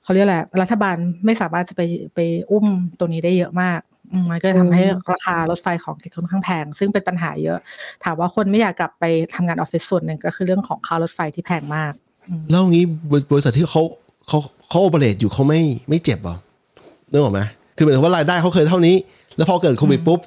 [0.03, 0.95] เขาเรียกอะไรรัฐบาล
[1.25, 1.81] ไม่สามารถจะไป
[2.15, 2.19] ไป
[2.51, 2.65] อุ้ม
[2.99, 3.79] ตัวนี้ได้เยอะมาก
[4.11, 4.83] อืมมันก็เลยทำให้
[5.13, 7.59] ราคารถไฟของอังกฤษค่อนข้างแพง ซึ่งเป็นปัญหาเยอะ
[8.03, 9.03] ถามว่าคนไม่อยากกลับไป
[9.35, 11.93] ทำงานออฟฟิศส่วนหนึ่งก็คือเรื่องของค่ารถไฟที่แพงมาก
[12.49, 12.85] แล้วอย่างนี้
[13.31, 13.83] บริษัทที่เขา
[14.27, 14.39] เขา
[14.69, 16.35] เขาโอเปเรตอยู่เขาไม่ไม่เจ็บเหรอ
[17.11, 17.41] นึกออกไหม
[17.75, 18.95] คือเหมือนกับว่ารายได้เขาเคยเท่านี้
[19.37, 20.19] แล้วพอเกิดโควิดปุ๊บ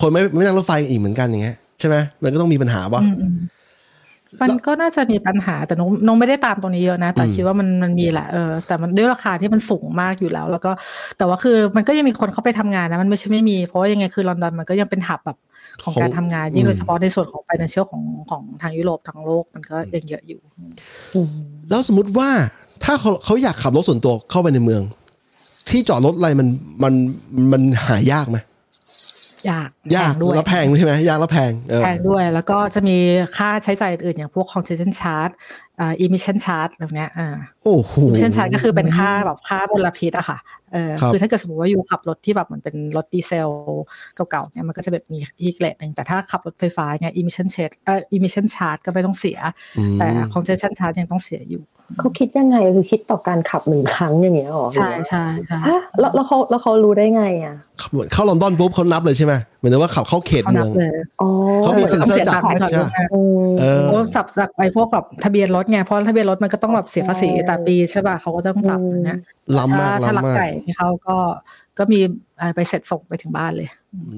[0.00, 3.36] คนไม่ไม่นั่งรถไฟอีกเหมือนกันอย่างเงี้ย ใช่ไหมมันก็ต้องมีปัญหาป่ะอืมอืม
[4.42, 10.70] มันก็น่าจะมีปัญหาแต่น้องน้องไม่ได้ตามตรงนี้เยอะนะ แต่อืมคิดว่ามันมันมีแหละเออแต่มันด้วยราคาที่มันสูงมากอยู่แล้ว แล้วก็
[11.18, 15.38] แต่ว่าคือมันก็ยังมีคนเข้าไปทำงานนะ มันไม่ใช่ไม่มี เพราะว่ายังไงคือลอนดอนมันก็ยังเป็นหับแบบ
[15.84, 20.40] ของการทำงานยิ่งโดยเฉพาะในส่วนของ financial ของของทางยุโรปทางโลกมันก็ยังเยอะอยู่
[21.14, 21.28] อืม
[21.70, 22.28] แล้วสมมติว่า
[22.84, 24.82] ถ้าเขาเขาอยากขับรถส่วนตัวเข้าไปในเมือง
[25.70, 26.48] ที่จอดรถอะไรมัน
[26.82, 26.94] มัน
[27.52, 28.38] มันหายากไหม
[29.50, 32.96] ยากยากแพงด้วยแล้วแพงใช่ไหมยากแล้วแพงเออแพงด้วย แล้วก็จะมี
[33.36, 35.32] ค่าใช้จ่ายอื่นๆอย่างพวก congestion charge
[35.80, 40.38] อ่า emission charge แบบเนี้ยอ่าโอ้โห emission charge ก็คือเป็นค่าแบบค่ามลพิษอะค่ะ
[40.72, 43.50] เออครับคือถ้าเกิดสมมติว่าอยู่ขับรถที่แบบเหมือนเป็นรถดีเซล
[44.14, 49.38] เก่าๆเนี่ยมันก็จะแบบมีอีกเกรดหนึ่งแต่ถ้าขับรถไฟฟ้าเนี่ย emission charge เอ่อ emission charge ก็ไม่ต้องเสีย
[49.78, 51.62] อืมแต่ congestion charge ยังต้องเสียอยู่
[51.98, 61.28] เขาคิดยังไงคือคิดต่อการขับหนึ่งครั้งอย่างเงี้ยหรอใช่ใช่ใช่ฮะแล้วแล้วเขาแล้วเขารู้ได้ไงอะขับเข้าลอนดอนปุ๊บเขานับเลยใช่ไหมเหมือนว่าขับเข้าเขตเขาเมืนัอบงเลยอ๋อ
[61.62, 69.18] เขามีเซ็นเซอร์จับต้องเสียตังค์ใช่ก่อนอืมเออเขาจับจากไอ้พวกแบบทะเบียนรถไงเพราะทะเบียนรถมันก็ต้องแบบเสียภาษีอ๋อแต่ปีใช่ป่ะเขาก็ต้องจับอย่างเนี้ย
[69.58, 70.48] ล้ำมากถ้าถ้ารัล้ำมากไก่
[70.78, 71.16] เขาก็
[71.78, 72.00] ก็มี
[72.38, 73.68] เอ่อไปเสร็จส่งไปถึงบ้านเลย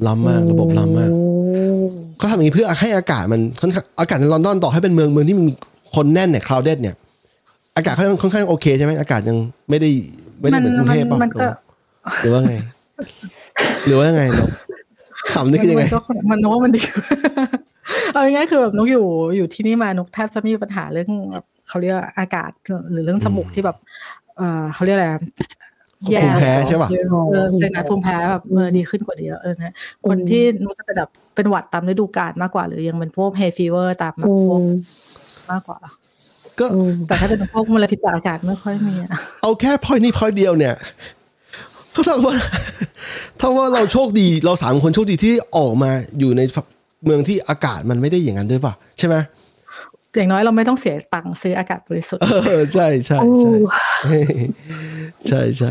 [0.07, 1.18] ล้ำมากระบบล้ำมากอื
[1.83, 1.85] ม
[2.18, 5.45] เขาทำอย่างนี้เพื่อให้อากาศมันค่อนข้างอากาศในลอนดอนต่อให้เป็นเมืองเมืองที่มี
[5.95, 6.95] คนแน่นเนี่ยคราวเดดเนี่ย
[7.76, 9.37] อากาศเขายังค่อนข้างโอเคใช่ไหมอากาศยัง
[9.70, 9.91] ไม่ได้
[10.41, 11.49] ไม่ได้เหมือนกรุงเทพป่ะมันก็
[12.22, 12.55] หรือว่าไง
[13.87, 14.49] หรือว่ายังไงเนาะ
[15.33, 16.80] ขำนี่คือยังไงมันก็มันนกว่ามันดี
[18.12, 19.07] เอาง่ายๆคือแบบนกอยู่
[19.37, 22.50] อยู่ที่นี่มานกแทบจะไม่มีปัญหาเรื่องแบบ เขาเรียกว่าอากาศ
[22.90, 23.76] หรือเรื่องจมูกที่แบบ
[24.36, 25.20] เออเขาเรียกอะไรอะ
[26.10, 26.88] แย่ภูมิแพ้ใช่ปะ
[27.30, 29.74] เออ sinus ภูมิแพ้แบบเออดีขึ้นกว่าเยอะเออนะ
[30.08, 34.66] คนที่นกจะเป็นแบบเป็นหวัดตามฤดูกาลมากกว่า หรือยังเป็นพวก hay fever ตามแบบอืพวกม
[35.50, 35.78] มากกว่า
[36.58, 39.10] ก็อืมแต่ถ้าเป็นพวกมลพิษจากอากาศไม่ค่อยมีอะ
[39.42, 40.74] เอาแค่พอยนี้พอยเดียวเนี่ย
[41.92, 42.34] เขาถามว่า
[43.40, 46.42] ถ้าว่าเราโชคดีเราสามคนโชคดีที่ออกมาอยู่ใน
[47.04, 49.14] เมืองที่อากาศมันไม่ได้อย่างนั้นด้วยป่ะใช่ไหม
[50.16, 54.20] อย่างน้อยเราไม่ต้องเสียตังค์ซื้ออากาศบริสุทธิ์เออใช่ใช่ใช่
[55.28, 55.70] ใช่ใช่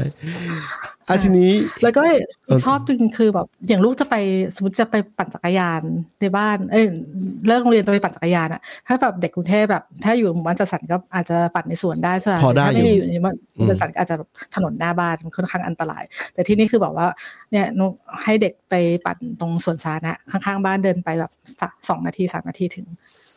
[1.09, 1.51] อะทีนี้
[1.83, 2.01] แล้วก็
[2.47, 4.15] เออชอบจริงๆคือแบบ อย่างลูกจะไป
[4.55, 5.81] สมมติจะไปปั่นจักรยาน
[6.21, 6.85] ในบ้าน เอ้ย
[7.47, 13.35] เลิกโรงเรียนจะไปปั่นจักรยานอะถ้าแบบเด็กกรุงเทพแบบ ถ้าอยู่หมู่บ้านจัดสรรก็อาจจะปั่นในสวนได้ใช่ไหมพอได้ถ้าไม่มีออยู่ยู่ในหมู่บ้าน
[13.69, 17.07] จัดสรรก็อาจจะแบบถนนหน้าบ้านมันค่อนข้างอันตราย แต่ที่นี่คือแบบว่า
[17.51, 18.73] เนี่ยนุกให้เด็กไป
[19.05, 22.85] ปั่นตรงสวนสาธารณะข้างๆบ้านเดินไปแบบสะสองนาทีสามนาทีถึง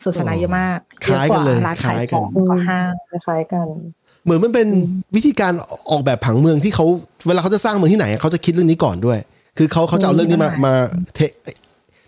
[0.03, 3.67] สวนสาธารณะเยอะมากคล้ายกันเลยอะว่ร้านขายคล้ายขกันองก็ห้างคล้ายๆกัน
[4.23, 4.67] เหมือนมันเป็น
[5.15, 5.53] วิธีการ
[5.91, 6.85] ออกแบบผังเมืองที่เขา
[7.27, 9.19] เวลาเขาจะสร้างเมืองที่ไหนเขาจะคิดเรื่องนี้ก่อนด้วย
[9.57, 10.73] คือเขาเขาจะเอาเรื่องนี้มามา
[11.15, 11.19] เท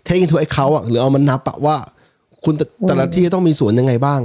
[0.04, 1.76] เทกินทูไอ้เขาอะหรือเอามันนับอะว่า
[2.44, 4.20] คุณแต่แต่ละที่ต้องมีสวนยังไงบ้าง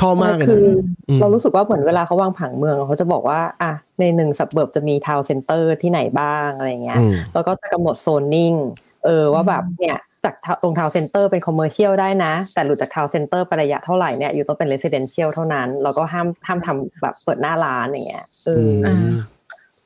[0.00, 0.60] ชอบมากเลยคืนะ
[1.08, 8.52] ออเรารู้สึกว่าเหมือนเวลาเขาวางผังเมืองเขาจะบอกว่า อะในหนึ่ง suburb จะมี town centre ที่ไหนบ้างอะไรเงี้ยอืมแล้วก็จะกำหนดโซนนิ่ง
[9.04, 18.94] เออว่าแบบเนี่ย จากตรง town centre เป็น commercial ได้นะ แต่หลุดจาก town centre ไประยะเท่าไหร่เนี่ยอยู่ต้องเป็น residential เท่านั้น แล้วก็ห้ามห้ามทำแบบเปิดหน้าร้านอย่างเงี้ยเออออ่า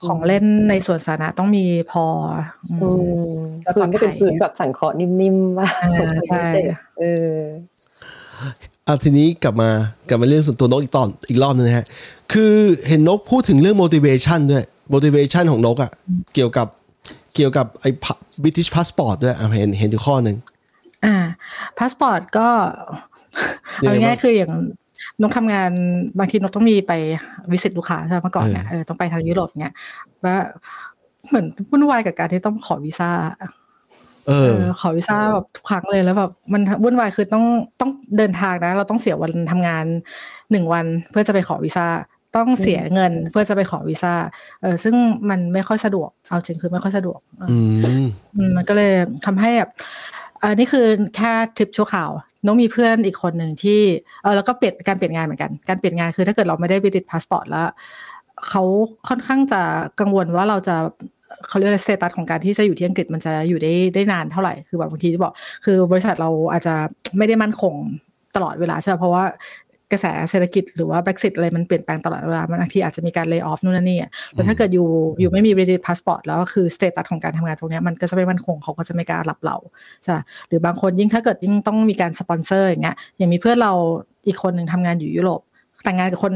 [0.07, 2.05] ของเล่นในสวนสาธารณะต้องมีพอ
[2.71, 2.91] อืมอื
[3.39, 6.47] มแล้วพื้นก็เป็นปลอดภัยพื้นแบบสังเคราะห์นิ่มๆว่าอ่าใช่
[7.01, 7.35] เออ
[8.87, 9.71] อะทีนี้กลับมา
[10.09, 11.87] กลับมาเรื่องส่วนตัวนกอีกตอนอีกรอบนึงนะฮะ
[12.33, 12.55] คือ
[12.89, 14.65] เห็นนกพูดถึงเรื่อง motivation ด้วย
[14.95, 15.91] motivation ของนกอะ่ะ
[16.35, 16.67] เกี่ยวกับ
[17.39, 17.91] เกี่ยวกับไอ้
[18.43, 20.37] British passport ด้วยอะเห็นเห็นอยู่ข้อหนึ่ง
[21.05, 21.17] อ่า
[21.79, 22.49] พาสปอร์ตก็
[23.85, 24.53] ยังไงเอาง่ายบ้างๆคืออย่าง
[25.23, 25.71] นกทำงาน
[26.19, 26.93] บางทีนกต้องมีไป
[27.53, 29.75] visit ลูกค้าใช่ไหมเมื่อก่อนเนี่ยเออเออต้องไปทางยุโรปเนี่ย
[30.25, 30.37] ว่า
[31.29, 33.45] เหมือนวุ่นวายกับการที่ต้องขอวีซ่าเอ
[34.29, 37.45] เอออขอวีซ่าแบบทุกครั้งเลยแล้วแบบมันวุ่นวายคือต้อง
[37.81, 39.85] ต้องเดินทางนะ เราต้องเสียวันทำงาน
[40.51, 41.87] หนึ่งวันเพื่อจะไปขอวีซ่า
[42.37, 44.15] ต้องเสียเงินเพื่อจะไปขอวีซ่า
[44.63, 44.95] เออซึ่ง
[45.31, 47.21] มันไม่ค่อยสะดวก เอาจริงคือไม่ค่อยสะดวก
[47.51, 47.57] อื
[48.03, 48.07] ม
[48.37, 48.93] อืมมันก็เลย
[49.27, 49.71] ทำให้แบบ
[50.43, 52.11] อันนี้คือแค่ทริปชั่วข่าว
[52.47, 53.81] น้องมีเพื่อนอีกคนหนึ่งที่
[54.23, 57.69] เออแล้วก็เปลี่ยนการเปลี่ยนงานเหมือนกัน การเปลี่ยนงานคือถ้าเกิดเราไม่ได้ British passport แล้ว
[58.49, 58.63] เขา
[59.09, 59.63] ค่อนข้างจะ
[60.01, 60.77] กังวลว่าเราจะ
[61.49, 65.33] เขาเรียกอะไร status ของการที่จะอยู่ที่อังกฤษมันจะอยู่ได้ได้นานเท่าไหร่ คือแบบบางทีที่บอก
[65.65, 66.75] คือบริษัทเราอาจจะ
[67.19, 67.75] ไม่ได้มั่นคง
[68.37, 69.25] ตลอดเวลาใช่ไหมเพราะว่า
[69.93, 73.99] กระแสเศรษฐกิจหรือว่า Brexit อะไรมันเปลี่ยนแปลงตลอดเวลามันบางทีอาจจะมีการ lay off นู่นนั่นนี่
[74.33, 74.89] แล้วถ้าเกิดอยู่
[75.21, 79.57] อยู่ไม่มี British passport แล้วคือ status ของการทำงานตรงนี้มันก็จะไม่มั่นคงเขาก็จะไม่กล้ารับเรา
[80.05, 80.17] ใช่
[80.49, 83.73] หรือบางคนยิ่งถ้าเกิดยิ่งต้องมีการสปอนเซอร์อย่างเงี้ยอย่างมีเพื่อนเรา
[84.27, 85.41] อีกคนหนึ่งทำงานอยู่ยุโรป
[85.85, 86.35] แต่งงานกับคน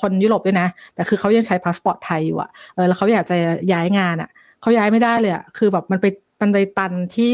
[0.00, 3.36] คนยุโรปด้วยนะ แต่คือเขายังใช้พาสปอร์ตไทยอยู่อะเออแล้วเขาอยากจะ
[3.72, 6.06] ย้ายงานอะเขาย้ายไม่ได้เลยอะคือแบบมันไป
[6.40, 7.32] มันไปตันที่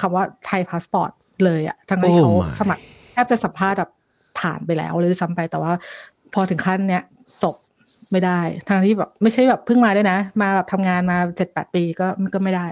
[0.00, 1.10] คำว่า Thai passport
[1.44, 2.82] เลยอะทั้งที่เขาสมัคร
[3.12, 3.90] แทบจะสัมภาษณ์แบบ
[4.42, 5.72] ผ่านไปแล้วเลยซ้ำไปแต่ว่า
[6.34, 7.02] พอถึงขั้นเนี้ย
[7.44, 7.54] จบ
[8.12, 12.66] ไม่ได้ทั้งที่แบบไม่ใช่แบบเพิ่งมาด้วยนะ มาแบบทำงานมาเจ็ดแปดปีก็ก็ไม่ได้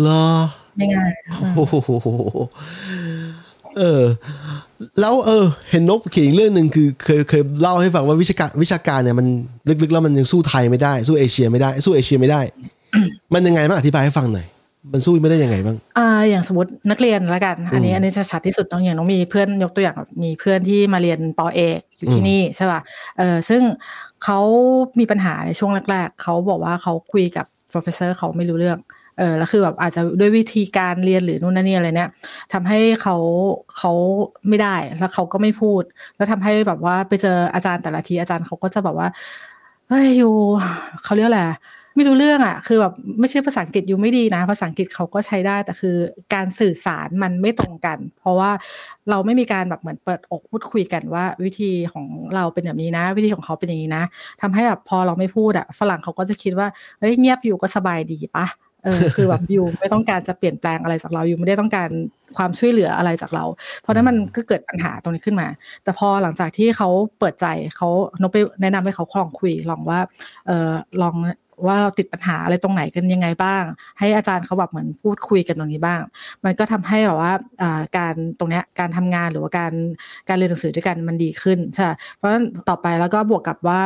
[0.00, 0.28] เหรอ
[0.76, 1.10] ไม่ง่าย
[1.56, 1.88] โอ้โห
[3.78, 4.02] เออ
[5.00, 9.26] แล้วเออ เห็นนกเขียนเรื่องหนึ่งคือเคยเคยเล่าให้ฟังว่าวิชาการวิชาการเนี่ยมัน
[9.82, 12.40] ลึกๆแล้วมันยังสู้ไทยไม่ได้ สู้เอเชียไม่ได้ สู้เอเชียไม่ได้
[13.34, 14.46] มันยังไงบ้างอธิบายให้ฟังหน่อย
[14.92, 22.80] มันสู้ไม่ได้ยังไงบ้าง อ่า อย่างสมมตินักเรียนละกัน อันนี้อันนี้จะชัดที่สุดน้องอย่างน้องมีเพื่อนยกตัวอย่างมีเพื่อนที่มาเรียนปอเอกอยู่ที่นี่ใช่ป่ะ
[23.18, 23.62] เออซึ่ง
[24.24, 24.40] เขา
[24.98, 28.80] มีปัญหาในช่วงแรก ๆ เขาบอกว่าเขาคุยกับ professor เขาไม่รู้เรื่อง
[29.18, 32.10] เออแล้วคือแบบอาจจะด้วยวิธีการเรียนหรือนู่นนั่นนี่อะไรเนี่ย
[32.52, 33.16] ทำให้เขา
[33.78, 33.92] เขา
[34.48, 35.82] ไม่ได้ แล้วเขาก็ไม่พูด
[36.16, 39.08] แล้วทำให้แบบว่าไปเจออาจารย์แต่ละทีอาจารย์เขาก็จะแบบว่า
[39.88, 40.34] เฮ้ยอยู่
[41.04, 41.42] เขาเรียกอะไร
[41.98, 45.96] ไม่รู้เรื่องอะ คือแบบไม่ใช่ภาษาอังกฤษอยู่ไม่ดีนะ ภาษาอังกฤษเขาก็ใช้ได้ แต่คือ
[46.34, 48.50] การสื่อสารมันไม่ตรงกัน เพราะว่า
[49.10, 54.04] เราไม่มีการแบบเหมือนเปิดอกพูดคุยกันว่า วิธีของเราเป็นแบบนี้นะ วิธีของเขาเป็นอย่างนี้นะ
[54.42, 56.68] ทำให้แบบพอเราไม่พูดอะฝรั่งเขาก็จะคิดว่า
[56.98, 58.46] เฮ้ยเงียบอยู่ก็สบายดีปะ
[58.84, 61.88] เออคือแบบอยู่ไม่ต้องการจะเปลี่ยนแปลงอะไรจากเราอยู่ไม่ได้ต้องการ
[62.36, 63.44] ความช่วยเหลืออะไรจากเรา
[63.80, 65.48] เพราะนั้นมันก็เกิดปัญหาตรงนี้ขึ้นมา
[65.84, 66.88] แต่พอหลังจากที่เขา
[67.18, 67.46] เปิดใจ
[67.76, 67.88] เขา
[68.20, 70.00] นกไปแนะนำให้เขาคลองคุยลองว่า
[70.46, 70.72] เออ
[71.02, 71.14] ลอง
[71.66, 73.62] ว่าเราติดปัญหาอะไรตรงไหนกันยังไงบ้าง
[73.98, 76.00] ให้อาจารย์เขาแบบเหมือนพูดคุยกันตรงนี้บ้าง
[76.44, 77.32] มันก็ทำให้แบบว่า
[77.98, 79.72] การตรงเนี้ยการทำงานหรือว่าการ
[80.28, 81.84] การเรียนหนังสือด้วยกันมันดีขึ้นใช่
[82.16, 83.80] เพราะฉะนั้นต่อไปแล้วก็บวกกับว่า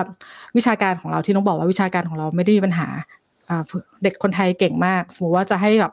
[0.57, 2.89] วิชาการของเราที่น้องบอกว่าวิชาการของเราไม่ได้มีปัญหา
[4.03, 5.93] เด็กคนไทยเก่งมาก สมมติว่าจะให้แบบ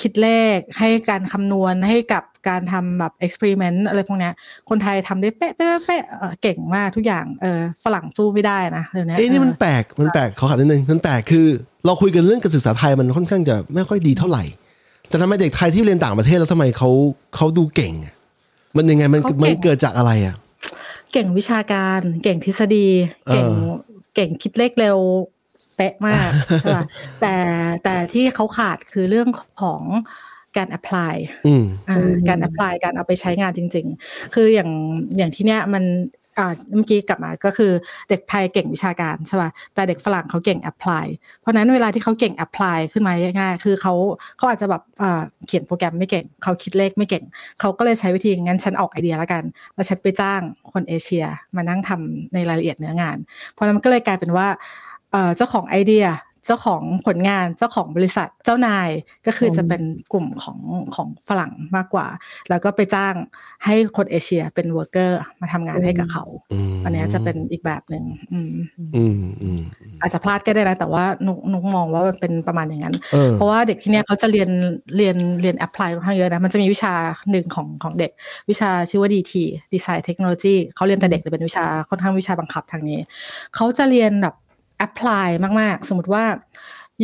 [0.00, 4.30] คิดเลข ให้การคำนวณให้กับการทำแบบเอ็กซ์เพร์เมนต์อะไรพวกนี้
[4.70, 6.02] คนไทยทำได้เป๊ะเป๊ะเป๊ะ
[6.42, 11.46] เก่งมากทุกอย่างเออฝรั่งสู้ไม่ได้นะเดี๋ยวนี้เอ้นี่มันแปลกมันแปลกขอขัดนิดนึงมันแปลกคือ
[11.84, 14.44] เราคุยกันเรื่องการศึกษาไทยมันค่อนข้างจะไม่ค่อยดีเท่าไหร่
[15.08, 16.90] แต่ทำไมเด็กไทยที่เรียนต่างประเทศแล้วทำไมเขา
[17.36, 17.92] เขาดูเก่ง
[18.76, 20.34] มันยังไงมันมันเกิดจากอะไรอะ
[21.12, 22.86] เก่งวิชาการเก่งทฤษฎี
[23.32, 23.48] เก่ง
[24.14, 24.98] เก่งคิดเลขเร็ว
[25.76, 26.84] เป๊ะมากใช่ป่ะ
[27.20, 27.34] แต่
[27.84, 29.28] แต่ที่เขาขาดคือเรื่อง
[29.62, 29.82] ของ
[30.56, 31.14] การ apply
[32.28, 34.70] การ apply การเอาไปใช้งานจริง ๆ คืออย่าง
[35.16, 35.84] อย่างที่เนี้ยมัน
[36.40, 37.72] อ่าเมื่อกี้กลับมาก็คือ
[38.08, 41.06] เด็กไทยเก่งวิชาการใช่ป่ะแต่เด็กฝรั่งเขาเก่ง apply
[41.40, 43.94] เพราะนั้นเวลาที่เขาเก่ง apply ขึ้นมาง่ายๆคือเขา
[44.36, 44.82] เขาอาจจะแบบ
[45.46, 47.24] เขียนโปรแกรมไม่เก่งเขาคิดเลขไม่เก่ง
[47.60, 49.42] เขาก็เลยใช้วิธีงั้นฉันออกไอเดียแล้วกัน
[49.74, 50.40] แล้วฉันไปจ้าง
[50.72, 51.24] คนเอเชีย
[51.56, 53.16] มานั่งทำในรายละเอียดเนื้องาน
[53.52, 54.48] เพราะนั้นมันก็เลยกลายเป็นว่า
[55.36, 56.06] เจ้าของไอเดีย
[56.48, 58.88] เจ้าของผลงานเจ้าของบริษัทเจ้านาย
[59.26, 60.58] ก็คือจะเป็นกลุ่มของ
[60.94, 62.06] ของฝรั่งมากกว่า
[62.48, 63.14] แล้วก็ไปจ้าง
[63.64, 66.24] ให้คนเอเชียเป็น worker มาทำงานให้กับเขา
[66.84, 68.04] อันนี้จะเป็นอีกแบบหนึ่ง
[70.00, 72.94] อาจจะพลาดก็ได้นะแต่ว่านุกนุกมองว่ามันเป็นประมาณอย่างนั้น
[73.32, 74.50] เพราะว่าเด็กที่เนี้ยเขาจะเรียน
[74.96, 76.94] เรียนเรียน apply ค่อนข้างเยอะนะมันจะมีวิชา
[77.30, 78.10] หนึ่งของของเด็ก
[78.50, 79.34] วิชาชื่อว่า DT
[79.72, 82.98] Design Technology เขาเรียนแต่เด็กเลยเป็นวิชาค่อนข้างวิชาบังคับทางนี้
[83.54, 84.34] เขาจะเรียนแบบ
[84.78, 85.28] apply
[85.60, 86.24] มาก ๆ สมมติว่า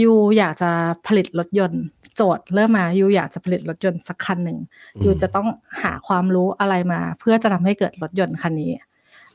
[0.00, 0.70] you อยากจะ
[1.06, 1.82] ผลิตรถยนต์
[2.16, 4.58] โจทย์เริ่มมา you อยากจะผลิตรถยนต์สักคันหนึ่ง
[5.04, 5.48] you จะต้อง
[5.82, 8.72] หาความรู้อะไรมา เพื่อจะทำให้เกิดรถยนต์คันนี้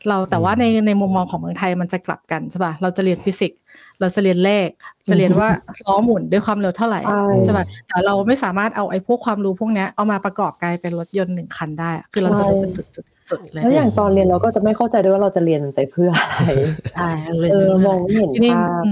[0.09, 3.59] เราแต่ว่าในในมุมมองของเมืองไทยมันจะกลับกันใช่ป่ะเราจะเรียนฟิสิกส์
[3.99, 4.69] เราจะเรียนเลข
[5.09, 5.49] จะเรียนว่า
[5.85, 7.01] ล้อหมุนด้วยความเร็วเท่าไหร่
[7.43, 13.05] ใช่ป่ะแต่เราไม่สามารถเอาไอ้พวกความรู้พวกนี้เอามาประกอบกลายเป็นรถยนต์หนึ่งคันได้ คือเราจะเป็นจุดจุด
[13.53, 16.49] แล้วอย่างตอนเรียนเราก็จะไม่เข้าใจด้วยว่าเราจะเรียนไปเพื่ออะไร
[16.95, 17.09] ใช่
[17.51, 18.83] เออมองไม่เห็นภาพ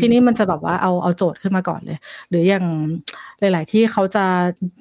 [0.00, 2.64] ทีนี้มันจะแบบว่าเอาเอาโจทย์ขึ้นมาก่อนเลย หรืออย่าง
[3.40, 4.24] หลาย ๆ ที่เขาจะ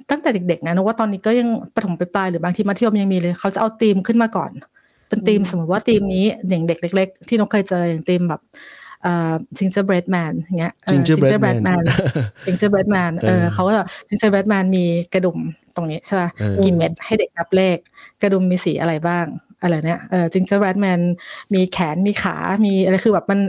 [0.10, 4.52] ตั้งแต่เด็ก ๆ นะนึกว่าตอนนี้ก็ยังประถมไปปลายหรือบางทีมัธยมยังมีเลย เขาจะเอาธีมขึ้นมาก่อน
[5.08, 8.42] เป็นธีมสมมติว่าธีมนี้อย่างเด็กเล็ก ๆ ที่นกเคยเจออย่างธีมแบบ
[9.58, 11.84] gingerbread man อย่างเงี้ย gingerbread man
[12.46, 13.72] gingerbread man เออเขาก็
[14.08, 15.38] gingerbread man มีกระดุม
[15.76, 16.30] ตรงนี้ใช่ป่ะ
[16.64, 17.78] กี่เม็ดให้เด็กนับเลข
[18.22, 19.26] กระดุมมีสีอะไรบ้าง
[19.62, 21.00] อะไรเนี่ยเออจิงเจอร์แรดแมน
[21.54, 22.36] มีแขนมีขา
[22.66, 23.40] มีอะไรคือแบบมัน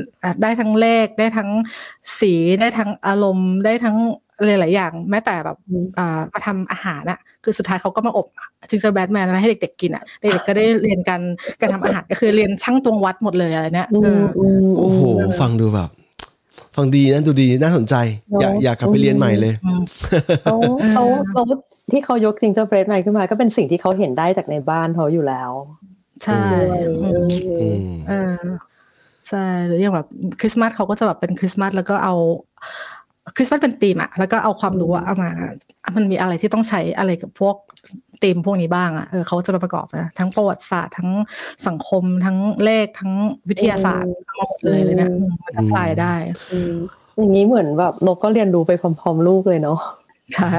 [0.42, 1.50] ได้ทั้งเลขได้ทั้ง
[2.20, 3.96] สีได้ทั้งอารมณ์ได้ทั้ง
[4.46, 5.56] หลายๆอย่าง แม้แต่แบบ
[5.98, 8.26] อ่ามาทำอาหารอะคือสุดท้ายเขาก็มาอบ
[8.70, 11.22] gingerbread man มาให้เด็กๆกินอะเด็กๆก็ได้เรียนการ
[11.60, 14.20] การทำอาหารก็คือเรียนชั่งตวงวัดหมดเลยอะไรเนี้ยเออ
[14.78, 15.00] โอ้โห
[15.40, 15.90] ฟังดูแบบ
[16.76, 17.94] ฟังดีนะดูดีน่าสนใจ
[18.40, 19.52] อยากอยากกลับไปเรียนใหม่เลย
[20.44, 20.56] เขา
[20.92, 21.42] เขาเขา
[21.92, 25.50] ที่เขายก gingerbread ใหม่ขึ้นมา ก็เป็นสิ่งที่เขาเห็นได้จากในบ้านเขาอยู่แล้ว
[26.24, 26.42] ใช่
[27.02, 27.08] อื
[27.76, 28.36] มเออ
[29.28, 30.06] ใช่หรืออย่างแบบ
[30.40, 32.14] คริสต์มาสเขาก็จะแบบเป็นคริสต์มาสแล้วก็เอา
[33.36, 35.30] คริสต์มาสเป็นธีมอะแล้วก็เอาความรู้อะเอามา
[35.96, 37.56] มันมีอะไรที่ต้องใช้อะไรกับพวก
[38.22, 41.10] ธีมพวกนี้บ้างอะเออเขาจะมาประกอบนะทั้งประวัติศาสตร์ทั้ง
[41.66, 43.12] สังคมทั้งเลขทั้ง
[43.48, 46.14] วิทยาศาสตร์ทั้งหมดเลยเลยเนี่ยอืมมันอพพลายได้
[47.18, 49.78] อย่างนี้เหมือนแบบนกก็เรียนรู้ไปพร้อมๆลูกเลยเนาะ
[50.34, 50.50] ใช่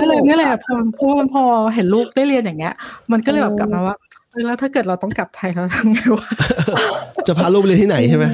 [0.00, 1.42] ก็เลยนี่แหละพอพอพอ
[1.74, 2.74] เห็นลูกได้เรียนอย่างเงี้ย
[3.12, 4.09] มันก็เลยแบบกลับมาว่าเออ
[4.46, 6.28] แล้วถ้าเกิดเราต้องกลับไทยเราทำไงวะ
[7.28, 8.24] จะพาลูกไปเรียนที่ไหนใช่ไหม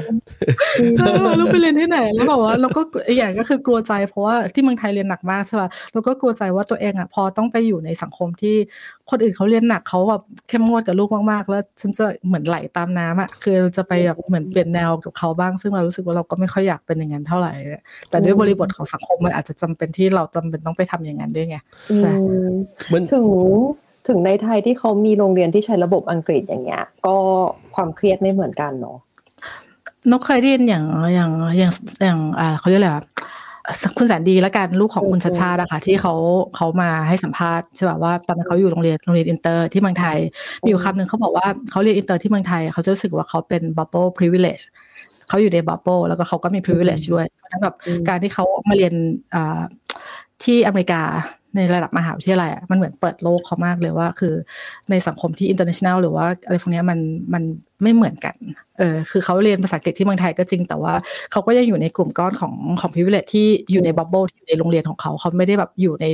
[0.97, 1.07] ใช่
[1.40, 8.57] ลูกไปเรียนที่ไหน แล้วแบบว่าเราก็อีกอย่างก็คือกลัวใจเพราะว่าที่เมืองไทยเรียนหนักมากใช่ป่ะเราก็กลัวใจว่าตัวเองอะพอต้องไปอยู่ในสังคมที่
[9.11, 17.53] คนอื่นเขาเรียนหนักเขาแบบเข้มงวดกับลูกมากๆ แล้วฉันจะเหมือนไหลตามน้ำอะคือจะไปแบบเหมือนเปลี่ยนแนวกับเขาบ้าง ซึ่งเรารู้สึกว่าเราก็ไม่ค่อยอยากเป็นอย่างนั้นเท่าไหร่
[18.11, 21.57] แต่ด้วยบริบทของสังคมมันอาจจะจำเป็นที่เราจำเป็นต้องไปทำอย่างนั้นด้วยไง
[21.99, 22.12] ใช่
[22.92, 23.26] มันถึง
[24.09, 27.16] ถึงในไทยที่เขามีโรงเรียนที่ใช้ระบบอังกฤษอย่างเงี้ย ก็
[27.74, 28.98] ความเครียดไม่เหมือนกันเนาะ
[30.11, 30.84] นกเคยได้ยินอย่าง
[31.14, 33.04] อย่างอย่างอย่างอ่าเขาเรียกอะไรอะ
[33.98, 36.14] คุณแสนดีแล้วกันลูกของคุณชัชชาติอะค่ะที่เขา
[36.57, 40.18] เขามาให้สัมภาษณ์ใช่ป่ะว่าตอนนั้นเขาอยู่โรงเรียนโรงเรียนอินเตอร์ที่เมืองไทย
[40.62, 44.64] มีอยู่คำหนึ่งเขาบอกว่าเขาเรียนอินเตอร์ที่เมืองไทยเขาจะรู้สึกว่าเขาเป็น bubble privilege
[45.28, 47.74] เขาอยู่ใน bubble แล้วก็เขาก็มี privilege ด้วยเพราะฉะนั้นแบบ
[48.09, 48.94] การที่เขามาเรียน
[49.34, 49.61] อ่า
[50.44, 51.02] ที่อเมริกา
[51.57, 54.34] ในระดับมหาวิทยาลัยอะมันเหมือนเปิดโลกเขามากเลยว่า คือ
[54.90, 56.98] ในสังคมที่ international หรือว่าอะไรพวกนี้มัน
[57.34, 57.42] มัน
[57.83, 58.37] ไม่เหมือนกัน
[58.79, 60.95] เออ คือเขาเรียนภาษาอังกฤษที่เมืองไทยก็จริง แต่ว่า
[61.33, 66.07] เขาก็ยังอยู่ในกลุ่มก้อนของของ privilege ที่อยู่ในบับเบิลที่อยู่ในโรงเรียนของเขา เขาไม่ได้แบบอยู่ใน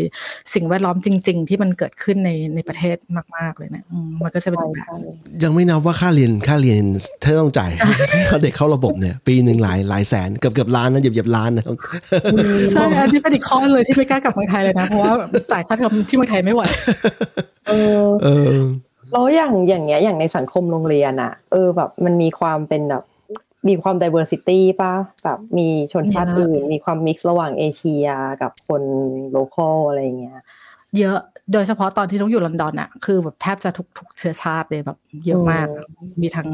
[0.55, 2.97] สิ่งแวดล้อมจริง ๆ ที่มันเกิดขึ้นในในประเทศ
[3.37, 5.01] มาก ๆ เลยนะอืมมันก็จะเป็นแบบนั้น
[5.43, 6.83] ยังไม่นับว่าค่าเรียนค่าเรียน
[7.25, 7.71] ถ้าต้องจ่าย
[8.11, 11.77] ให้เขาเด็กเข้าระบบเนี่ย ปีหนึ่งหลายหลายแสนเกือบเกือบล้านนะเหยียบเหยียบล้านนะครับ
[12.73, 15.15] ใช่อันนี้เป็นอีกข้อเลยที่ไม่กล้ากลับเมืองไทยเลยนะ เพราะว่า
[15.53, 16.63] จ่ายค่าเทอมที่เมืองไทยไม่ไหว
[17.69, 18.59] เออเออ
[19.13, 23.05] แล้วอย่างอย่างเงี้ยอย่างในสังคมโรงเรียนอะเออแบบมันมีความเป็นแบบ
[23.69, 24.95] มีความ diversity ป่ะ
[25.25, 28.07] แบบมีชนชาติเยอะอื่นมีความ mix ระหว่างเอเชีย
[28.43, 28.83] กับคน
[29.31, 30.41] โลคอลอะไรเงี้ย
[30.99, 31.19] เยอะ
[31.53, 35.66] โดยเฉพาะตอนที่ต้องอยู่ลอนดอนอะคือแบบแทบจะทุกทุกเชื้อชาติเลยแบบเยอะมาก
[36.20, 36.49] มีทั้ง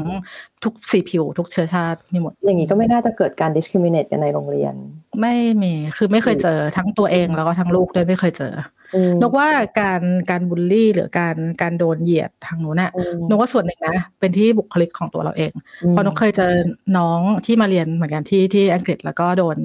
[0.63, 4.73] ทุกสีผิวทุกเชื้อชาติมีหมด อย่างนี้ก็ไม่น่าจะเกิดการ discriminate กันในโรงเรียน
[5.19, 8.53] ไม่มีคือไม่เคยเจอทั้งตัวเองแล้วก็ทั้งลูกด้วยไม่เคยเจอ
[8.95, 9.47] อืมนกว่า
[9.79, 15.51] การการบูลลี่หรือการการโดนเหยียดทางนู้นน่ะอืมนกว่าส่วนหนึ่งนะเป็นที่บุคลิกของตัวเราเอง
[15.89, 16.51] เพราะนกเคยเจอ
[16.97, 19.57] น้องที่มาเรียนเหมือนกันที่ที่อังกฤษแล้วก็โดน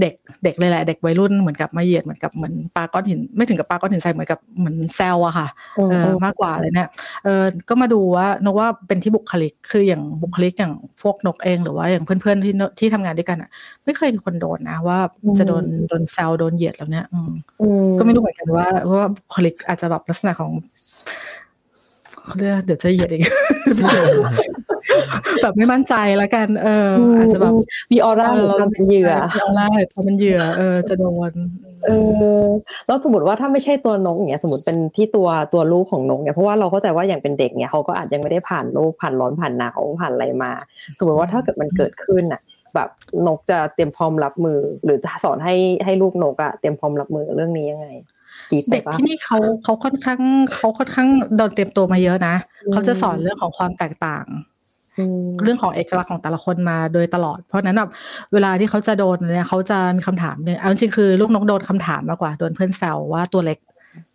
[0.00, 6.88] เด็กเด็กเลยแหละเด็กวัยรุ่นเหมือนกับมาเหยียดเหมือนกับเหมือนปาก้อนหิน ไม่ถึงกับปาก้อนหินใส่เหมือนกับเหมือนแซวอะค่ะอืมเออมากกว่าเลยเนี่ย
[7.24, 13.50] เออก็มาดูว่านกว่าเป็นที่บุคลิกคืออย่างบุคลิกอย่างพวกนกเอง หรือว่าอย่างเพื่อนๆที่นที่ทำงานด้วยกันอะ
[13.84, 14.98] ไม่เคยมีคนโดนนะว่า
[15.38, 17.30] จะโดนโดนแซวโดนเหยียดแล้วเนี่ยอืม
[17.60, 18.66] อืมก็ไม่รู้เหมือนกันว่า
[19.00, 20.50] ว่าบุคลิกอาจจะแบบลักษณะของ
[22.26, 23.22] เขาเรียกเดี๋ยวจะเหยียดอีก
[25.42, 27.52] แบบไม่มั่นใจแล้วกัน เออ อาจจะแบบ
[27.92, 31.32] มีออร่าของความเป็นเหยื่อมีออร่าพอมันเหยื่อเออจะโดน
[31.84, 31.90] เอ
[32.40, 32.44] อ
[32.86, 40.52] แล้วสมมติว่าถ้าไม่ใช่ตัวนกเนี่ยสมมติเป็นที่ตัวตัวลูกของนกเนี่ยเพราะว่าเราเข้าใจว่าอย่างเป็นเด็กเนี่ยเขาก็อาจยังไม่ได้ผ่านโลกผ่านร้อนผ่านหนาวผ่านอะไรมา
[40.98, 42.40] สมมติว่าถ้าเกิดมันเกิดขึ้นอะ
[42.74, 42.88] แบบ
[43.26, 45.54] นกจะเตรียมพร้อมรับมือ หรือสอนให้
[45.84, 48.15] ให้ลูกนกอะเตรียมพร้อมรับมือเรื่องนี้ยังไงดีไป
[48.70, 50.20] เด็กปะที่นี่เขาเขาค่อนข้าง
[50.54, 52.34] เขาค่อนข้างโดนเตรียมตัวมาเยอะนะ
[52.64, 54.24] อืมเขาจะสอนเรื่องของความแตกต่าง
[54.98, 57.90] อืมเรื่องของเอกลักษณ์ของแต่ละคนมาโดยตลอด เพราะฉะนั้นแบบ
[58.32, 63.58] เวลาที่เขาจะโดนเนี่ยเขาจะมีคำถามเนี่ยเอาจริงๆคือลูกนกโดนคำถามมากกว่าโดนเพื่อนแซวว่าตัวเล็ก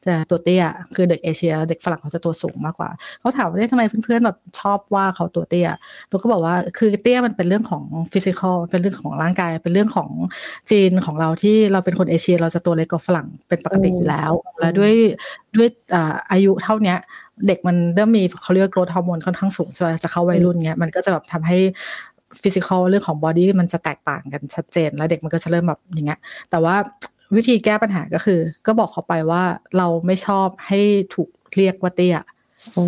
[0.05, 0.63] จะตัวเตี้ย
[0.95, 5.67] คือเด็กเอเชีย เด็กฝรั่งเขาจะตัวสูงมากกว่า เขาถามว่าเอ๊ะทำไมเพื่อนๆแบบชอบว่าเขาตัวเตี้ย
[6.09, 10.09] นกก็บอกว่า คือเตี้ยมันเป็นเรื่องของ physical เป็นเรื่องของร่างกาย เป็นเรื่องของ
[10.71, 14.93] จีนของเราที่เราเป็นคนเอเชีย เราจะตัวเล็กกว่าฝรั่งเป็นปกติอยู่แล้ว และด้วย
[15.57, 15.69] ด้วย
[16.31, 16.97] อายุเท่าเนี้ย
[17.47, 21.57] เด็กมันเริ่มมีเขาเรียกว่า growth ฮอร์โมนค่อนข้างสูงใช่ไหมจะเข้าวัยรุ่นเงี้ย มันก็จะแบบทำให้
[22.41, 26.19] physical เรื่องของ body มันจะแตกต่างกันชัดเจน แล้วเด็กมันก็จะเริ่มแบบอย่างเงี้ย
[26.49, 26.75] แต่ว่า
[27.35, 29.43] วิธีแก้ปัญหาก็คือ ก็บอกเขาไปว่า
[29.77, 30.81] เราไม่ชอบให้
[31.15, 32.17] ถูกเรียกว่าเตี้ย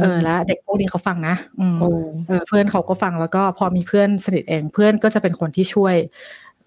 [0.01, 5.95] เออแล้วเด็กพวกนี้เขาฟังนะอืมอืมเออเพื่อนเขาก็ฟังแล้วก็พอมีเพื่อนสนิทเองเพื่อนก็จะเป็นคนที่ช่วย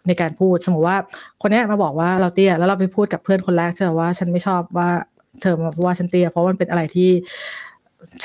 [0.06, 0.96] ในการพูดสมมติว่า
[1.42, 4.90] คนเนี้ยมาบอกว่าเราเตี้ยแล้วเราไปพูดกับเพื่อนคนแรกใช่ไหมว่าฉันไม่ชอบว่า
[5.40, 7.10] เธอมาว่าฉันเตี้ยเพราะมันเป็นอะไรที่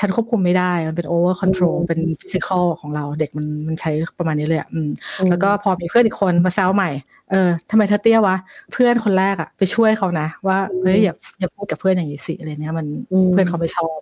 [0.04, 4.90] ันควบคุมไม่ได้ มันเป็น over control เป็น physical ของเราเด็กมันมันใช้ประมาณนี้เลยอะอืม
[5.30, 6.90] แล้วก็พอมีเพื่อนอีกคนมาแซวใหม่
[7.30, 8.36] เออทำไมเธอเตี้ยวะ
[8.72, 13.98] เพื่อนคนแรกอะไปช่วยเขานะ ว่าเฮ้ยอย่าอย่าพูดกับเพื่อนอย่างนี้สิอะไรเนี้ยมันอืมเพื่อนเขาไม่ชอบ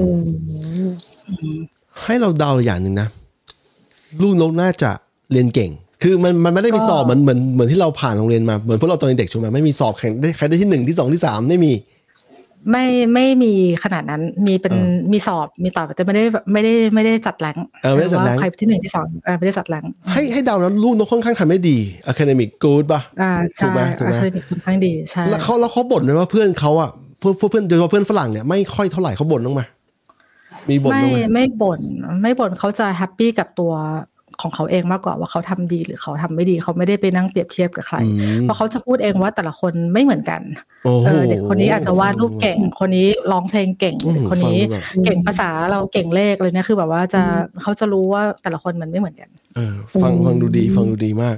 [0.00, 0.20] อืม
[2.04, 3.08] ให้เราเดาอย่างหนึ่งนะ
[4.22, 4.90] ลูกนกน่าจะ
[5.32, 5.70] เรียนเก่ง
[6.02, 11.72] คือมันมันไม่ได้มีสอบเหมือนเหมือนเหมือนที่เราผ่านโรงเรียนมาเหมือนพวกเราตอนเด็กใช่ไหมไม่มีสอบแข่งได้ใครได้ที่หนึ่งที่สองที่สามไม่มี
[12.70, 12.84] ไม่
[13.14, 13.52] ไม่มี
[13.84, 21.78] ขนาดนั้นมีเป็นเออมีสอบมีต่อแต่ไม่ได้ไม่ได้ไม่ได้จัดแรงค์เออไม่ได้จัดแรงค์ว่าใครที่หนึ่งที่สองเออไม่ได้จัดแรงค์ให้ให้เดาแล้วลลูกนกค่อนข้างทำได้ดี
[22.10, 29.62] academic good ป่ะอ่าถูใช่ไหมถูกไหม academicิกค่อนข้างดีใช่แล้วเขาแล้วเขาบ่นไหมว่าเพื่อนเขาอะเพื่อนเพื่อนโดยเฉพาะเพื่อนฝรั่งเนี่ยไม่ค่อยเท่าไหร่เขาบ่นบ้างไหม
[30.70, 31.80] มีบ่นไม่บ้างไหมไม่บ่น
[32.22, 33.72] ไม่บ่นเขาจะ happy กับตัว
[34.40, 38.10] ของเขาเองมากกว่าว่าเขาทำดีหรือเขาทำไม่ดีเขาไม่ได้ไปนั่งเปรียบเทียบกับใครอื
[38.40, 40.40] มเพราะเขาจะพูดเองว่าแต่ละคนไม่เหมือนกัน
[40.84, 47.22] โอ้โหเออเด็กคนนี้อาจจะวาดรูปเก่งคนนี้ร้องเพลงเก่งอืมเด็กคนนี้ฟังดูแบบเก่งภาษาเราเก่งเลขเลยเนี่ยคือแบบว่าจะ
[47.62, 51.36] เขาจะรู้ว่าแต่ละคนมันไม่เหมือนกัน เออ ฟังฟังดูดีฟังดูดีมาก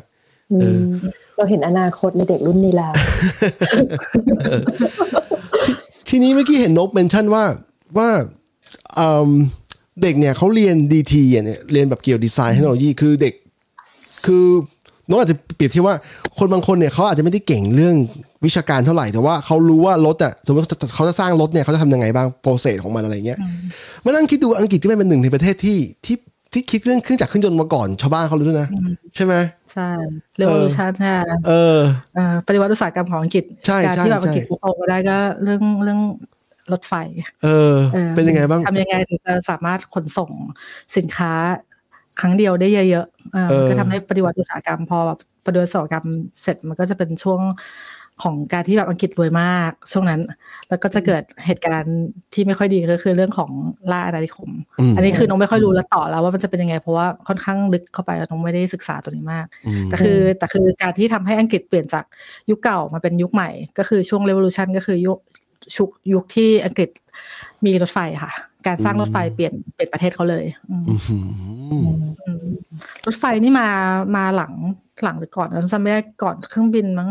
[0.61, 0.81] เออ
[1.37, 2.93] เราเห็นอนาคตในเด็กรุ่นนี้แล้ว
[6.09, 7.45] ทีนี้เมื่อกี้เห็นนกเมนชั่นว่า
[7.99, 8.09] ว่า
[8.99, 9.31] อืม
[10.03, 13.35] เด็กเนี่ยเขาเรียนดีทีเนี่ยเรียนแบบเกี่ยวดีไซน์เทคโนโลยีคือเด็ก
[14.27, 14.45] คือ
[15.09, 15.97] นกอาจจะเปรียบเทียบว่า
[16.39, 17.97] คนบางคนเนี่ยเขาอาจจะไม่ได้เก่งเรื่อง
[18.47, 23.39] วิชาการเท่าไหร่ แต่ว่าเขารู้ว่ารถอะสมมติเขาจะเขาจะสร้างรถเนี่ยเขาจะทำยังไงบ้างโปรเซสของมันอะไรเงี้ย
[24.05, 26.17] มานั่งคิดดูอังกฤษที่เป็นหนึ่งในประเทศที่ที่
[26.53, 28.69] ที่คิดเรื่องเครื่องจักรเครื่องยนต์มาก่อนชาวบ้านเขาเลยด้วยนะ
[29.15, 29.35] ใช่ไหม
[29.73, 29.89] ใช่
[30.37, 31.15] เรียกว่าวิชาใช่
[31.49, 31.79] เออ
[32.15, 36.01] เอ่อปฏิวัติอุตสาหกรรมของอังกฤษใช่การใช่ที่แบบใช่อังกฤษโตมาได้ก็เรื่องเรื่อง
[36.73, 36.95] รถไฟ
[37.43, 40.31] เออออ เป็นยังไงบ้างทำยังไงถึงจะสามารถขนส่ง
[40.97, 41.33] สินค้า
[42.21, 46.07] ครั้งเดียวได้เยอะๆเออเออก็ทำให้ปฏิวัติอุตสาหกรรม พอแบบปฏิวัติอุตสาหกรรม
[46.43, 47.41] เสร็จมันก็จะเป็นช่วง
[48.23, 50.21] ของการที่แบบอังกฤษรวยมาก ช่วงนั้น
[50.69, 51.97] แล้วก็จะเกิดเหตุการณ์
[52.35, 53.51] ที่ไม่ค่อยดีก็คือเรื่องของ
[53.91, 54.51] ล่าอาณานิคม
[54.81, 62.05] อืมอันนี้คือน้องไม่ค่อยรู้แล้วต่อแล้วว่ามันจะเป็นยังไง เพราะว่าค่อนข้างลึกเข้าไปน้องไม่ได้ศึกษาตัวนี้มากอืมแต่คือแต่คือการที่ทำให้อังกฤษเปลี่ยนจาก
[62.51, 65.19] ยุคเก่ามาเป็นยุคใหม่ ก็คือช่วง revolution ก็คือยุค
[65.77, 66.91] ชุกยุคที่อังกฤษ
[67.67, 68.33] มีรถไฟค่ะ
[68.67, 71.25] การสร้างรถไฟเปลี่ยนเปลี่ยนประเทศเขาเลยอืมอื้อหือ
[71.73, 72.47] อืม
[73.07, 73.69] รถไฟนี่มา
[74.17, 74.53] มาหลัง
[75.05, 77.09] หลังหรือก่อนจำไม่ได้ก่อนเครื่องบินมั้ง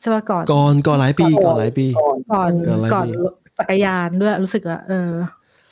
[0.00, 3.16] ใช่ป่ะก่อนก่อนก่อนหลายปีก่ก่ออนนหลายปี ก่อนก่อนอะไรก่อนพี่
[3.58, 5.10] จักรยานด้วยรู้สึกว่าเออ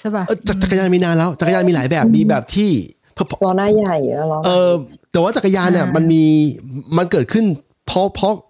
[0.00, 2.70] ใช่ป่ะเออจักจักรยานมีนานแล้วจักรยานมีหลายแบบมีแบบที่
[3.16, 4.70] พอล้อหน้าใหญ่แล้วล้อหเอน้าอ
[5.12, 6.24] แต่ว่าจักรยานเนี่ยอ่ามัมันมี
[6.96, 7.44] มันเกิดขึ้น
[7.86, 8.47] เพราะเพราะไม่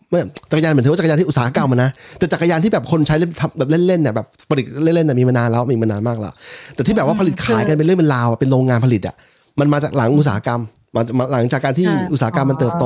[0.51, 6.33] จักรยานเหมือนถือว่าจักรยานที่อุตสาหกรรมอะนะแต่จักรยานที่แบบคนใช้เล่นทำแบบเล่นๆเนี่ยแบบผลิตเล่นๆเนี่ยมีมานานแล้วมีมานานมากแล้ว
[6.75, 9.15] แต่ที่แบบว่าผลิตขายกันเป็นเรื่องเป็นราวอะเป็นโรงงานผลิตอะ
[9.61, 10.61] มันมาจากหลังอุตสาหกรรม
[10.95, 12.85] มามาหลังจากการที่อ่าอุตสาหกรรมมันเติบโต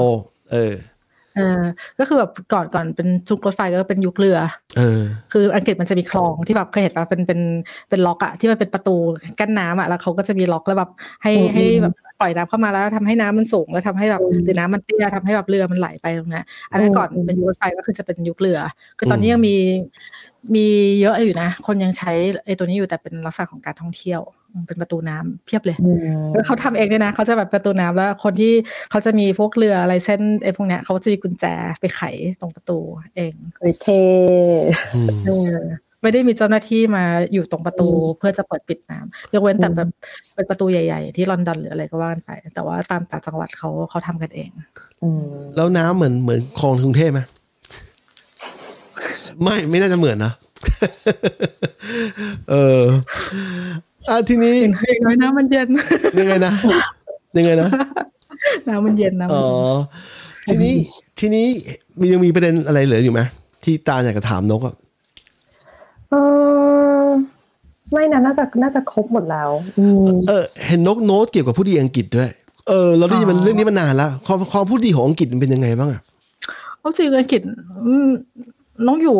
[0.53, 0.73] เออ
[1.37, 1.63] เออ
[1.99, 4.39] ก็คือแบบก่อนก่อนเป็นชุกรถไฟก็เป็นยุคเรือ
[4.77, 5.01] เออ
[5.33, 7.41] คืออังกฤษมันจะมีคลองที่แบบเคยเห็นป่ะเป็นเป็น
[7.89, 8.97] เป็นล็อกอะที่มันเป็นประตู
[9.41, 10.91] กั้นน้ำอะแล้วเขาก็จะมีล็อกแล้วแบบ
[11.23, 18.59] ให้ให้แบบป ล่อยน้ำเข้ามาแล้วทำให้น้ำมันสูงแล้วทำให้แบบหรือน้ำมันเตี้ยทำให้แบบเรือมันไหลไปตรงนั้นอันนั้นก่อนเป็นยุครถไฟก็คือจะเป็นยุคเรือ
[18.99, 19.57] คือตอนนี้ยังมี
[20.55, 20.67] มี
[21.01, 22.13] เยอะอยู่นะ คนยังใช้
[22.45, 24.21] ไอ้ตัวนี้อยู่แต่เป็นลักษณะของการท่องเที่ยว
[24.53, 28.53] อืมเป็นประตูน้ำเพียบเลยอืมแล้วเขาทำเองด้วยนะเขาจะแบบประตูน้ำแล้วคนที่
[28.91, 31.45] เขาจะมีพวกเรืออะไรเส้นไอ้พวกเนี้ยเขาจะมีกุญแจ
[31.81, 32.03] ไปไข
[32.41, 32.79] ตรงประตู
[33.17, 34.01] เองเฮ้ยเท่
[34.95, 35.59] อืมเออ
[36.03, 37.89] ไม่ได้มีเจ้าหน้าที่มาอยู่ตรงประตู
[38.19, 39.89] เพื่อจะเปิดปิดน้ำยกเว้นแต่แบบ
[40.35, 44.51] เป็นประตูใหญ่ ๆ ที่ลอนดอนหรืออะไรก็ว่ากันไป แต่ว่าตามต่างจังหวัดเขาเขาทำกันเอง
[45.03, 45.25] อืม
[45.57, 47.21] แล้วน้ำเหมือนเหมือนคลองกรุงเทพไหม
[49.43, 50.33] ไม่ไม่น่าจะเหมือนนะ
[52.51, 52.83] เออ
[54.09, 54.75] อะทีนี้อย่าง
[55.07, 55.69] น้อยน้ำมันเย็น
[56.19, 56.53] ยังไงนะ
[57.37, 57.69] ยังไงนะ
[58.69, 59.47] น้ำมันเย็นน้ำมันอ๋อ
[60.45, 60.75] เย็นทีนี้
[61.19, 61.47] ทีนี้
[62.01, 63.21] มียังมีประเด็นอะไรเหลืออยู่ไหม
[63.65, 64.75] ที่ตาอยากจะถามนกอะ
[66.13, 66.17] เอ
[67.05, 67.07] อ
[67.93, 72.31] ไม่นะน่าจะน่าจะครบหมดแล้วอืมเออ เห็นนกโน้ตเกี่ยวกับผู้ดีอังกฤษด้วย
[72.69, 76.01] เออ เราได้ยินมันเรื่องนี้มานานแล้วความความผู้ดีของอังกฤษมันเป็นยังไงบ้างอะ
[76.79, 77.41] เอาจริงอังกฤษ
[77.85, 78.09] อืม
[78.87, 79.19] น้องอยู่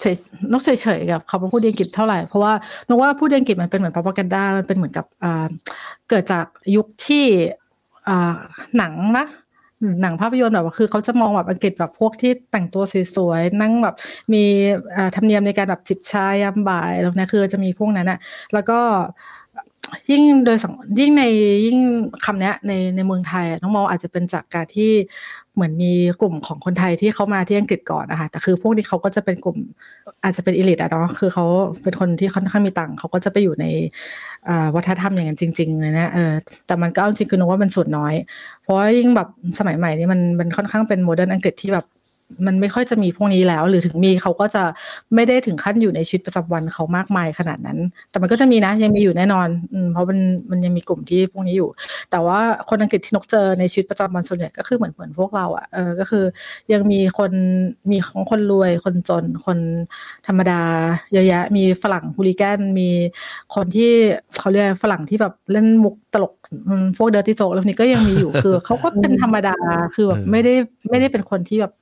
[0.00, 0.14] เฉย
[0.50, 2.52] น้องเฉยๆกับคำว่าพูดอังกฤษเท่าไหร่ เพราะว่า
[2.88, 5.46] น้องว่าพูดอังกฤษมันเป็นเหมือน propaganda มันเป็นเหมือนกับอ่า
[6.08, 6.46] เกิดจาก
[6.76, 7.24] ยุคที่
[8.08, 8.36] อ่า
[8.76, 9.26] หนังนะ
[10.00, 12.82] หนังภาพยนตร์แบบว่าคือเขาจะมองแบบอังกฤษแบบพวกที่แต่งตัว
[13.16, 13.96] สวยๆนั่งแบบ
[14.32, 14.44] มี
[15.14, 18.18] ธรรมเนียมในการแบบจิบชายยามบ่ายแล้วนะคือจะมีพวกนั้นอะ
[18.52, 18.78] แล้วก็
[20.10, 21.22] ยิ่งโดยสังยิ่งใน
[21.66, 21.78] ยิ่ง
[22.24, 24.90] คำเนี้ยในในเมืองไทยน้องมองอาจจะเป็นจากการที่
[25.54, 29.56] เหมือนมีกลุ่มของคนไทยที่เขามาที่อังกฤษก่อนนะคะแต่คือพวกนี้เขาก็จะเป็นกลุ่ม
[30.22, 31.44] อาจจะเป็นอิลิทอะเนาะคือเขา
[31.82, 33.66] เป็นคนที่ค่อนข้างมีตังค์เขาก็จะไปอยู่ใน
[34.74, 36.32] วัฒนธรรมอย่างนั้นจริงๆเลยนะเออ
[36.66, 38.14] แต่มันก็เอาจริงคือนึกว่ามันส่วนน้อย
[38.62, 39.28] เพราะยิ่งแบบ
[39.58, 41.84] สมัยใหม่นี้มันมันค่อนข้างเป็นโมเดิร์นอังกฤษที่แบบ
[42.46, 44.64] มันไม่ค่อยจะมีพวกนี้แล้ว หรือถึงมีเขาก็จะ
[45.14, 47.78] ไม่ได้ถึงขั้นอยู่ในชีวิตประจำวันเขามากมายขนาดนั้น
[48.10, 50.18] แต่มันก็จะมีนะยังมีอยู่แน่นอนอืมเพราะมัน
[50.50, 51.68] มันยังมีกลุ่มที่พวกนี้อยู่
[52.10, 56.24] แต่ว่าคนอังกฤษที่นกเจอในชีวิตประจำวันส่วนใหญ่ก็คือเหมือนเหมือนพวกเราอะ่ะเออก็คือ
[56.72, 57.32] ยังมีคน
[57.90, 59.58] มีของคนรวยคนจน คน
[60.26, 60.60] ธรรมดา
[61.12, 62.88] เยอะแยะ มีฝรั่งฮูลิแกนมี
[63.54, 63.90] คนที่
[64.38, 66.34] เขาเรียกฝรั่งที่แบบเล่นมุกตลก
[66.98, 69.56] พวกเดอร์ติโจกแล้วนี้ก็ยังมีอยู่คือเขาก็เป็นธรรมดา
[69.94, 70.54] คือแบบไม่ได้
[70.90, 71.72] ไม่ได้เป็นคนที่แบบ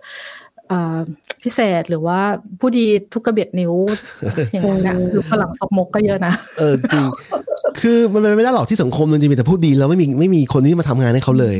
[1.42, 2.20] พิเศษหรือว่า
[2.60, 3.74] ผู้ดีทุกกระเบียดนิ้ว
[4.52, 7.04] อย่างนั้นนะคือฝรั่งซอกมกก็เยอะนะเออจริง
[7.80, 11.56] คือมันเป็นไม่ได้หรอกที่สังคมมันจะมีแต่พูดดีแล้วไม่มีไม่มีคนที่มาทำงานให้เขาเลย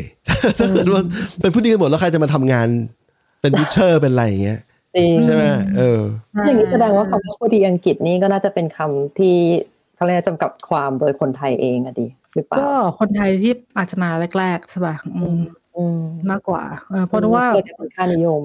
[0.58, 1.02] ถ้าเกิดว่า
[1.40, 2.68] เป็นผู้ดีกันหมดแล้วใครจะมาทำงาน
[3.40, 4.60] เป็นวิเชอร์เป็นอะไรอย่างเงี้ย
[4.96, 5.42] จริงใช่ไหม
[5.76, 6.00] เออ
[6.46, 9.36] อย่างนี้แสดงว่าคำว่าพอดีอังกฤษนี่ก็น่าจะเป็นคำที่
[9.96, 12.70] เขาเรียกจำกัดความโดยคนไทยเองอะดีหรือเปล่าก็
[13.00, 15.40] คนไทยที่อาจจะมาแรกๆใช่ป่ะอืม
[15.76, 18.42] อืมมากกว่าเออเพราะนึกว่าเกิดจากค่านิยม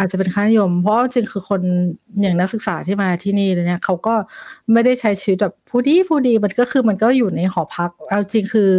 [0.00, 1.60] อาจจะเป็นค่านิยม เพราะจริงคือคน
[2.20, 4.14] อย่างนักศึกษาที่มาที่นี่เนี่ยเขาก็
[4.72, 8.70] ไม่ได้ใช้ชีวิตแบบผู้ดีผู้ดีมันก็คือมันก็อยู่ในหอพักเอาจริงคือ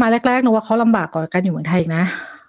[0.00, 2.04] มาแรกๆนึกว่าเขาลำบากกว่ากันอยู่เมืองไทยอีกนะ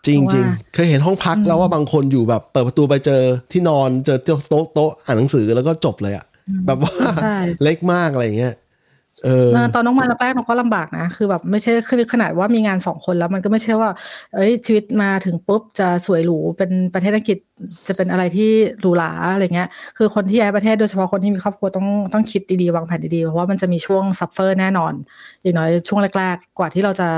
[0.07, 3.21] จริงเพจริราะงว่าเคยเห็นห้องพักแล้วว่าบางคนอยู่แบบเปิดประตูไปเจอ
[3.51, 4.17] ที่นอนเจอ
[4.49, 6.25] โต๊ะโต๊ะอ่านหนังสือแล้วก็จบเลยอะ
[6.65, 6.93] แบบว่า
[7.23, 8.53] ใช่เล็กมากอะไรอย่างเงี้ย
[9.23, 13.89] เออตอนน้องมาแรกๆน้องก็ลำบากนะ คือแบบไม่ใช่คือขนาดว่ามีงานสองคนแล้วมันก็ไม่ใช่ว่า
[14.35, 17.37] เอ้ยชีวิตมาถึงปุ๊บจะสวยหรูเป็นประเทศอังกฤษ
[17.87, 24.93] จะเป็นอะไรที่หรูหราอะไรเงี้ย คือคนที่ย้ายประเทศโดยเฉพาะคนที่มีครอบครัวต้องต้องคิดดีๆวางแผนดีๆเพราะว่ามันจะมีช่วง suffer แน่นอน
[25.43, 27.09] อย่างน้อยช่วงแรก ๆ กว่าที่เราจะ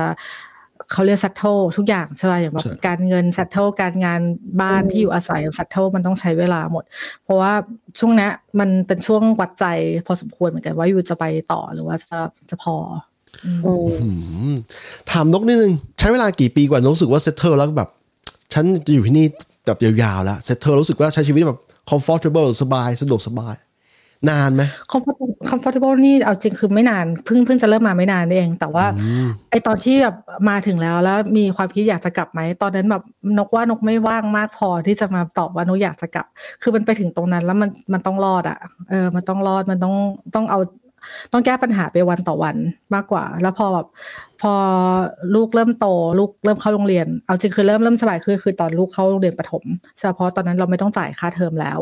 [0.91, 4.22] เขาเรียก settle ทุกอย่างใช่ไหมอย่างแบบใช่การเงิน settle การงาน
[4.61, 6.84] บ้านที่อยู่อาศัย settle มันต้องใช้เวลาหมด
[7.23, 7.53] เพราะว่า
[7.99, 9.65] ช่วงเนี้ยมันเป็นช่วงวัดใจ
[10.05, 12.19] พอสมควรเหมือนกันว่า you จะไปต่อหรือว่าจะ
[12.49, 12.76] จะพอ
[13.45, 13.73] อืมอื
[14.53, 14.55] ม
[15.11, 17.89] ถามนกนิดนึง ใช้เวลากี่ปีกว่านกรู้สึกว่า settle แล้วแบบ
[18.53, 19.26] ฉันจะอยู่ที่นี่
[19.65, 21.59] แบบยาวๆแล้ว settle รู้สึกว่าใช้ชีวิตแบบ
[21.89, 23.55] comfortable สบายสะดวกสบาย
[24.30, 28.85] นานไหม comfortable comfortable นี่เอาจริงคือไม่นานเพิ่งเพิ่งจะเริ่มมาไม่นานนี่เอง แต่ว่า
[29.52, 30.15] ไอตอนที่แบบ
[30.49, 33.03] มาถึงแล้วแล้วมีความคิดอยากจะกลับไหม ตอนนั้นแบบ
[33.38, 36.26] นกว่านกไม่ว่างมากพอที่จะมาตอบว่านกอยากจะกลับ
[36.61, 39.95] คือมันไปถึงตรงนั้นแล้วมันมันต้องรอดอะเออมันต้องรอดมันต้อง
[40.35, 40.60] ต้องเอา
[41.31, 42.56] ต้องแก้ปัญหาไปวันต่อวัน
[42.95, 43.88] มากกว่า แล้วพอแบบ
[44.41, 44.53] พอ
[45.35, 45.88] ลูกเริ่มโต
[46.19, 49.64] ลูกเริ่มเข้าโรงเรียน เอาจริงคือเริ่มเริ่มสบายคือคือตอนลูกเข้าโรงเรียนประถม
[49.99, 51.80] เฉพาะตอนนั้นเราไม่ต้องจ่ายค่าเทอมแล้ว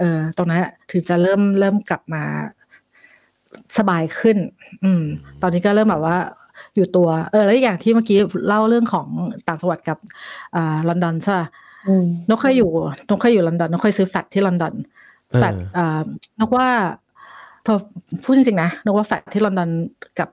[0.00, 0.60] เออตรงนั้น
[0.90, 2.24] ถึงจะเริ่มเริ่มกลับมา
[3.78, 4.36] สบายขึ้น
[4.84, 5.02] อืม
[5.42, 6.18] ตอนนี้ก็เริ่มแบบว่า
[6.74, 8.18] อยู่ตัว เออ แล้วอีกอย่างที่เมื่อกี้
[8.48, 9.06] เล่าเรื่องของ
[9.46, 9.98] ต่างจังหวัดกับ
[10.56, 11.48] อ่าลอนดอนใช่ปะ
[11.88, 12.70] อืมนกเคยอยู่
[13.08, 14.74] นกเคยอยู่ลอนดอนนกเคยซื้อแฟลตที่ลอนดอน
[15.30, 16.00] เออแฟลตอ่า
[16.40, 16.68] นกว่า
[17.66, 17.74] พอ
[18.24, 19.70] พูดจริงๆนะนกว่าแฟลตที่ลอนดอน
[20.18, 20.28] กับ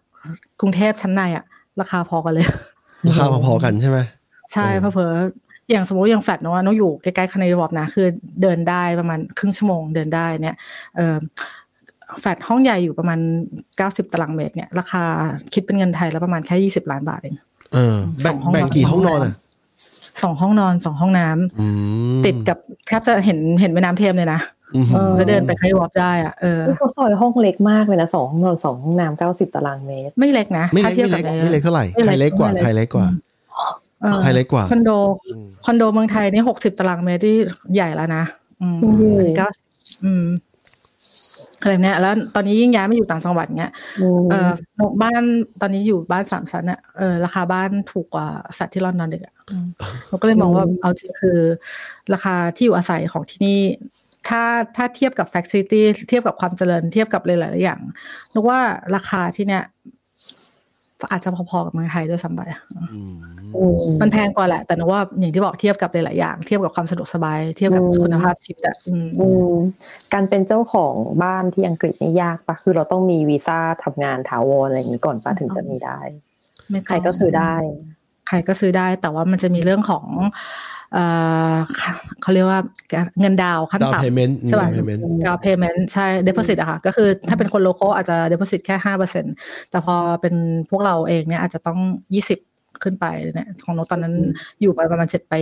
[0.59, 1.43] กรุงเทพชั้นในอะ
[1.81, 2.45] ราคาพอกันเลย
[3.09, 3.99] ราคาพอๆกันใช่ไหม
[4.53, 8.07] ใช่เออเพอๆ อย่างสมมติอย่างแฟลตเนอะนกอยู่ใกล้ๆ Canary Wharf นะคือ
[8.41, 10.55] เดินได้ประมาณครึ่งชั่วโมงเดินได้เนี่ย
[10.95, 11.15] เออ
[12.19, 13.19] แฟลตห้องใหญ่อยู่ประมาณ
[13.77, 15.03] เก้าสิบตารางเมตรเนี่ยราคา
[15.53, 17.35] คิดเป็นเงินไทยแล้วประมาณแค่ยี่สิบล้านบาทเอง
[17.73, 19.33] เออแบ่งสองห้องแบ่งกี่ห้องนอนอะ
[20.23, 21.67] สองห้องนอนสองห้องน้ำอื
[22.17, 22.57] มติดกับ
[22.87, 24.41] แทบจะเห็นเห็นแม่น้ำเทมส์เลยนะ
[24.75, 33.26] อืมเออแล้วเดินไป Canary Wharf ได้อะเออนี่เขาซอยห้องเล็กมากเลยนะสองห้องนอนสองห้องน้ำเก้าสิบตารางเมตร ไม่เล็กนะไม่ถ้าเล็กเทียบไม่กับเล็กในไม่เล็กเท่าไหร่ไม่ไทเล็กไทยเล็กกว่าไม่เล็กไทยเล็กกว่าเออ
[34.23, 34.91] ไทยเล็กกว่าคอนโด
[35.65, 37.35] คอนโดเมืองไทยนี่หกสิบตารางเมตรที่
[37.73, 38.23] ใหญ่แล้วนะ
[38.61, 39.49] อืมจริงดิเก้า
[40.05, 40.25] อืม
[41.61, 43.71] อะไรเนี้ยแล้วตอนนี้ยิ่งย้ายมาอยู่ต่างจังหวัดเนี้ย
[44.01, 44.51] อืมเออ
[45.01, 45.21] บ้าน
[45.61, 49.67] ตอนนี้อยู่บ้านสามชั้นอะเออราคาบ้านถูกกว่าแฟลตที่ลอนดอนเด็กอะอืม
[50.07, 51.37] เราก็เลยมองว่าเอาจริงคือ
[52.13, 53.59] ราคาที่อยู่อาศัยของที่นี่
[54.27, 54.43] ถ้า
[54.75, 57.79] ถ้าเทียบกับ facility เทียบกับความเจริญเทียบกับหลายๆอย่าง
[58.33, 58.59] นกว่า
[58.95, 59.63] ราคาที่เนี้ย
[61.11, 62.41] อาจจะพอๆกับเมืองไทยด้วยซ้ำไป
[62.93, 69.51] อืมมันแพงกว่าแหละ แต่นกว่าอย่างที่บอกเทียบกับหลายๆอย่าง เทียบกับความสะดวกสบาย เทียบกับอืมคุณภาพชีวิตอะอืมอืม
[70.13, 70.93] การเป็นเจ้าของ
[71.23, 75.99] บ้านที่อังกฤษนี่ยากปะคือเราต้องมีวีซ่าทำงานถาวรอะไรอย่างนี้ก่อนปะถึงจะมีได้
[76.69, 77.53] ไม่ต้องใครก็ซื้อได้
[78.27, 80.05] ใครก็ซื้อได้ แต่ว่ามันจะมีเรื่องของ
[80.93, 80.97] เอ
[81.53, 81.55] อ
[82.21, 82.59] เขาเรียกว่า
[83.19, 89.25] เงินดาวน์ขั้นดาวต่ำเพย์เมนต์ใช่ป่ะดาวเพย์เมนต์ดาวเพย์เมนต์ใช่ deposit อะค่ะก็คือถ้าเป็นคนโล c a l อาจจะ deposit แค่ห้าเปอร์เซ็น
[89.69, 90.35] แต่พอเป็น
[90.69, 91.79] พวกเราเองเนี่ยอาจจะต้อง
[92.13, 92.39] ยี่สิบ
[92.83, 93.05] ขึ้นไป
[93.35, 94.15] เนี่ยของนกตอนนั้น
[94.61, 95.33] อยู่ไปประมาณเจ็ดไป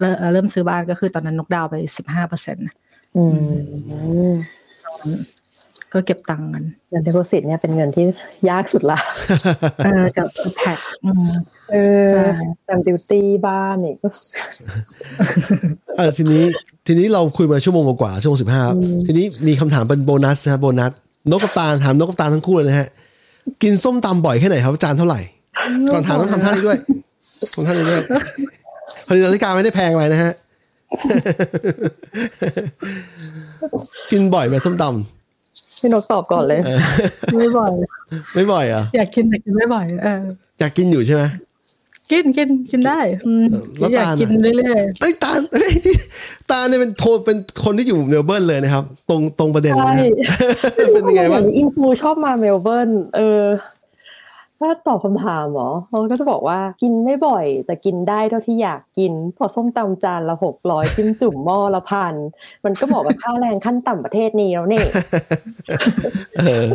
[0.00, 2.66] เริ่มเริ่มซื้อบ้านก็คือตอนนั้นนกดาวน์ไปสิบห้าเปอร์เซ็นต์
[3.16, 3.22] อื
[4.28, 4.32] ม
[5.92, 8.04] ก็เก็บตังค์กันเงินเด p o สิตเนี่ยเป็นเงินที่
[8.50, 8.98] ยากสุดละ
[9.84, 10.26] เออกับ
[10.58, 11.30] แท็กอืม
[11.72, 11.76] เอ
[12.06, 12.22] อใช่
[12.64, 13.96] แตมดิวตี้บ้านอีก
[15.96, 16.42] เออทีนี้
[16.86, 18.62] ทีนี้เราคุยมาชั่วโมงกว่าๆชั่วโมงสิบห้า
[19.06, 20.92] ทีนี้มีคำถามเป็นโบนัสนะฮะโบนัส
[21.30, 22.88] นกกับตาลถามนกกับตาลทั้งคู่เลยนะฮะ
[23.62, 25.20] กินส้มตำบ่อยแค่ไหนครับจานเท่าไหร่
[25.92, 26.78] ก่อนถามต้องทำท่านี้ด้วย
[27.54, 28.02] ทำท่านี้ด้วย
[29.06, 30.32] พอดีนาฬิกาไม่ได้แพงอะไรนะฮะ
[34.10, 34.84] กินบ่อยไหมส้มต
[35.78, 36.60] พี่นกตอบก่อนเลย
[37.38, 40.22] ไม่บ่อยำไม่บ่อยเหรอะอยากกินแต่กินไม่บ่อยเออ
[40.60, 41.22] อยากกินอยู่ใช่ไหม
[42.10, 43.44] กินกินกินได้อืม
[43.78, 45.72] แล้วอยากตาลกินอะเรื่อยเอ้ยตาลเอ้ย
[46.50, 50.36] ตาลเนี่ยเป็นโทรเป็นคนที่อยู่เมลเบิร์นเลยนะครับ ตรงตรงประเด็นใช่เลยนะ
[50.94, 53.42] เป็นยังไงบ้างอินฟูชอบมาเมลเบิร์นเออ
[54.62, 62.14] ถ้าตอบคำถามเหรอเขาก็จะบอกว่ากินไม่บ่อย แต่กินได้เท่าที่อยากกิน พอส้มตำจานละหกร้อยจิ้มจุ่มหม้อละพัน
[62.64, 64.84] มันก็บอกกับค่าแรงขั้นต่ำประเทศนี้แล้วนี่
[66.38, 66.66] เออ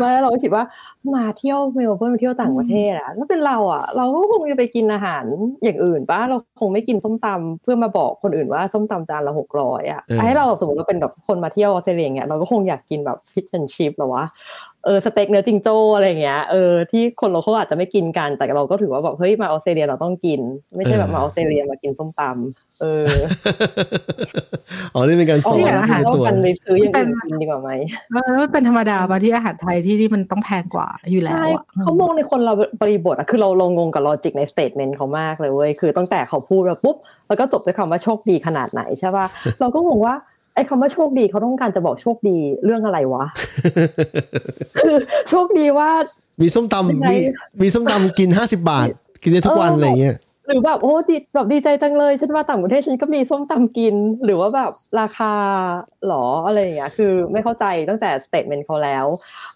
[0.00, 0.64] มาแล้วเราก็คิดว่า
[1.14, 5.24] มาเที่ยวเมลเบิร์นมาเที่ยวต่างประเทศอะถ้าเป็นเราอะเราก็คงจะไปกินอาหาร
[5.62, 14.24] อย่างอื่นปะเราคงไม่กินส้มตำเพื่อมาบอกคนอื่นว่าส้มตำจานละหกร้อยอะเออให้เราสมมติเราเป็นแบบคนมาเที่ยวออสเตรเลียเนี่ยเราก็คงอยากกินแบบ fish and chips หรอวะ
[14.86, 20.40] เออสเต็กเนื้อจิงโจ้อะไรอย่างเงี้ยเออที่คนเราเขาอาจจะไม่กินกัน แต่เราก็ถือว่าแบบเฮ้ยมาออสเตรเลียเราต้องกิน
[20.76, 23.06] ไม่ใช่แบบมาออสเตรเลียมากินส้มตำเออ
[24.94, 36.96] อ๋อนี่เป็นการสอนเอาในอาหารตัวกันไปซื้ออย่างอื่นกินดีกว่าไหมๆเออแล้วมันเป็นธรรมดามาที่อาหารไทยที่ที่มันต้องแพงกว่าอยู่แล้วใช่อะเขามองในคนเราบริบทอะคือเราลงงงกับ logic ใน statement เขามากเลยเว้ยคือตั้งแต่เขาพูดแล้วปุ๊บ
[37.28, 39.26] แล้วก็จบด้วยคำว่าโชคดีขนาดไหนใช่ป่ะ
[39.60, 40.14] เราก็งงว่า
[40.56, 43.24] ไอ้คำว่าโชคดีเขาต้องการจะบอกโชคดีเรื่องอะไรวะ
[44.78, 44.96] คือ
[45.30, 45.90] โชคดีว่า
[46.42, 47.18] มีส้มยังไงตำมี
[47.62, 48.88] มีส้มตำกินห้าสิบบาท
[49.22, 50.16] กินได้ทุกวันเออออะไรอย่างเงี้ย
[50.46, 55.32] หรือแบบโอ้ดีแบบดีใจจังเลย ฉันมาต่างประเทศฉันก็มีส้มตำกิน หรือว่าแบบราคา
[56.06, 59.06] หรออะไรอย่างเงี้ยคือไม่เข้าใจตั้งแต่ statement เขาแล้ว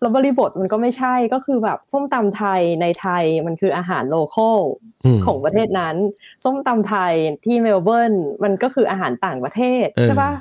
[0.01, 4.59] แล้วบริบทมันก็ไม่ใช่ก็คือแบบส้มตำไทยในไทยมันคืออาหาร local
[5.05, 5.97] อืมของประเทศนั้น
[6.45, 7.15] ส้มตำไทย
[7.45, 8.13] ที่เมลเบิร์น
[8.43, 10.33] มันก็คืออาหารต่างประเทศเออใช่ปะ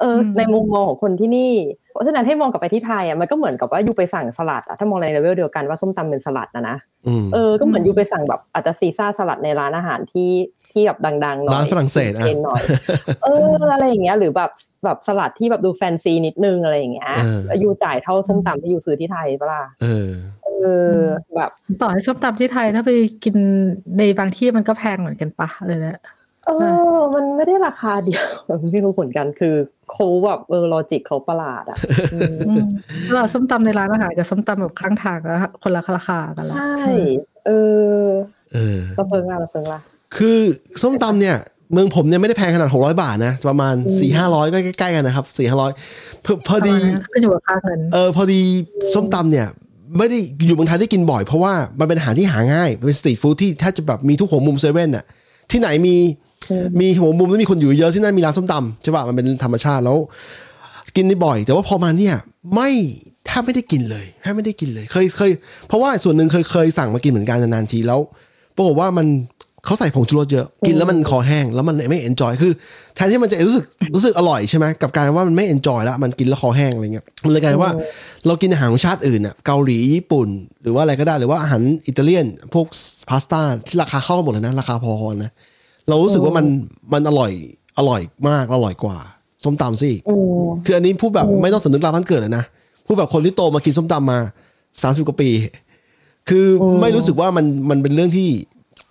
[0.00, 1.52] เอออในมุมมองของคนที่นี่
[1.92, 6.76] เพราะฉะนั้นให้มองกลับไปที่ไทยอะมันก็เหมือนกับว่า you ไปสั่งสลัดอะถ้ามองในเลเวลเดียวกันว่าส้มตำเป็นสลัดนะนะ
[7.06, 10.30] อืมเออก็เหมือน you ไปสั่งแบบอาจจะ Caesar salad ในร้านอาหารที่
[10.72, 12.62] ที่แบบดังๆหน่อยร้านฝรั่งเศสอะเชนหน่อย
[13.24, 14.50] เอออะไรอย่างเงี้ยหรือแบบ
[14.84, 20.08] แบบสลัดที่แบบดูแฟนซีนิดนึงอะไรอย่างเงี้ยเออแล้ว you จ่ายเท่าส้มตำที่ you ซื้อที่ไทยปะล่ะเออ
[20.44, 20.48] เอ
[20.96, 20.98] อ
[21.36, 21.50] แบบ
[21.82, 22.90] ต่อให้ส้มตำที่ไทยถ้าไป
[23.24, 23.36] กิน
[23.98, 25.98] ในบางที่มันก็แพงเหมือนกันปะเลยนะ
[26.48, 26.52] เอ
[26.96, 28.24] อ มันไม่ได้ราคาเดียว
[28.72, 29.54] ไม่รู้เหมือนกันคือ
[29.90, 31.78] เขาแบบเออลอจิกเขาประหลาดอะ
[32.14, 32.66] อืมอืม
[33.12, 36.84] แล้วส้มตำในร้านอาหารกับส้มตำแบบข้างทางแล้วคนละราคากันละใช่
[37.46, 37.50] เอ
[38.02, 38.06] อ
[38.54, 39.80] เออระเพิงอะระเพิงละ
[40.16, 40.38] คือ
[40.82, 41.36] ส้มตำเนี่ย
[41.72, 45.72] เมืองผมเนี่ยไม่ได้แพงขนาดหกร้อยบาทนะ ประมาณสี่ห้าร้อยก็ใกล้ๆกันนะครับสี่ห้าร้อย
[46.48, 46.76] พอดี
[47.14, 48.40] ก็อยู่กับค่าเงินเออพอดี
[48.94, 49.46] ส้มตำเนี่ย
[49.98, 55.04] ไม่ได้อยู่เมืองไทยได้กินบ่อยเพราะว่ามันเป็นอาหารที่หาง่ายเป็นสตรีทฟู้ดที่แทบจะแบบมีทุกหัวมุมเซเว่นน่ะ
[55.50, 55.96] ที่ไหนมี
[56.80, 59.96] มีหัวมุมแล้วมีคนอยู่เยอะที่นั่นมีร้านส้มตำใช่ป่ะมันเป็นธรรมชาติแล้ว
[60.96, 62.14] กินได้บ่อย แต่ว่าพอมาเนี่ย
[62.54, 62.70] ไม่
[63.26, 65.30] แทบไม่ได้กินเลยแทบไม่ได้กินเลย เคยเคย
[65.68, 68.00] เพราะว่าส่วนหนึ่งเคยเคยสั่งมากินเหมือนกันนานๆทีแล้ว
[68.56, 69.06] ปรากฏว่ามัน
[69.64, 72.52] เขาใส่ผงชูรสเยอะ กินแล้วมันคอแห้งแล้วมันไม่เอนจอยคือ
[72.94, 77.72] แทนที่มันจะรู้สึกรู้สึกอร่อยใช่ไหมกับกายเป็นว่ามันไม่เอนจอยแล้วมันกินแล้วคอแห้งอะไรเงี้ยมันเลยกลายว่า
[78.26, 80.28] เรากินอาหารของชาติอื่นอะเกาหลีญี่ปุ่น
[80.62, 82.66] หรือว่าอะไรก็ได้หรือว่าอาหารอิตาเลียน พวก
[83.08, 85.30] พาสต้าที่ราคาเข้าหมดเลยนะราคาพอๆนะ
[85.88, 86.46] เรารู้สึกว่ามัน
[86.92, 87.32] มันอร่อย
[87.78, 88.98] อร่อยมากอร่อยกว่า
[89.44, 92.44] ส้มตำสิอืมคืออันนี้พูดแบบไม่ต้องสำนึกรับพันเกิดเลยนะ
[92.86, 94.18] พูดแบบคนที่โตมากินส้มตำมา
[94.82, 95.30] สามสิบกว่าปี
[96.28, 98.28] คืออไม่รู้สึกว่ามันมันเป็นเรื่องที่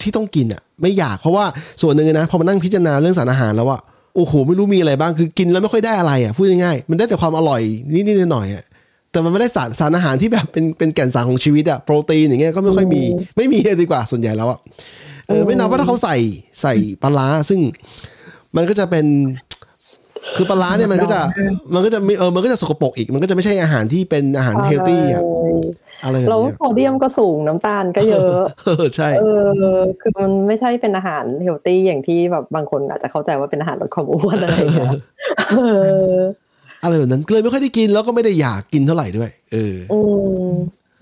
[0.01, 1.45] ที่ต้องกินอะ ไม่อยากเพราะว่า
[1.81, 3.79] ส่วนหนึ่งนะพอมานั่งพิจารณาเรื่องสารอาหารแล้วว่า
[4.15, 7.61] โอ้โหไม่รู้มีอะไรบ้างคือกินแล้วไม่ค่อยได้อะไรอะพูดง่ายๆมันได้แต่ความอร่อย
[7.93, 8.63] นิดๆหน่อยๆอะ
[9.11, 13.01] แต่มันไม่ได้สารสารอาหารที่แบบเป็นเป็นแก่นสารของชีวิตอะโปรตีนอย่างเงี้ยก็ไม่ค่อยมี
[13.37, 14.59] ไม่มีเลยดีกว่าส่วนใหญ่แล้วอะ
[15.27, 16.17] เออไม่นับว่าถ้าเขาใส่
[16.61, 16.73] ใส่
[17.03, 17.59] ปลาร้าซึ่ง
[18.55, 19.05] มันก็จะเป็น
[20.35, 21.19] คือปลาร้าเนี่ยมันก็จะ
[21.73, 25.23] มันก็จะมีเออมันก็จะสกปรกอีก มันก็จะไม่ใช่อาหารที่เป็นอาหารเฮลตี้อะ
[26.03, 29.23] อะไรแบบแล้วเนี้ยโซเดียมก็สูงน้ำตาลก็เยอะเออใช่เอ
[29.75, 34.93] อคือมันไม่ใช่เป็นอาหารเฮลตี้อย่างที่แบบบางคนอาจจะเข้าใจว่าเป็นอาหารลดความอ้วนอะไรอย่างเงี้ย
[35.57, 35.61] เอ
[36.11, 36.17] อ
[36.83, 39.75] อะไรแบบนั้นเลยไม่ค่อยได้กินแล้วก็ไม่ได้อยากกินเท่าไหร่ด้วย เออ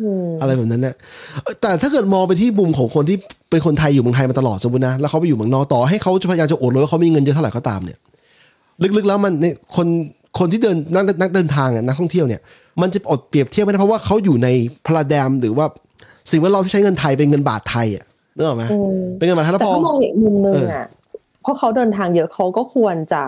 [0.01, 0.95] อืมอืมอะไรแบบนั้นเนี่ย
[1.43, 3.17] เออแต่ถ้าเกิดมองไปที่มุมของคนที่
[3.49, 7.97] เป็นคนไทยอยู่เมืองไทยมาตลอดสมมตินะ แล้วเขาไปอยู่เมืองนอกต่อให้เขาจะพยายามจะอวดเลยว่าเขามีเงินเยอะเท่าไหร่ก็ตามเนี่ย
[8.97, 9.87] ลึกๆแล้วมันเนี่ยคน
[10.39, 12.41] คนที่เดินนักนักเดินทางอะนักท่องเที่ยวเนี่ย
[12.81, 14.47] มันจะอดเปรียบเทียบไม่ได้เพราะว่าเขาอยู่ใน
[14.85, 15.65] พลาแดมหรือว่า
[16.31, 18.05] สิ่งแวดล้อมที่ใช้เงินไทยเป็นเงินบาทไทยอะ
[18.35, 20.87] นึกออกไหมอืมเป็นเงินบาทไทยแล้วแต่พอถ้ามองอีกมุมนึงเอออ่อะ
[21.41, 23.21] เพราะเขาเดินทางเยอะเขาก็ควรจะ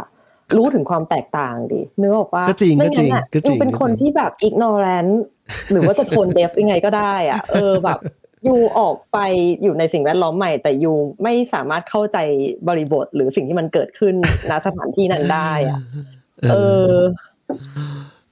[0.58, 5.12] รู้ถึงความแตกต่างดินึกออกปะก็จริงไม่ก็จริงงั้นอะก็จริงยูเป็นคนที่แบบ ignorant
[5.72, 8.00] หรือว่าจะโทนเดฟยังไงก็ได้อะเออแบบ
[8.48, 9.18] ยูออกไป
[9.64, 10.94] อยู่ในสิ่งแวดล้อมใหม่ แต่ยู
[11.24, 12.18] ไม่สามารถเข้าใจ
[12.68, 14.16] บริบทหรือสิ่งที่มันเกิดขึ้น
[14.50, 15.80] ณสถานที่นั้นได้อะ
[16.52, 16.56] เอ
[16.92, 16.96] อ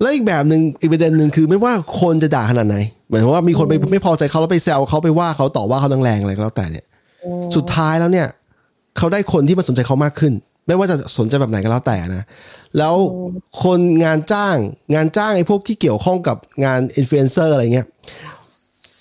[0.01, 2.77] แล้วอีกแบบหนึ่งอีกประเด็นหนึ่งคือไม่ว่าคนจะด่าขนาดไหน
[3.09, 6.85] หมายถึงว่ามีคนไปไม่พอใจเขาแล้วไปแซวเขาไปว่าเขาต่อว่าเขาแรงๆอะไรก็แล้วแต่เนี่ย
[7.55, 8.27] สุดท้ายแล้วเนี่ย
[8.97, 10.33] เขาได้คนที่มาสนใจเขามากขึ้น
[10.67, 12.23] ไม่ว่าจะสนใจแบบไหนก็แล้วแต่นะ
[12.77, 12.95] แล้ว
[13.63, 14.55] คนงานจ้าง
[14.95, 17.85] งานจ้างไอ้พวกที่เกี่ยวข้องกับงานอินฟลูเอนเซอร์อะไรเงี้ย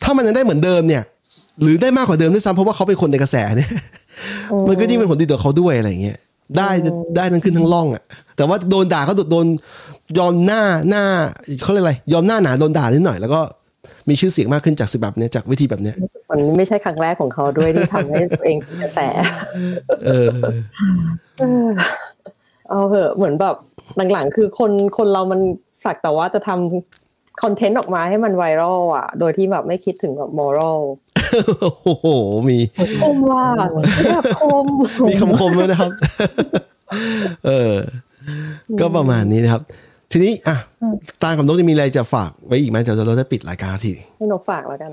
[0.03, 1.03] ถ้ามันยังได้เหมือนเดิมเนี่ย
[1.63, 3.71] หรือได้มากกว่าเดิมด้วยซ้ำเพราะว่าเขาเป็นคนในกระแสเนี่ย
[4.69, 6.19] มันก็ยิ่งเป็นผลดีต่อเขาด้วยอะไรเงี้ย
[6.57, 6.71] ได้
[7.17, 8.03] ได้ทั้งขึ้นทั้งล่องอะ
[8.37, 9.47] แต่ว่าโดนด่าเขาโดน
[10.19, 11.05] ยอมหน้าหน้า
[11.63, 13.41] เขาเรียกอะไร ยอมหน้าหนาโดนด่านิดหน่อยแล้วก็
[14.09, 15.97] มีชื่อเสียงมากขึ้นจากสิแบบเนี้ยจากวิธีแบบเนี้ย
[16.31, 18.99] มันไม่ใช่ครั้งแรกของเขาด้วยที่ทำให้ตัวเองเป็นกระแส
[20.07, 20.29] เออ
[21.41, 21.69] เออ
[22.69, 23.57] เอาเหอะเหมือนแบบ
[24.13, 25.41] หลังๆคือคนคนเรามัน
[25.85, 30.81] สักแต่ว่าจะทำคอนเทนต์ออกมาให้มันไวรัลอะ โดยที่แบบไม่คิดถึงแบบมอรัล
[31.85, 32.07] โอ้โห
[32.49, 32.59] มี
[33.03, 33.63] คมว่าแบ
[34.23, 34.67] บคม
[35.09, 35.93] มีคำคมด้วยนะครับ
[37.47, 37.75] เออ
[38.81, 39.63] ก็ประมาณนี้นะครับ
[40.17, 40.57] ทีนี้อะ
[41.23, 44.91] ตากับนกจะมีอะไรจะฝากไว้อีกไหมเดี๋ยวเราจะปิดรายการทีให้นกฝากแล้วกัน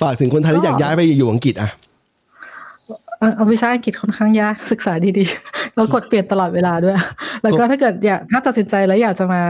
[0.00, 1.70] ฝากถึงคนไทยที่อยากย้ายไปอยู่อังกฤษอะ
[3.18, 6.96] เอาเอาวีซ่าอังกฤษค่อนข้างยากศึกษาดีๆแล้วกดเปลี่ยนตลอดเวลาด้วย
[7.42, 9.42] แล้วก็ถ้าเกิดอยากถ้าตัดสินใจแล้วอยากจะมา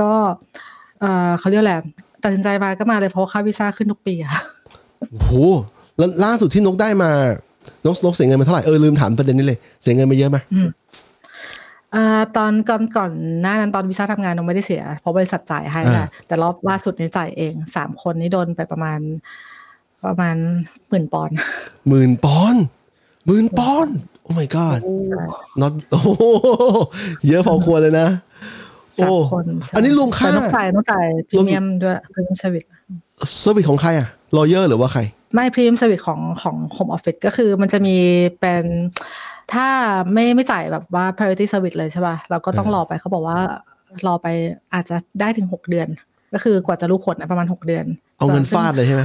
[0.00, 0.12] ก็
[1.00, 1.82] เออเขาเรียกแหละไร
[2.24, 4.32] ตัดสินใจมาก็มาเลยเพราะว่าค่าวีซ่าขึ้นทุกปีอะ
[5.10, 5.32] โอ้โห
[5.98, 7.10] แล้วล่าสุดที่นกได้มา
[7.86, 10.38] นกนกเสียเงินมาเท่าไหร่เออลืมถามประเด็นนี้เลย เสียเงินมาเยอะไหม
[11.94, 13.12] อ่าตอนก่อนก่อน
[13.42, 18.98] หน้านั้นตอนวีซ่าทำงานนงไม่ได้เสีย เพราะบริษัทจ่ายให้ค่ะแต่รอบล่าสุดนี่จ่ายเองสามคนนี่โดนไปประมาณ
[20.06, 20.36] ประมาณ
[20.88, 21.36] หมื่นปอนด์
[21.88, 22.62] หมื่นปอนด์
[23.26, 25.22] หมื่นปอนด์โอ้ my god ใช่
[25.60, 26.22] not โอ้โห
[27.28, 28.08] เยอะพอควรเลยนะ
[29.00, 32.64] สามโอ้คนใช่อันนี้รวมค่าแต่ต้องจ่ายต้องจ่ายพรีเมียมด้วย premium service
[33.40, 35.00] service ของใครอะ lawyer หรือว่าใคร
[35.34, 37.96] ไม่ premium service ของของ Home Office ก็คือมันจะมี
[38.40, 38.64] เป็น
[39.52, 39.68] ถ้า
[40.12, 43.38] ไม่ไม่จ่ายแบบว่า priority service เลยใช่ป่ะเราก็ต้องรอไปเขาบอกว่า
[44.06, 44.26] รอไป
[44.74, 45.88] อาจจะได้ถึงหกเดือน
[46.34, 47.84] ก็คือกว่าจะรู้ผลนะประมาณหกเดือน
[48.18, 49.02] เอาเงินฟาดเลยใช่ไหม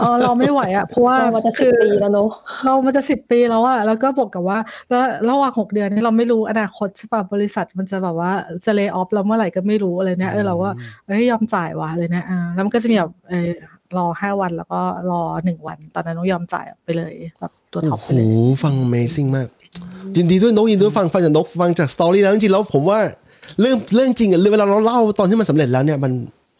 [0.00, 2.28] เออเราไม่ไหวอะเพราะว่าเรามาจะคือสิบปีแล้วเนอะ
[2.64, 4.58] เรามันจะสิบปีแล้วอะแล้วก็บอกกับว่า
[4.88, 8.32] แล้วระหว่างหกเดือนนี้เราไม่รู้อนาคตใช่ป่ะบริษัทมันจะแบบว่า
[8.66, 10.68] จะเล y off เราเมื่อไหร่ก็ไม่รู้อะไรเนี่ยเออเราก็
[11.06, 13.50] เอ้ยยอมจ่ายวะอะไรเนี่ยอ่าแล้วมันก็จะมีแบบเออ
[13.98, 14.80] รอห้าวันแล้วก็
[15.10, 19.48] รอหนึ่งวัน ตอนนั้นต้องยอมจ่ายไปเลยแบบตัวท็อปโอ้ไปโหเลยฟัง Amazing มาก
[20.16, 22.98] ยินดีด้วยนกยินดีด้วยฟังฟังจากนกฟังจากสตอรี่แล้วจริงๆแล้วผมว่า
[23.60, 26.12] เรื่องเรื่องจริงอะเวลาเราเล่าตอนที่มันสำเร็จแล้วเนี่ยมัน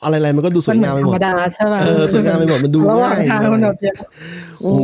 [0.03, 3.97] อะไรอะไรมันก็ดูสวยงามไปธรหมรดมดาใช่ไหมเออสวยงามไปหมดมันดูระหว่างง่ายทางมันแบบเดียว
[4.61, 4.81] โอ้โห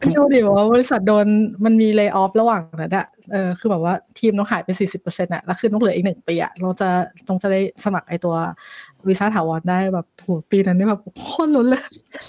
[0.00, 1.26] พี่ดูดิว่าบริษัทโดน
[1.64, 6.88] มันมีเล y off ระหว่างนั้นอะเออคือแบบว่าทีมต้องหายไปสี่สิบเปอร์เซ็นต์อะแล้วคือต้องเหลืออีกหนึ่งปีอะเราจะ
[7.28, 8.34] ต้องจะได้สมัครไอตัว
[9.08, 11.82] วีซ่าถาวรได้แบบโหปีนั้นนี่แบบโคตรลุ้นเลย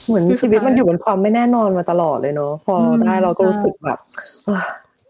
[0.07, 3.97] เหมือนชีวิตมันอยู่บนความไม่แน่นอนมาตลอดเลยเนอะพออมได้เราก็รู้สึกแบบ
[4.45, 4.61] เอ้อ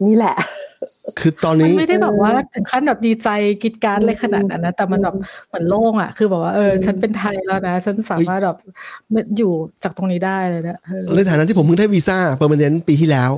[0.08, 0.36] นี่แหละ
[1.22, 3.30] คือตอนมันนี้ไม่ได้แบบว่าถึงขั้นแบบดีใจ
[3.64, 5.16] กรีดกรารเลยขนาดนั้นนะแต่มันแบบ
[5.48, 8.58] เหมือนโล่งอะคือแบบว่าเออฉันเป็นไทยแล้วนะ ฉันสามารถแบบ
[9.38, 9.52] อยู่
[9.84, 13.32] จากตรงนี้ได้เลยนะเออในฐานะที่ผมเพิ่งได้วีซ่า permanent ปีที่แล้ว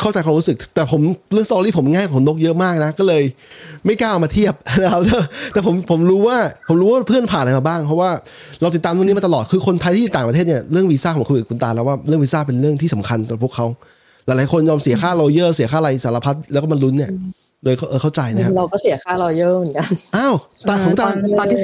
[0.00, 1.00] เข้าใจความรู้สึก แต่ผม
[1.32, 3.22] เรื่อง story ผมง่ายของนกเยอะมากนะ ก็เลย
[3.86, 5.18] ไม่กล้าเอามาเทียบนะครับแต่
[5.52, 6.38] แต่ผมผมรู้ว่า
[6.68, 8.10] ผมรู้ว่าเพื่อนผ่านอะไรมาบ้าง เพราะว่า
[8.60, 13.66] เราติดตามตรงนี้มาตลอดคือคนไทยที่อยู่ต่างประเทศเนี่ยเรื่องวีซ่าผมคุยกับคุณตาลแล้วว่าเรื่องวีซ่าเป็นเรื่องที่สำคัญต่อพวกเขา
[14.26, 17.12] หลายๆคนยอมเสียค่า lawyer เสียค่าอะไรสารพัดแล้วก็มันลุ้นเนี่ย
[17.64, 20.34] โดยเขาเออเข้าใจนะครับเราก็เสียค่า lawyer เหมือนกันอ้าว
[20.68, 21.58] ตาของตาตอนตอนที่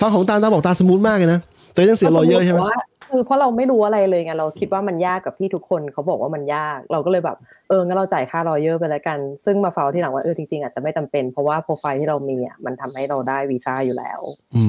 [0.00, 1.40] ฟังของตาตาบอกตาสมูทมากเลยนะ
[1.74, 2.80] แต่ยังเสียโรเยอร์ใช่ไหมว่า
[3.12, 7.36] คือเพราะเราไม่รู้อะไรเลยไงเราคิดว่ามันยากกับที่ทุกคนเขาบอกว่ามันยาก เราก็เลยแบบ
[7.68, 14.20] เอองั้นเราจ่ายค่ารอเยอร์ไปแล้วกัน ซึ่งมาเฝ้าที่หลังว่าเออจริงๆอาจจะไม่จำเป็นเพราะว่าโปรไฟล์ที่เรามีอะมันทำให้เราได้วีซ่าอยู่แล้ว
[14.54, 14.62] อื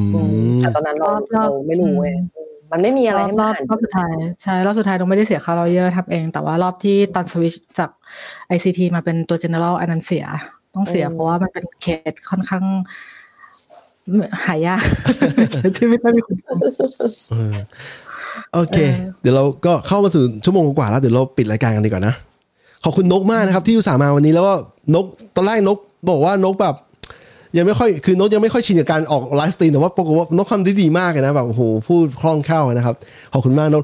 [0.55, 2.09] มแต่ตอนนั้นเรารอบเราไม่รู้ไง
[2.73, 4.13] มันไม่มีอะไรรอบให้รมาอบอ่านรอบสุดท้าย
[4.43, 7.89] ใช่รอบสุดท้ายต้องไม่ได้เสียค่ารอเยอร์ทำเอง แต่ว่ารอบที่ตอนสวิชจาก
[8.55, 10.25] ICT มาเป็นตัว general อันนั้นเสีย
[10.75, 12.63] ต้องเสียเพราะว่ามันเป็นเคสค่อนข้าง
[14.45, 14.83] หายาก
[15.75, 16.35] ที่ไม่ค่อยมีคน
[17.31, 17.53] เออ
[18.53, 18.77] โอเค
[19.21, 22.13] เดี๋ยวเราก็เข้ามาสู่ชั่วโมงกว่าแล้วเดี๋ยวเราปิดรายการกันดีกว่านะ
[22.83, 24.53] ขอบคุณนกมากนะครับ ที่อุตส่าห์มาวันนี้แล้วก็
[24.95, 25.05] นก
[25.35, 25.77] ตอนแรกนก
[26.09, 26.75] บอกว่านกแบบ
[27.57, 32.95] ยังไม่ค่อยคือนกยังไม่ค่อยชินกับการออก live stream แต่ว่าปรากฏว่านกทำได้ดีมากเลยนะแบบโอ้โหพูดคล่องแคล่วนะครับ
[33.33, 33.83] ขอบคุณมากนก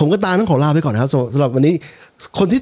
[0.00, 1.74] ผมก็ตาต้องขอลาไปก่อนนะครับสำหรับวันนี้
[2.38, 2.60] คนที่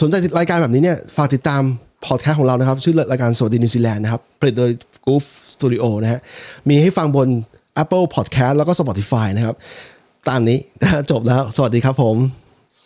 [0.00, 1.62] สนใจรายการแบบนี้เนี่ยฝากติดตาม
[2.06, 4.70] พอดแคสต์ของเรานะครับ ชื่อรายการสวัสดีนิวซีแลนด์นะครับผลิตโดย
[5.06, 5.24] Goof
[5.54, 6.20] Studio นะฮะ
[6.68, 7.28] มีให้ฟังบน
[7.82, 9.56] Apple Podcast แล้วก็ Spotify นะครับ
[10.28, 10.58] ตามนี้
[11.10, 12.16] จบแล้ว สวัสดีครับผม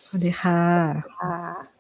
[0.07, 0.61] สวัสดีค่ะ
[1.17, 1.78] ค่ะ